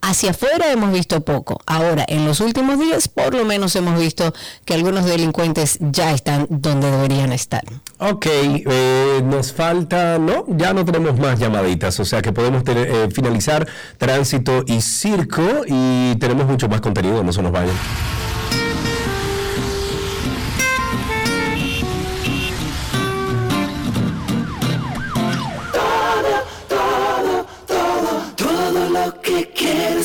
[0.02, 1.60] Hacia afuera hemos visto poco.
[1.66, 4.32] Ahora, en los últimos días, por lo menos hemos visto
[4.64, 7.64] que algunos delincuentes ya están donde deberían estar.
[7.98, 12.89] Ok, eh, nos falta, no, ya no tenemos más llamaditas, o sea que podemos tener,
[12.89, 13.66] eh, finalizar
[13.98, 17.74] tránsito y circo y tenemos mucho más contenido, no se nos vayan.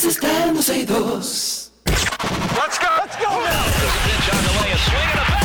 [0.02, 0.56] This is Clan
[1.86, 2.88] Let's go!
[2.98, 3.66] Let's go now!
[4.08, 5.41] Pitch on the way, a swing and a.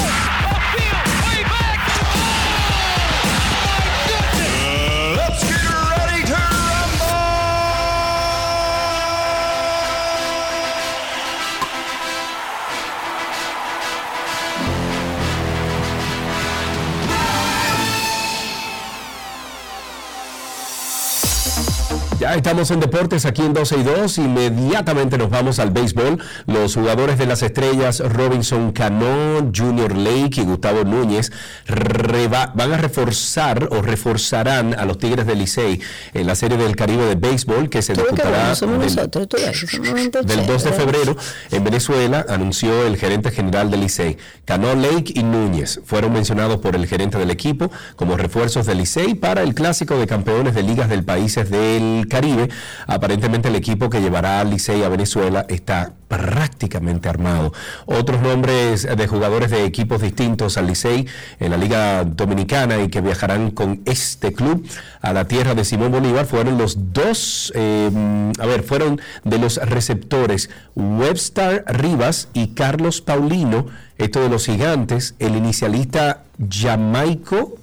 [22.18, 24.18] Ya estamos en deportes aquí en 12 y 2.
[24.18, 26.18] Inmediatamente nos vamos al béisbol.
[26.46, 31.30] Los jugadores de las estrellas Robinson Cano, Junior Lake y Gustavo Núñez
[31.68, 35.78] van a reforzar o reforzarán a los Tigres del Licey
[36.14, 39.66] en la Serie del Caribe de béisbol que se disputará bueno del- nosotros, tú ves,
[39.70, 41.16] somos gente del 2 de febrero
[41.50, 44.16] en Venezuela, anunció el gerente general del Licey.
[44.46, 49.14] Cano Lake y Núñez fueron mencionados por el gerente del equipo como refuerzos del Licey
[49.16, 52.48] para el clásico de campeones de ligas del países del Caribe.
[52.86, 57.52] Aparentemente el equipo que llevará al Licey a Venezuela está prácticamente armado.
[57.86, 61.06] Otros nombres de jugadores de equipos distintos al Licey
[61.40, 64.66] en la Liga Dominicana y que viajarán con este club
[65.00, 67.90] a la tierra de Simón Bolívar fueron los dos, eh,
[68.38, 73.66] a ver, fueron de los receptores Webster Rivas y Carlos Paulino,
[73.98, 77.56] esto de los gigantes, el inicialista Jamaico,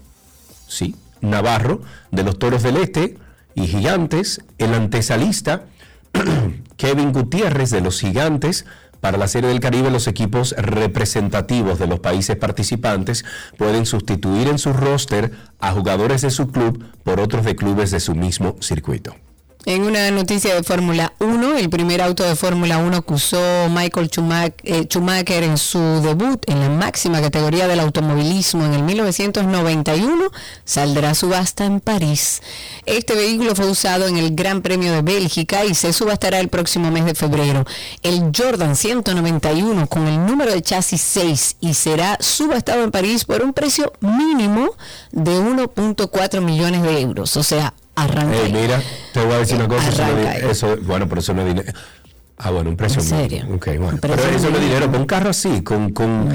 [0.68, 3.18] sí, Navarro, de los Toros del Este
[3.56, 5.64] y Gigantes, el antesalista
[6.78, 8.66] Kevin Gutiérrez de los Gigantes.
[9.02, 13.26] Para la Serie del Caribe, los equipos representativos de los países participantes
[13.58, 18.00] pueden sustituir en su roster a jugadores de su club por otros de clubes de
[18.00, 19.16] su mismo circuito.
[19.66, 24.10] En una noticia de Fórmula 1, el primer auto de Fórmula 1 que usó Michael
[24.10, 30.32] Schumacher, eh, Schumacher en su debut en la máxima categoría del automovilismo en el 1991
[30.66, 32.42] saldrá a subasta en París.
[32.86, 36.92] Este vehículo fue usado en el Gran Premio de Bélgica y se subastará el próximo
[36.92, 37.64] mes de febrero.
[38.02, 43.42] El Jordan 191 con el número de chasis 6 y será subastado en París por
[43.42, 44.72] un precio mínimo
[45.14, 47.38] de 1.4 millones de euros.
[47.38, 48.36] O sea, arranca.
[48.44, 48.52] Ahí.
[48.52, 48.82] mira,
[49.14, 50.10] te voy a decir una cosa.
[50.50, 51.72] Eso, no bueno, pero eso no es dinero.
[52.38, 53.38] Ah, bueno, un precio ¿En serio?
[53.44, 53.56] mínimo.
[53.56, 53.98] Ok, bueno.
[54.02, 54.92] Pero eso no es dinero.
[54.92, 56.28] Con un carro así, con, con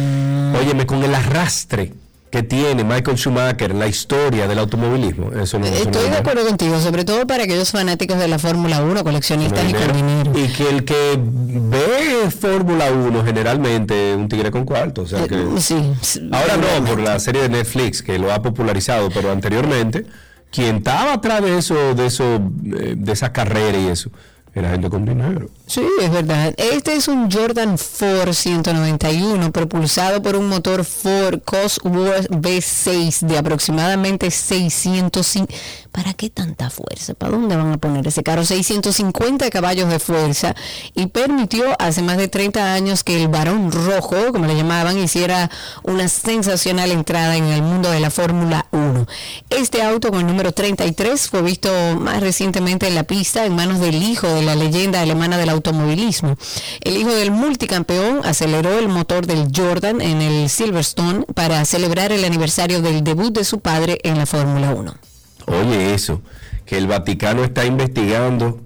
[0.57, 1.93] óyeme, con el arrastre
[2.31, 5.33] que tiene Michael Schumacher la historia del automovilismo.
[5.33, 6.19] Eso no, eso no Estoy de dinero.
[6.21, 10.33] acuerdo contigo, sobre todo para aquellos fanáticos de la Fórmula 1, coleccionistas y con dinero.
[10.39, 15.03] Y que el que ve Fórmula 1 generalmente es un tigre con cuarto.
[15.03, 18.31] O sea que, Eh, Sí, sí, ahora no, por la serie de Netflix que lo
[18.33, 20.05] ha popularizado, pero anteriormente,
[20.51, 24.11] quien estaba atrás de eso, de eso, eh, de esa carrera y eso,
[24.55, 25.51] era gente con dinero.
[25.67, 26.55] Sí, es verdad.
[26.57, 34.31] Este es un Jordan Ford 191 propulsado por un motor Ford Cosworth V6 de aproximadamente
[34.31, 35.53] 605.
[35.99, 37.15] ¿Para qué tanta fuerza?
[37.15, 38.45] ¿Para dónde van a poner ese carro?
[38.45, 40.55] 650 caballos de fuerza
[40.95, 45.51] y permitió hace más de 30 años que el varón rojo, como le llamaban, hiciera
[45.83, 49.09] una sensacional entrada en el mundo de la Fórmula 1.
[49.51, 51.69] Este auto con el número 33 fue visto
[51.99, 56.37] más recientemente en la pista en manos del hijo de la leyenda alemana del automovilismo.
[56.81, 62.25] El hijo del multicampeón aceleró el motor del Jordan en el Silverstone para celebrar el
[62.25, 65.08] aniversario del debut de su padre en la Fórmula 1.
[65.49, 66.23] Oye, eso,
[66.67, 68.61] que el Vaticano está investigando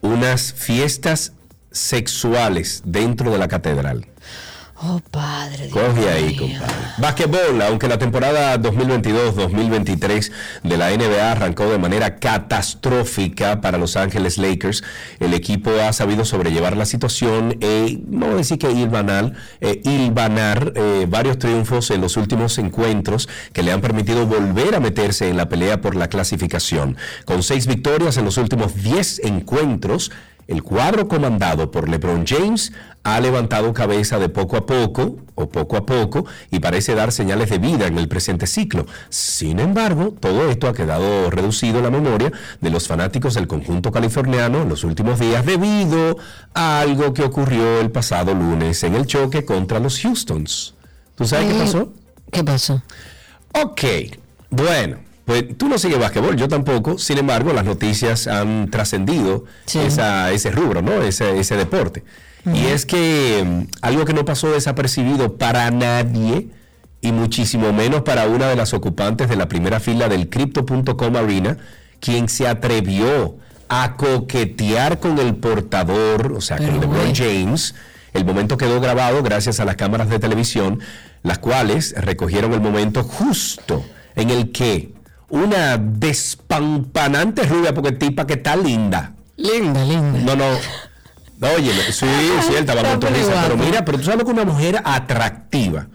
[0.00, 1.32] unas fiestas
[1.70, 4.06] sexuales dentro de la catedral.
[4.80, 5.66] Oh, padre.
[5.66, 6.38] Dios Coge ahí, mío.
[6.60, 6.74] compadre.
[6.98, 10.30] Basquetbol, aunque la temporada 2022-2023
[10.62, 14.84] de la NBA arrancó de manera catastrófica para Los Ángeles Lakers,
[15.18, 19.80] el equipo ha sabido sobrellevar la situación e, no voy a decir que hilvanar, eh,
[19.84, 25.28] hilvanar eh, varios triunfos en los últimos encuentros que le han permitido volver a meterse
[25.28, 26.96] en la pelea por la clasificación.
[27.24, 30.12] Con seis victorias en los últimos 10 encuentros,
[30.48, 32.72] el cuadro comandado por LeBron James
[33.04, 37.48] ha levantado cabeza de poco a poco, o poco a poco, y parece dar señales
[37.50, 38.86] de vida en el presente ciclo.
[39.08, 43.92] Sin embargo, todo esto ha quedado reducido en la memoria de los fanáticos del conjunto
[43.92, 46.16] californiano en los últimos días debido
[46.54, 50.74] a algo que ocurrió el pasado lunes en el choque contra los Houstons.
[51.14, 51.92] ¿Tú sabes qué Mm, pasó?
[52.32, 52.82] ¿Qué pasó?
[53.52, 53.82] Ok,
[54.50, 56.96] bueno, pues tú no sigues basquetbol, yo tampoco.
[56.96, 61.02] Sin embargo, las noticias han trascendido ese rubro, ¿no?
[61.02, 62.02] Ese, ese deporte.
[62.46, 66.48] Y es que mm, algo que no pasó desapercibido para nadie,
[67.02, 71.58] y muchísimo menos para una de las ocupantes de la primera fila del Crypto.com Arena,
[72.00, 73.36] quien se atrevió
[73.68, 77.12] a coquetear con el portador, o sea, con Pero LeBron bueno.
[77.14, 77.74] James.
[78.14, 80.80] El momento quedó grabado gracias a las cámaras de televisión,
[81.22, 83.84] las cuales recogieron el momento justo
[84.16, 84.96] en el que
[85.30, 89.12] una despampanante rubia, porque tipa que está linda.
[89.36, 90.20] Linda, linda.
[90.20, 90.44] No, no.
[91.54, 92.06] Oye, sí,
[92.46, 95.86] sí, él estaba pero mira, pero tú sabes que una mujer atractiva.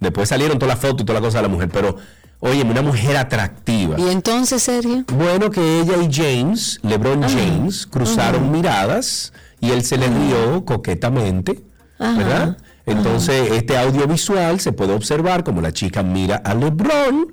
[0.00, 1.96] Después salieron todas las fotos y toda la cosa de la mujer, pero
[2.38, 3.98] oye, una mujer atractiva.
[3.98, 5.04] Y entonces, Sergio.
[5.12, 7.34] Bueno, que ella y James, LeBron Ajá.
[7.36, 8.52] James, cruzaron Ajá.
[8.52, 11.60] miradas y él se le rió coquetamente,
[11.98, 12.16] Ajá.
[12.16, 12.56] ¿verdad?
[12.86, 17.32] Entonces, este audiovisual se puede observar como la chica mira a LeBron,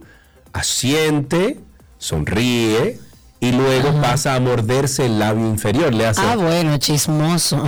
[0.56, 1.60] asiente,
[1.98, 3.00] sonríe
[3.40, 5.94] y luego pasa a morderse el labio inferior.
[5.94, 7.64] Le hace, Ah, bueno, chismoso.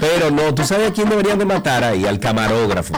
[0.00, 2.04] pero no, ¿tú sabes a quién deberían de matar ahí?
[2.06, 2.94] Al camarógrafo.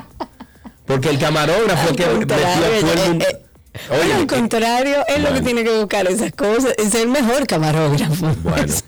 [0.87, 3.43] Porque el camarógrafo Al que metió a el eh, eh,
[3.89, 5.45] Bueno, al contrario, es lo que bueno.
[5.47, 8.35] tiene que buscar esas cosas, es el mejor camarógrafo.
[8.43, 8.73] Bueno,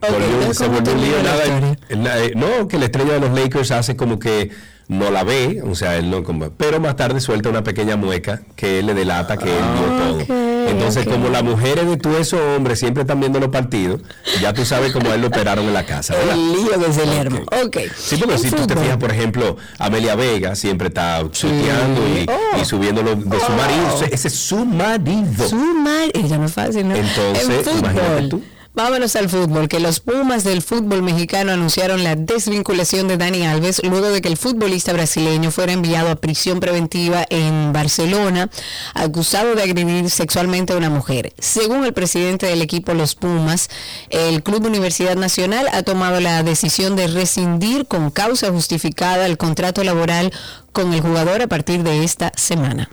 [0.00, 3.32] Volvió- entonces, se ¿cómo volvió un lío, nada, eh, no, que la estrella de los
[3.36, 4.50] Lakers hace como que
[4.88, 8.40] no la ve, o sea, él no como, pero más tarde suelta una pequeña mueca
[8.56, 10.48] que él le delata que él vio todo.
[10.68, 14.00] Entonces, como las mujeres de todos esos hombres siempre están viendo los partidos,
[14.40, 16.14] ya tú sabes cómo a él lo operaron en la casa.
[16.14, 16.34] ¿verdad?
[16.34, 17.38] El lío que se le armó.
[17.64, 17.76] Ok.
[17.96, 18.78] Sí, porque El si tú te fútbol.
[18.84, 22.60] fijas, por ejemplo, Amelia Vega siempre está tuiteando y, Oh.
[22.60, 23.94] y subiendo lo de su marido.
[24.02, 25.48] Ese- Ese es su marido.
[25.48, 26.94] Su mar- ella no es fácil, ¿no?
[26.96, 28.42] Entonces, En fútbol, imagínate tú.
[28.78, 33.80] Vámonos al fútbol, que los Pumas del fútbol mexicano anunciaron la desvinculación de Dani Alves
[33.82, 38.50] luego de que el futbolista brasileño fuera enviado a prisión preventiva en Barcelona,
[38.94, 41.32] acusado de agredir sexualmente a una mujer.
[41.40, 43.68] Según el presidente del equipo Los Pumas,
[44.10, 49.82] el Club Universidad Nacional ha tomado la decisión de rescindir con causa justificada el contrato
[49.82, 50.32] laboral
[50.72, 52.88] con el jugador a partir de esta semana.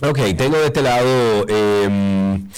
[0.00, 2.48] Ok, tengo de este lado em,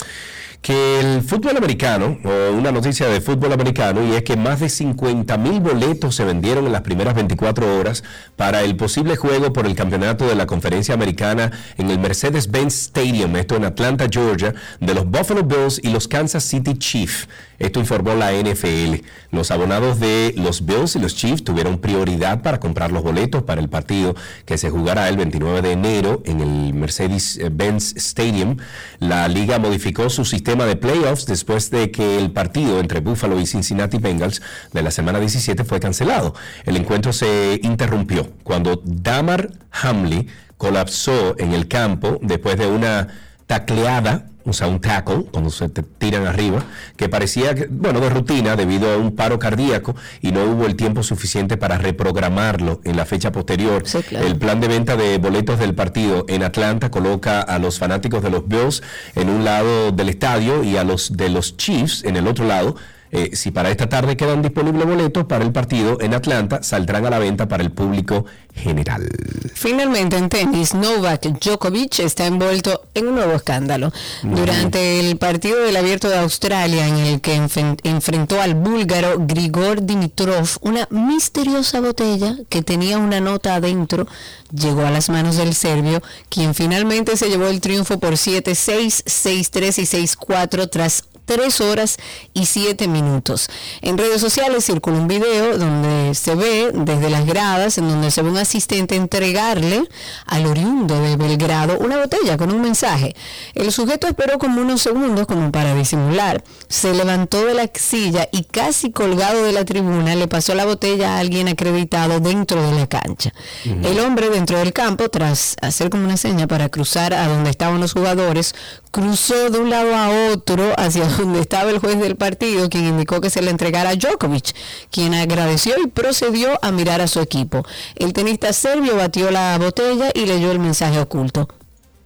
[0.62, 4.68] que el fútbol americano, o una noticia de fútbol americano, y es que más de
[4.68, 8.04] 50 mil boletos se vendieron en las primeras 24 horas
[8.36, 13.34] para el posible juego por el campeonato de la conferencia americana en el Mercedes-Benz Stadium,
[13.34, 17.28] esto en Atlanta, Georgia, de los Buffalo Bills y los Kansas City Chiefs.
[17.58, 19.04] Esto informó la NFL.
[19.30, 23.60] Los abonados de los Bills y los Chiefs tuvieron prioridad para comprar los boletos para
[23.60, 24.16] el partido
[24.46, 28.56] que se jugará el 29 de enero en el Mercedes-Benz Stadium.
[28.98, 33.46] La liga modificó su sistema de playoffs después de que el partido entre Buffalo y
[33.46, 34.42] Cincinnati Bengals
[34.72, 36.34] de la semana 17 fue cancelado.
[36.64, 43.08] El encuentro se interrumpió cuando Damar Hamley colapsó en el campo después de una
[43.46, 46.64] tacleada, o sea, un tackle, cuando se te tiran arriba,
[46.96, 50.76] que parecía, que, bueno, de rutina debido a un paro cardíaco y no hubo el
[50.76, 53.82] tiempo suficiente para reprogramarlo en la fecha posterior.
[54.08, 54.26] claro.
[54.26, 58.30] El plan de venta de boletos del partido en Atlanta coloca a los fanáticos de
[58.30, 58.82] los Bills
[59.14, 62.76] en un lado del estadio y a los de los Chiefs en el otro lado.
[63.14, 67.10] Eh, si para esta tarde quedan disponibles boletos para el partido en Atlanta, saldrán a
[67.10, 68.24] la venta para el público
[68.54, 69.06] general.
[69.54, 73.92] Finalmente en tenis, Novak Djokovic está envuelto en un nuevo escándalo.
[74.22, 80.48] Durante el partido del Abierto de Australia en el que enfrentó al búlgaro Grigor Dimitrov,
[80.62, 84.06] una misteriosa botella que tenía una nota adentro
[84.54, 89.78] llegó a las manos del serbio, quien finalmente se llevó el triunfo por 7-6, 6-3
[89.78, 91.98] y 6-4 tras 3 horas
[92.34, 93.48] y 7 minutos.
[93.80, 98.22] En redes sociales circula un video donde se ve desde las gradas, en donde se
[98.22, 99.82] ve un asistente entregarle
[100.26, 103.14] al oriundo de Belgrado una botella con un mensaje.
[103.54, 106.42] El sujeto esperó como unos segundos como para disimular.
[106.68, 111.16] Se levantó de la silla y casi colgado de la tribuna le pasó la botella
[111.16, 113.32] a alguien acreditado dentro de la cancha.
[113.64, 117.80] El hombre dentro del campo, tras hacer como una seña para cruzar a donde estaban
[117.80, 118.54] los jugadores,
[118.92, 123.20] cruzó de un lado a otro hacia donde estaba el juez del partido, quien indicó
[123.20, 124.54] que se le entregara a Djokovic,
[124.90, 127.64] quien agradeció y procedió a mirar a su equipo.
[127.96, 131.48] El tenista serbio batió la botella y leyó el mensaje oculto.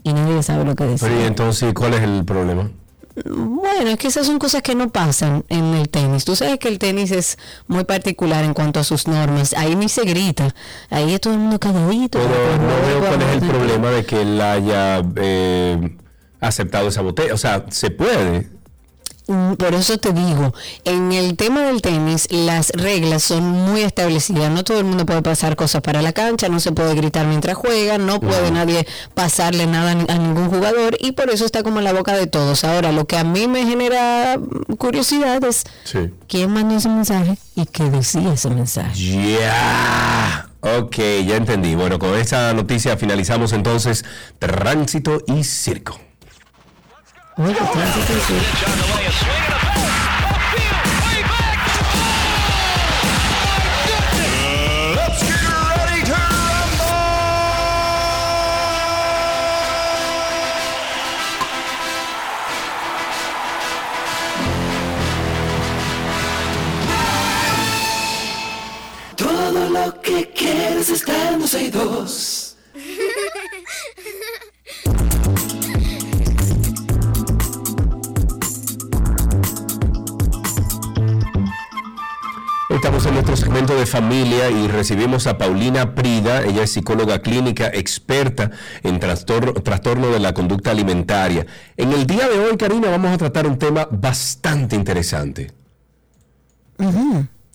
[0.02, 1.08] Y nadie sabe lo que decía.
[1.08, 2.70] Pero y entonces, ¿cuál es el problema?
[3.24, 6.24] Bueno, es que esas son cosas que no pasan en el tenis.
[6.24, 9.54] Tú sabes que el tenis es muy particular en cuanto a sus normas.
[9.54, 10.54] Ahí ni se grita.
[10.90, 12.18] Ahí es todo el mundo calladito.
[12.18, 15.96] Pero no veo cuál es el problema de que él haya eh,
[16.48, 17.34] aceptado esa botella.
[17.34, 18.54] O sea, se puede.
[19.28, 20.54] Mm, Por eso te digo,
[20.84, 24.52] en el tema del tenis las reglas son muy establecidas.
[24.52, 27.56] No todo el mundo puede pasar cosas para la cancha, no se puede gritar mientras
[27.56, 31.64] juega, no puede nadie pasarle nada a ni- a ningún jugador y por eso está
[31.64, 32.62] como en la boca de todos.
[32.62, 36.10] Ahora, lo que a mí me genera mm, curiosidad es Sí.
[36.28, 38.94] quién mandó ese mensaje y qué decía ese mensaje.
[39.40, 40.50] Ya.
[40.60, 40.96] Ok,
[41.26, 41.74] ya entendí.
[41.74, 44.04] Bueno, con esta noticia finalizamos entonces
[44.38, 45.98] Tránsito y Circo.
[47.38, 48.46] Or the Kansas City.
[54.96, 55.20] Let's.
[69.14, 72.56] Todo lo que quieres es Dando dos.
[83.26, 88.52] nuestro segmento de familia y recibimos a Paulina Prida, ella es psicóloga clínica experta
[88.84, 91.44] en trastorno, trastorno de la conducta alimentaria.
[91.76, 95.50] En el día de hoy, Karina, vamos a tratar un tema bastante interesante.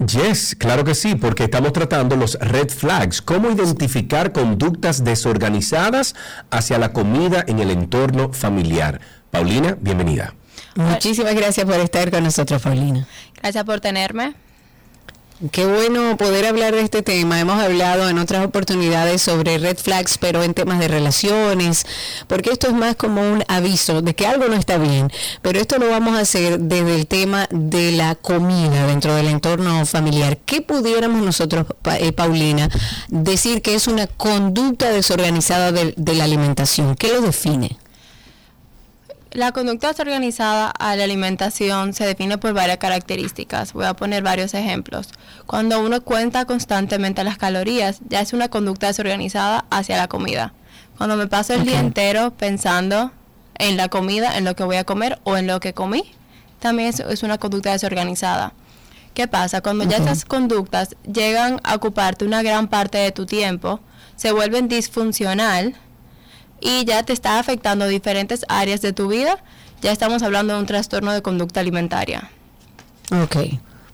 [0.06, 6.16] Yes, claro que sí, porque estamos tratando los red flags, cómo identificar conductas desorganizadas
[6.50, 9.00] hacia la comida en el entorno familiar.
[9.30, 10.34] Paulina, bienvenida.
[10.76, 13.08] Muchísimas gracias por estar con nosotros, Paulina.
[13.42, 14.36] Gracias por tenerme.
[15.50, 17.40] Qué bueno poder hablar de este tema.
[17.40, 21.88] Hemos hablado en otras oportunidades sobre red flags, pero en temas de relaciones,
[22.28, 25.12] porque esto es más como un aviso de que algo no está bien.
[25.42, 29.84] Pero esto lo vamos a hacer desde el tema de la comida dentro del entorno
[29.88, 30.38] familiar.
[30.38, 32.70] ¿Qué pudiéramos nosotros, eh, Paulina,
[33.08, 36.94] decir que es una conducta desorganizada de, de la alimentación?
[36.96, 37.81] ¿Qué lo define?
[39.34, 43.72] La conducta desorganizada a la alimentación se define por varias características.
[43.72, 45.08] Voy a poner varios ejemplos.
[45.46, 50.54] Cuando uno cuenta constantemente las calorías, ya es una conducta desorganizada hacia la comida.
[50.98, 53.14] Cuando me paso el día entero pensando
[53.56, 56.12] en la comida, en lo que voy a comer o en lo que comí,
[56.60, 58.52] también es, es una conducta desorganizada.
[59.14, 59.62] ¿Qué pasa?
[59.62, 60.08] Cuando ya Ujú.
[60.08, 63.80] estas conductas llegan a ocuparte una gran parte de tu tiempo,
[64.18, 65.78] se vuelven disfuncional
[66.62, 69.38] y ya te está afectando diferentes áreas de tu vida,
[69.82, 72.30] ya estamos hablando de un trastorno de conducta alimentaria.
[73.24, 73.36] Ok,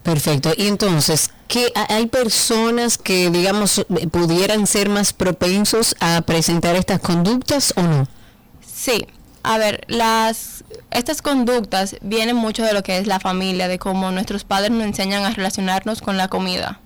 [0.04, 0.52] perfecto.
[0.56, 7.00] Y entonces, ¿qué, ha- ¿hay personas que, digamos, pudieran ser más propensos a presentar estas
[7.00, 8.08] conductas o no?
[8.66, 9.08] Sí,
[9.44, 14.12] a ver, las estas conductas vienen mucho de lo que es la familia, de cómo
[14.12, 16.80] nuestros padres nos enseñan a relacionarnos con la comida.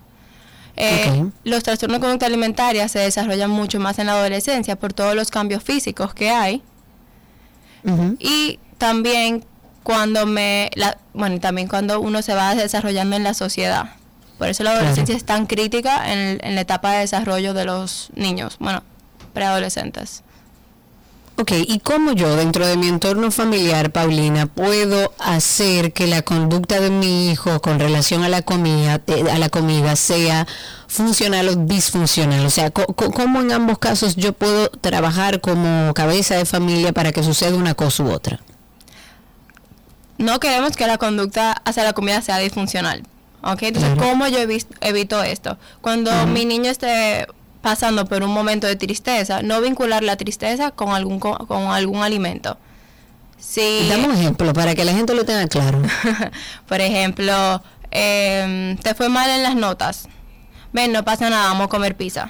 [0.84, 5.14] Eh, Los trastornos de conducta alimentaria se desarrollan mucho más en la adolescencia por todos
[5.16, 6.62] los cambios físicos que hay.
[8.20, 9.44] Y también
[9.84, 13.96] cuando me la- bueno y también cuando uno se va desarrollando en la sociedad.
[14.38, 14.86] Por eso la Claro.
[14.86, 18.84] adolescencia es tan crítica en, en la etapa de desarrollo de los niños bueno
[19.34, 20.24] preadolescentes
[21.42, 26.80] Ok, ¿y cómo yo dentro de mi entorno familiar, Paulina, puedo hacer que la conducta
[26.80, 30.46] de mi hijo con relación a la comida, eh, a la comida sea
[30.88, 32.46] funcional o disfuncional?
[32.46, 37.24] O sea, ¿cómo en ambos casos yo puedo trabajar como cabeza de familia para que
[37.24, 38.40] suceda una cosa u otra?
[40.22, 43.04] no queremos que la conducta hacia la comida sea disfuncional
[43.42, 43.64] ¿ok?
[43.64, 44.38] entonces cómo yo
[44.82, 47.26] evito esto cuando mi niño esté
[47.62, 52.02] pasando por un momento de tristeza no vincular la tristeza con algún co- con algún
[52.04, 52.58] alimento
[53.40, 55.82] si Dame un ejemplo para que la gente lo tenga claro.
[56.68, 60.08] Por ejemplo, em, te fue mal en las notas.
[60.74, 62.30] Ven, no pasa nada, vamos a comer pizza.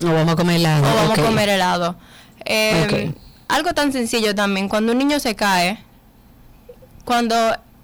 [0.00, 0.84] O vamos a comer helado.
[0.88, 1.96] O vamos a comer helado.
[2.44, 3.12] Em.
[3.48, 5.82] Algo tan sencillo también, cuando un niño se cae,
[7.04, 7.34] cuando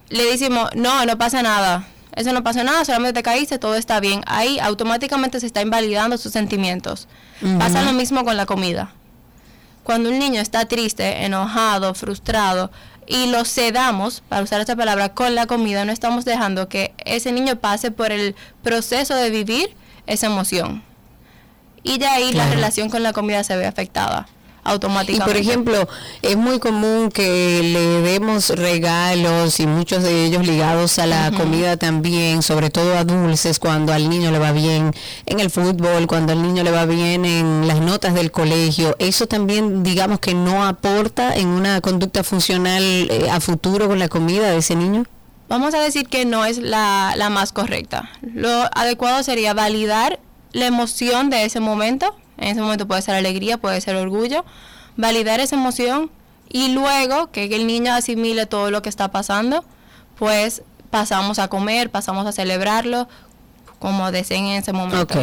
[0.09, 1.85] le decimos, no, no pasa nada,
[2.17, 6.19] eso no pasa nada, solamente te caíste, todo está bien, ahí automáticamente se está invalidando
[6.19, 7.07] sus sentimientos.
[7.59, 8.93] Pasa lo mismo con la comida.
[9.85, 12.73] Cuando un niño está triste, enojado, frustrado,
[13.07, 17.31] y lo sedamos, para usar esta palabra, con la comida, no estamos dejando que ese
[17.31, 19.77] niño pase por el proceso de vivir
[20.07, 20.83] esa emoción.
[21.85, 24.27] Y de ahí la relación con la comida se ve afectada
[25.09, 25.89] Y por ejemplo,
[26.23, 31.77] es muy común que le demos regalos y muchos de ellos ligados a la comida
[31.77, 34.93] también, sobre todo a dulces, cuando al niño le va bien
[35.27, 38.97] en el fútbol, cuando al niño le va bien en las notas del colegio.
[38.99, 44.09] Eso también, digamos que no aporta en una conducta funcional eh, a futuro con la
[44.09, 45.05] comida de ese niño.
[45.49, 48.11] Vamos a decir que no es la, la más correcta.
[48.23, 50.19] Lo adecuado sería validar
[50.53, 52.17] la emoción de ese momento.
[52.39, 54.45] En ese momento puede ser alegría, puede ser orgullo.
[54.97, 56.11] Validar esa emoción
[56.49, 59.65] y luego que el niño asimile todo lo que está pasando,
[60.19, 63.09] pues pasamos a comer, pasamos a celebrarlo
[63.79, 65.19] como deseen en ese momento.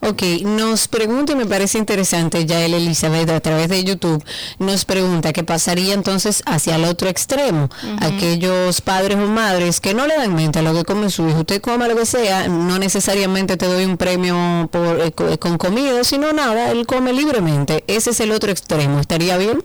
[0.00, 4.22] Ok, nos pregunta, y me parece interesante, ya el Elizabeth a través de YouTube,
[4.58, 7.68] nos pregunta qué pasaría entonces hacia el otro extremo.
[8.00, 11.40] Aquellos padres o madres que no le dan mente a lo que come su hijo,
[11.40, 15.56] usted coma lo que sea, no necesariamente te doy un premio por, eh, co- con
[15.58, 17.84] comida, sino nada, él come libremente.
[17.86, 19.64] Ese es el otro extremo, ¿estaría bien?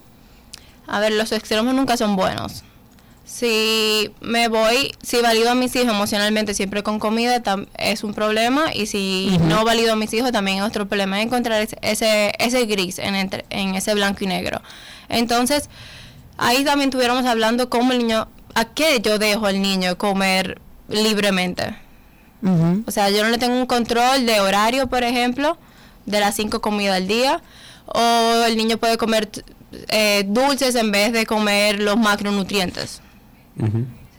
[0.87, 2.63] A ver, los extremos nunca son buenos.
[3.31, 7.41] Si me voy, si valido a mis hijos emocionalmente siempre con comida,
[7.77, 8.73] es un problema.
[8.73, 11.19] Y si no valido a mis hijos, también es otro problema.
[11.19, 14.61] Es encontrar ese- ese, ese gris en, entre- en ese blanco y negro.
[15.09, 15.69] Entonces,
[16.37, 21.75] ahí también estuviéramos hablando cómo el niño, a qué yo dejo al niño comer libremente.
[22.87, 25.57] O sea, yo no le tengo un control de horario, por ejemplo.
[26.07, 27.43] de las cinco comidas al día,
[27.85, 29.29] o el niño puede comer
[29.89, 33.01] eh, dulces en vez de comer los macronutrientes.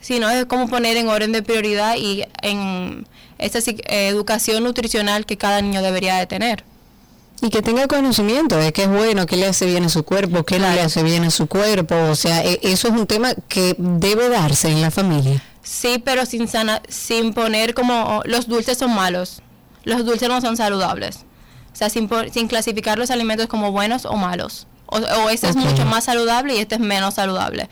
[0.01, 3.07] Sino es como poner en orden de prioridad y en
[3.39, 6.65] esa si- eh, educación nutricional que cada niño debería de tener.
[7.43, 10.45] Y que tenga conocimiento de qué es bueno, qué le hace bien a su cuerpo,
[10.45, 11.95] qué no le hace bien a su cuerpo.
[12.11, 15.43] O sea, e- eso es un tema que debe darse en la familia.
[15.63, 19.43] Sí, pero sin, sana, sin poner como oh, los dulces son malos,
[19.85, 21.25] los dulces no son saludables.
[21.73, 24.67] O sea, sin, sin clasificar los alimentos como buenos o malos.
[24.87, 27.71] O, o este es mucho más saludable y este es menos saludable.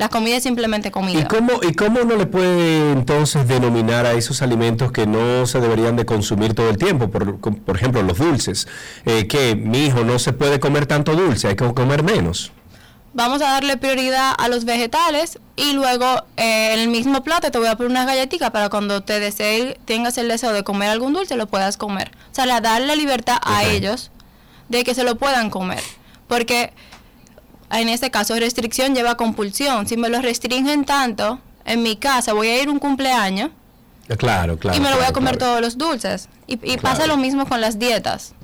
[0.00, 1.20] La comida es simplemente comida.
[1.20, 5.60] ¿Y cómo, ¿Y cómo uno le puede entonces denominar a esos alimentos que no se
[5.60, 7.10] deberían de consumir todo el tiempo?
[7.10, 8.66] Por, por ejemplo, los dulces.
[9.04, 12.50] Eh, que mi hijo no se puede comer tanto dulce, hay que comer menos.
[13.12, 16.06] Vamos a darle prioridad a los vegetales y luego
[16.38, 19.78] eh, en el mismo plato te voy a poner unas galletitas para cuando te desee,
[19.84, 22.10] tengas el deseo de comer algún dulce lo puedas comer.
[22.32, 24.10] O sea, la- darle libertad a ellos
[24.70, 25.82] de que se lo puedan comer.
[26.26, 26.72] Porque
[27.70, 29.86] en este caso restricción lleva a compulsión.
[29.86, 33.50] Si me lo restringen tanto, en mi casa voy a ir un cumpleaños
[34.08, 34.76] Eh, Claro, claro.
[34.76, 35.52] y me lo voy a comer claro.
[35.52, 36.28] todos los dulces.
[36.48, 38.34] Y, y pasa lo mismo con las dietas.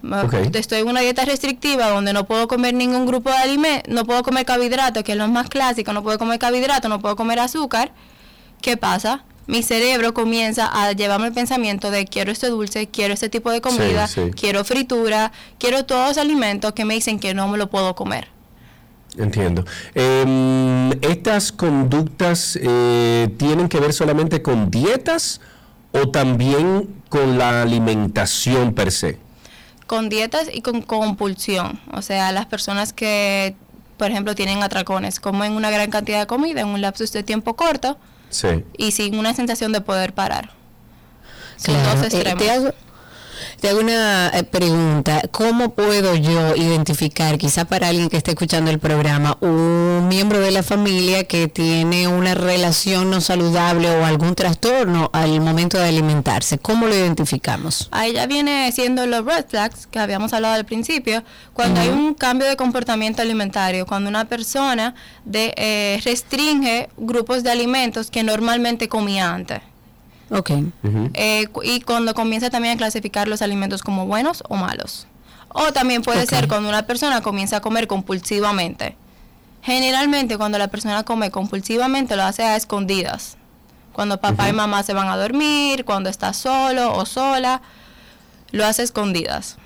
[0.00, 0.32] Me- Ok.
[0.54, 4.22] Estoy en una dieta restrictiva donde no puedo comer ningún grupo de alimentos, no puedo
[4.22, 7.92] comer carbohidratos, que es lo más clásico, no puedo comer carbohidratos, no puedo comer azúcar.
[8.62, 9.24] ¿Qué pasa?
[9.50, 13.60] Mi cerebro comienza a llevarme el pensamiento de quiero este dulce, quiero este tipo de
[13.60, 14.30] comida, Sí, sí.
[14.30, 18.28] quiero fritura, quiero todos los alimentos que me dicen que no me lo puedo comer.
[19.18, 19.64] Entiendo.
[19.96, 25.40] Em, ¿Estas conductas eh, tienen que ver solamente con dietas
[25.90, 29.18] o también con la alimentación per se?
[29.88, 31.80] con dietas y con compulsión.
[31.92, 33.56] O sea, las personas que,
[33.96, 37.56] por ejemplo, tienen atracones, comen una gran cantidad de comida en un lapsus de tiempo
[37.56, 37.98] corto
[38.30, 38.64] Sí.
[38.76, 40.52] y sin una sensación de poder parar.
[41.62, 42.42] Claro, dos eh, extremos.
[42.42, 42.70] te, hago,
[43.60, 45.22] te hago una eh, pregunta.
[45.30, 50.50] ¿Cómo puedo yo identificar, quizá para alguien que esté escuchando el programa, un miembro de
[50.50, 56.58] la familia que tiene una relación no saludable o algún trastorno al momento de alimentarse?
[56.58, 57.88] ¿Cómo lo identificamos?
[57.90, 61.22] Ahí ya viene siendo los red flags que habíamos hablado al principio,
[61.52, 64.94] cuando hay un cambio de comportamiento alimentario, cuando una persona
[65.24, 69.60] de, eh, restringe grupos de alimentos que normalmente comía antes.
[70.30, 70.50] Ok.
[71.14, 75.06] Eh, y cuando comienza también a clasificar los alimentos como buenos o malos.
[75.48, 78.96] O también puede ser cuando una persona comienza a comer compulsivamente.
[79.62, 83.36] Generalmente cuando la persona come compulsivamente lo hace a escondidas.
[83.92, 87.60] Cuando papá y mamá se van a dormir, cuando está solo o sola,
[88.52, 89.56] lo hace a escondidas.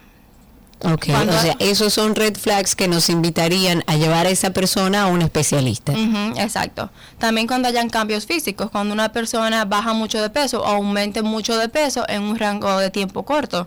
[0.84, 4.50] Ok, Cuando- o sea, esos son red flags que nos invitarían a llevar a esa
[4.50, 5.92] persona a un especialista.
[6.36, 6.90] Exacto.
[7.18, 11.56] También cuando hayan cambios físicos, cuando una persona baja mucho de peso o aumente mucho
[11.56, 13.66] de peso en un rango de tiempo corto.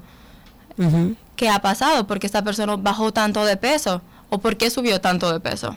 [0.78, 1.16] Ujú.
[1.36, 2.06] ¿Qué ha pasado?
[2.08, 4.02] ¿Por qué esta persona bajó tanto de peso?
[4.30, 5.76] ¿O por qué subió tanto de peso?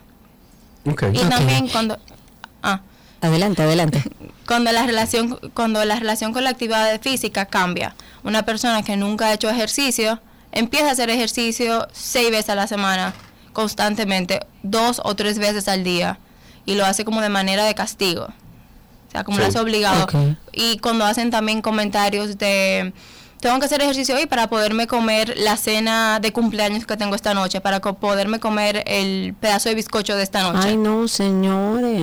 [0.87, 1.05] Ok.
[1.12, 1.99] Y también cuando...
[2.62, 2.81] Ah,
[3.23, 4.03] Adelante, adelante.
[4.47, 7.95] cuando la relación cuando la relación con la actividad física cambia.
[8.25, 10.21] Una persona que nunca ha hecho ejercicio
[10.53, 13.15] empieza a hacer ejercicio seis veces a la semana,
[13.53, 16.19] constantemente, dos o tres veces al día,
[16.67, 18.25] y lo hace como de manera de castigo.
[19.09, 19.51] O sea, como lo Sí.
[19.51, 20.07] hace obligado.
[20.53, 22.93] Y cuando hacen también comentarios de
[23.41, 27.33] tengo que hacer ejercicio hoy para poderme comer la cena de cumpleaños que tengo esta
[27.35, 30.69] noche, para co- poderme comer el pedazo de bizcocho de esta noche.
[30.69, 32.03] Ay, no, señores,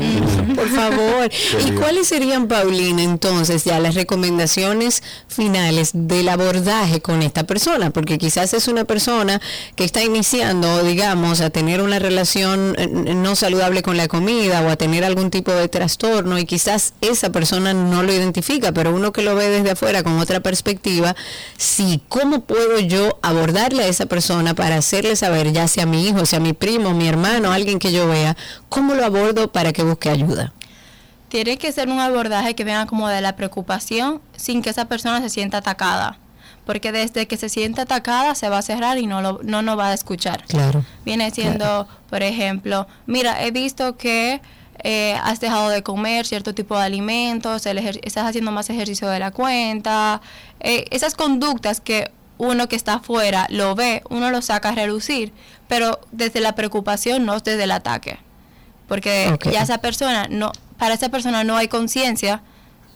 [0.55, 1.30] por favor.
[1.68, 7.91] ¿Y cuáles serían, Paulina, entonces ya las recomendaciones finales del abordaje con esta persona?
[7.91, 9.39] Porque quizás es una persona
[9.76, 14.69] que está iniciando, digamos, a tener una relación eh, no saludable con la comida o
[14.69, 19.11] a tener algún tipo de trastorno y quizás esa persona no lo identifica, pero uno
[19.11, 21.15] que lo ve desde afuera con otra perspectiva,
[21.57, 26.25] sí, ¿cómo puedo yo abordarle a esa persona para hacerle saber, ya sea mi hijo,
[26.25, 28.35] sea mi primo, mi hermano, alguien que yo vea,
[28.69, 30.53] cómo lo abordo para que busque ayuda?
[31.29, 35.21] Tiene que ser un abordaje que venga como de la preocupación sin que esa persona
[35.21, 36.19] se sienta atacada.
[36.65, 39.77] Porque desde que se sienta atacada se va a cerrar y no, lo, no nos
[39.77, 40.43] va a escuchar.
[40.47, 40.83] Claro.
[41.05, 44.41] Viene siendo, por ejemplo, mira, he visto que
[44.83, 49.19] eh, has dejado de comer cierto tipo de alimentos, el estás haciendo más ejercicio de
[49.19, 50.21] la cuenta.
[50.59, 55.33] Eh, esas conductas que uno que está afuera lo ve, uno lo saca a relucir,
[55.67, 58.19] pero desde la preocupación, no desde el ataque.
[58.87, 62.41] Porque ya esa persona, no para esa persona no hay conciencia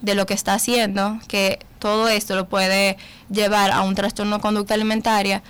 [0.00, 2.96] de lo que está haciendo, que todo esto lo puede
[3.30, 5.42] llevar a un trastorno de conducta alimentaria,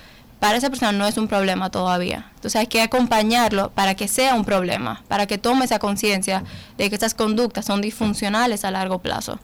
[0.43, 2.29] para esa persona no es un problema todavía.
[2.35, 6.43] Entonces hay que acompañarlo para que sea un problema, para que tome esa conciencia
[6.77, 9.39] de que estas conductas son disfuncionales a largo plazo.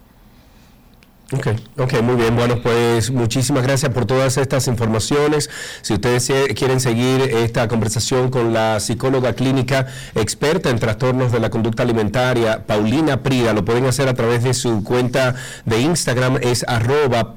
[1.32, 1.48] Ok,
[1.78, 2.36] ok, muy bien.
[2.36, 5.50] Bueno, pues muchísimas gracias por todas estas informaciones.
[5.82, 9.86] Si ustedes quieren seguir esta conversación con la psicóloga clínica
[10.16, 14.56] experta en trastornos de la conducta alimentaria, Paulina Prida, lo pueden hacer a través de
[14.56, 15.36] su cuenta
[15.66, 17.36] de Instagram, es arroba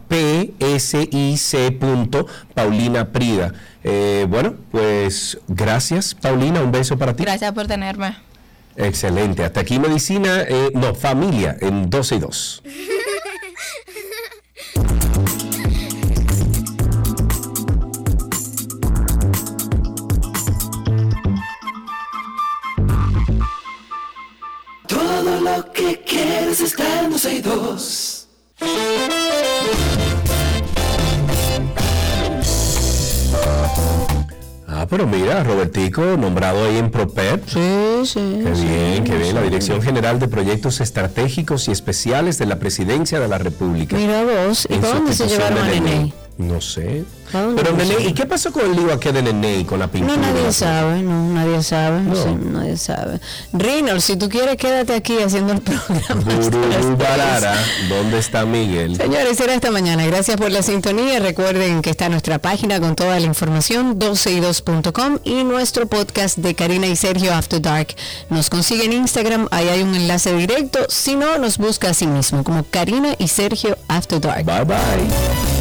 [3.12, 3.52] Prida.
[3.84, 7.24] Eh, bueno, pues gracias, Paulina, un beso para ti.
[7.24, 8.16] Gracias por tenerme.
[8.74, 9.44] Excelente.
[9.44, 12.62] Hasta aquí medicina, eh, no, familia en 12 y 2.
[25.12, 28.28] Todo lo que quieres está en 12 y 2.
[34.66, 37.46] Ah, pero mira, Robertico, nombrado ahí en PROPEP.
[37.46, 38.40] Sí, sí.
[38.42, 39.34] Qué sí, bien, qué bien.
[39.34, 39.48] La sí.
[39.48, 43.96] Dirección General de Proyectos Estratégicos y Especiales de la Presidencia de la República.
[43.96, 46.21] Mira vos, ¿y para dónde se llevaron a Nene?
[46.38, 47.04] No sé.
[48.06, 50.16] ¿y qué pasó con el lío aquí de Nene y con la No, pintura?
[50.16, 52.14] nadie sabe, no, nadie sabe, No.
[52.16, 53.20] sí, nadie sabe.
[53.52, 56.20] Reynolds, si tú quieres, quédate aquí haciendo el programa.
[56.24, 57.54] Bururu Barara,
[57.88, 58.96] ¿dónde está Miguel?
[58.96, 60.04] Señores, será esta mañana.
[60.06, 61.20] Gracias por la sintonía.
[61.20, 66.86] Recuerden que está nuestra página con toda la información, 12y2.com y nuestro podcast de Karina
[66.86, 67.94] y Sergio After Dark.
[68.30, 70.80] Nos consigue en Instagram, ahí hay un enlace directo.
[70.88, 74.44] Si no, nos busca a sí mismo como Karina y Sergio After Dark.
[74.44, 75.51] Bye bye.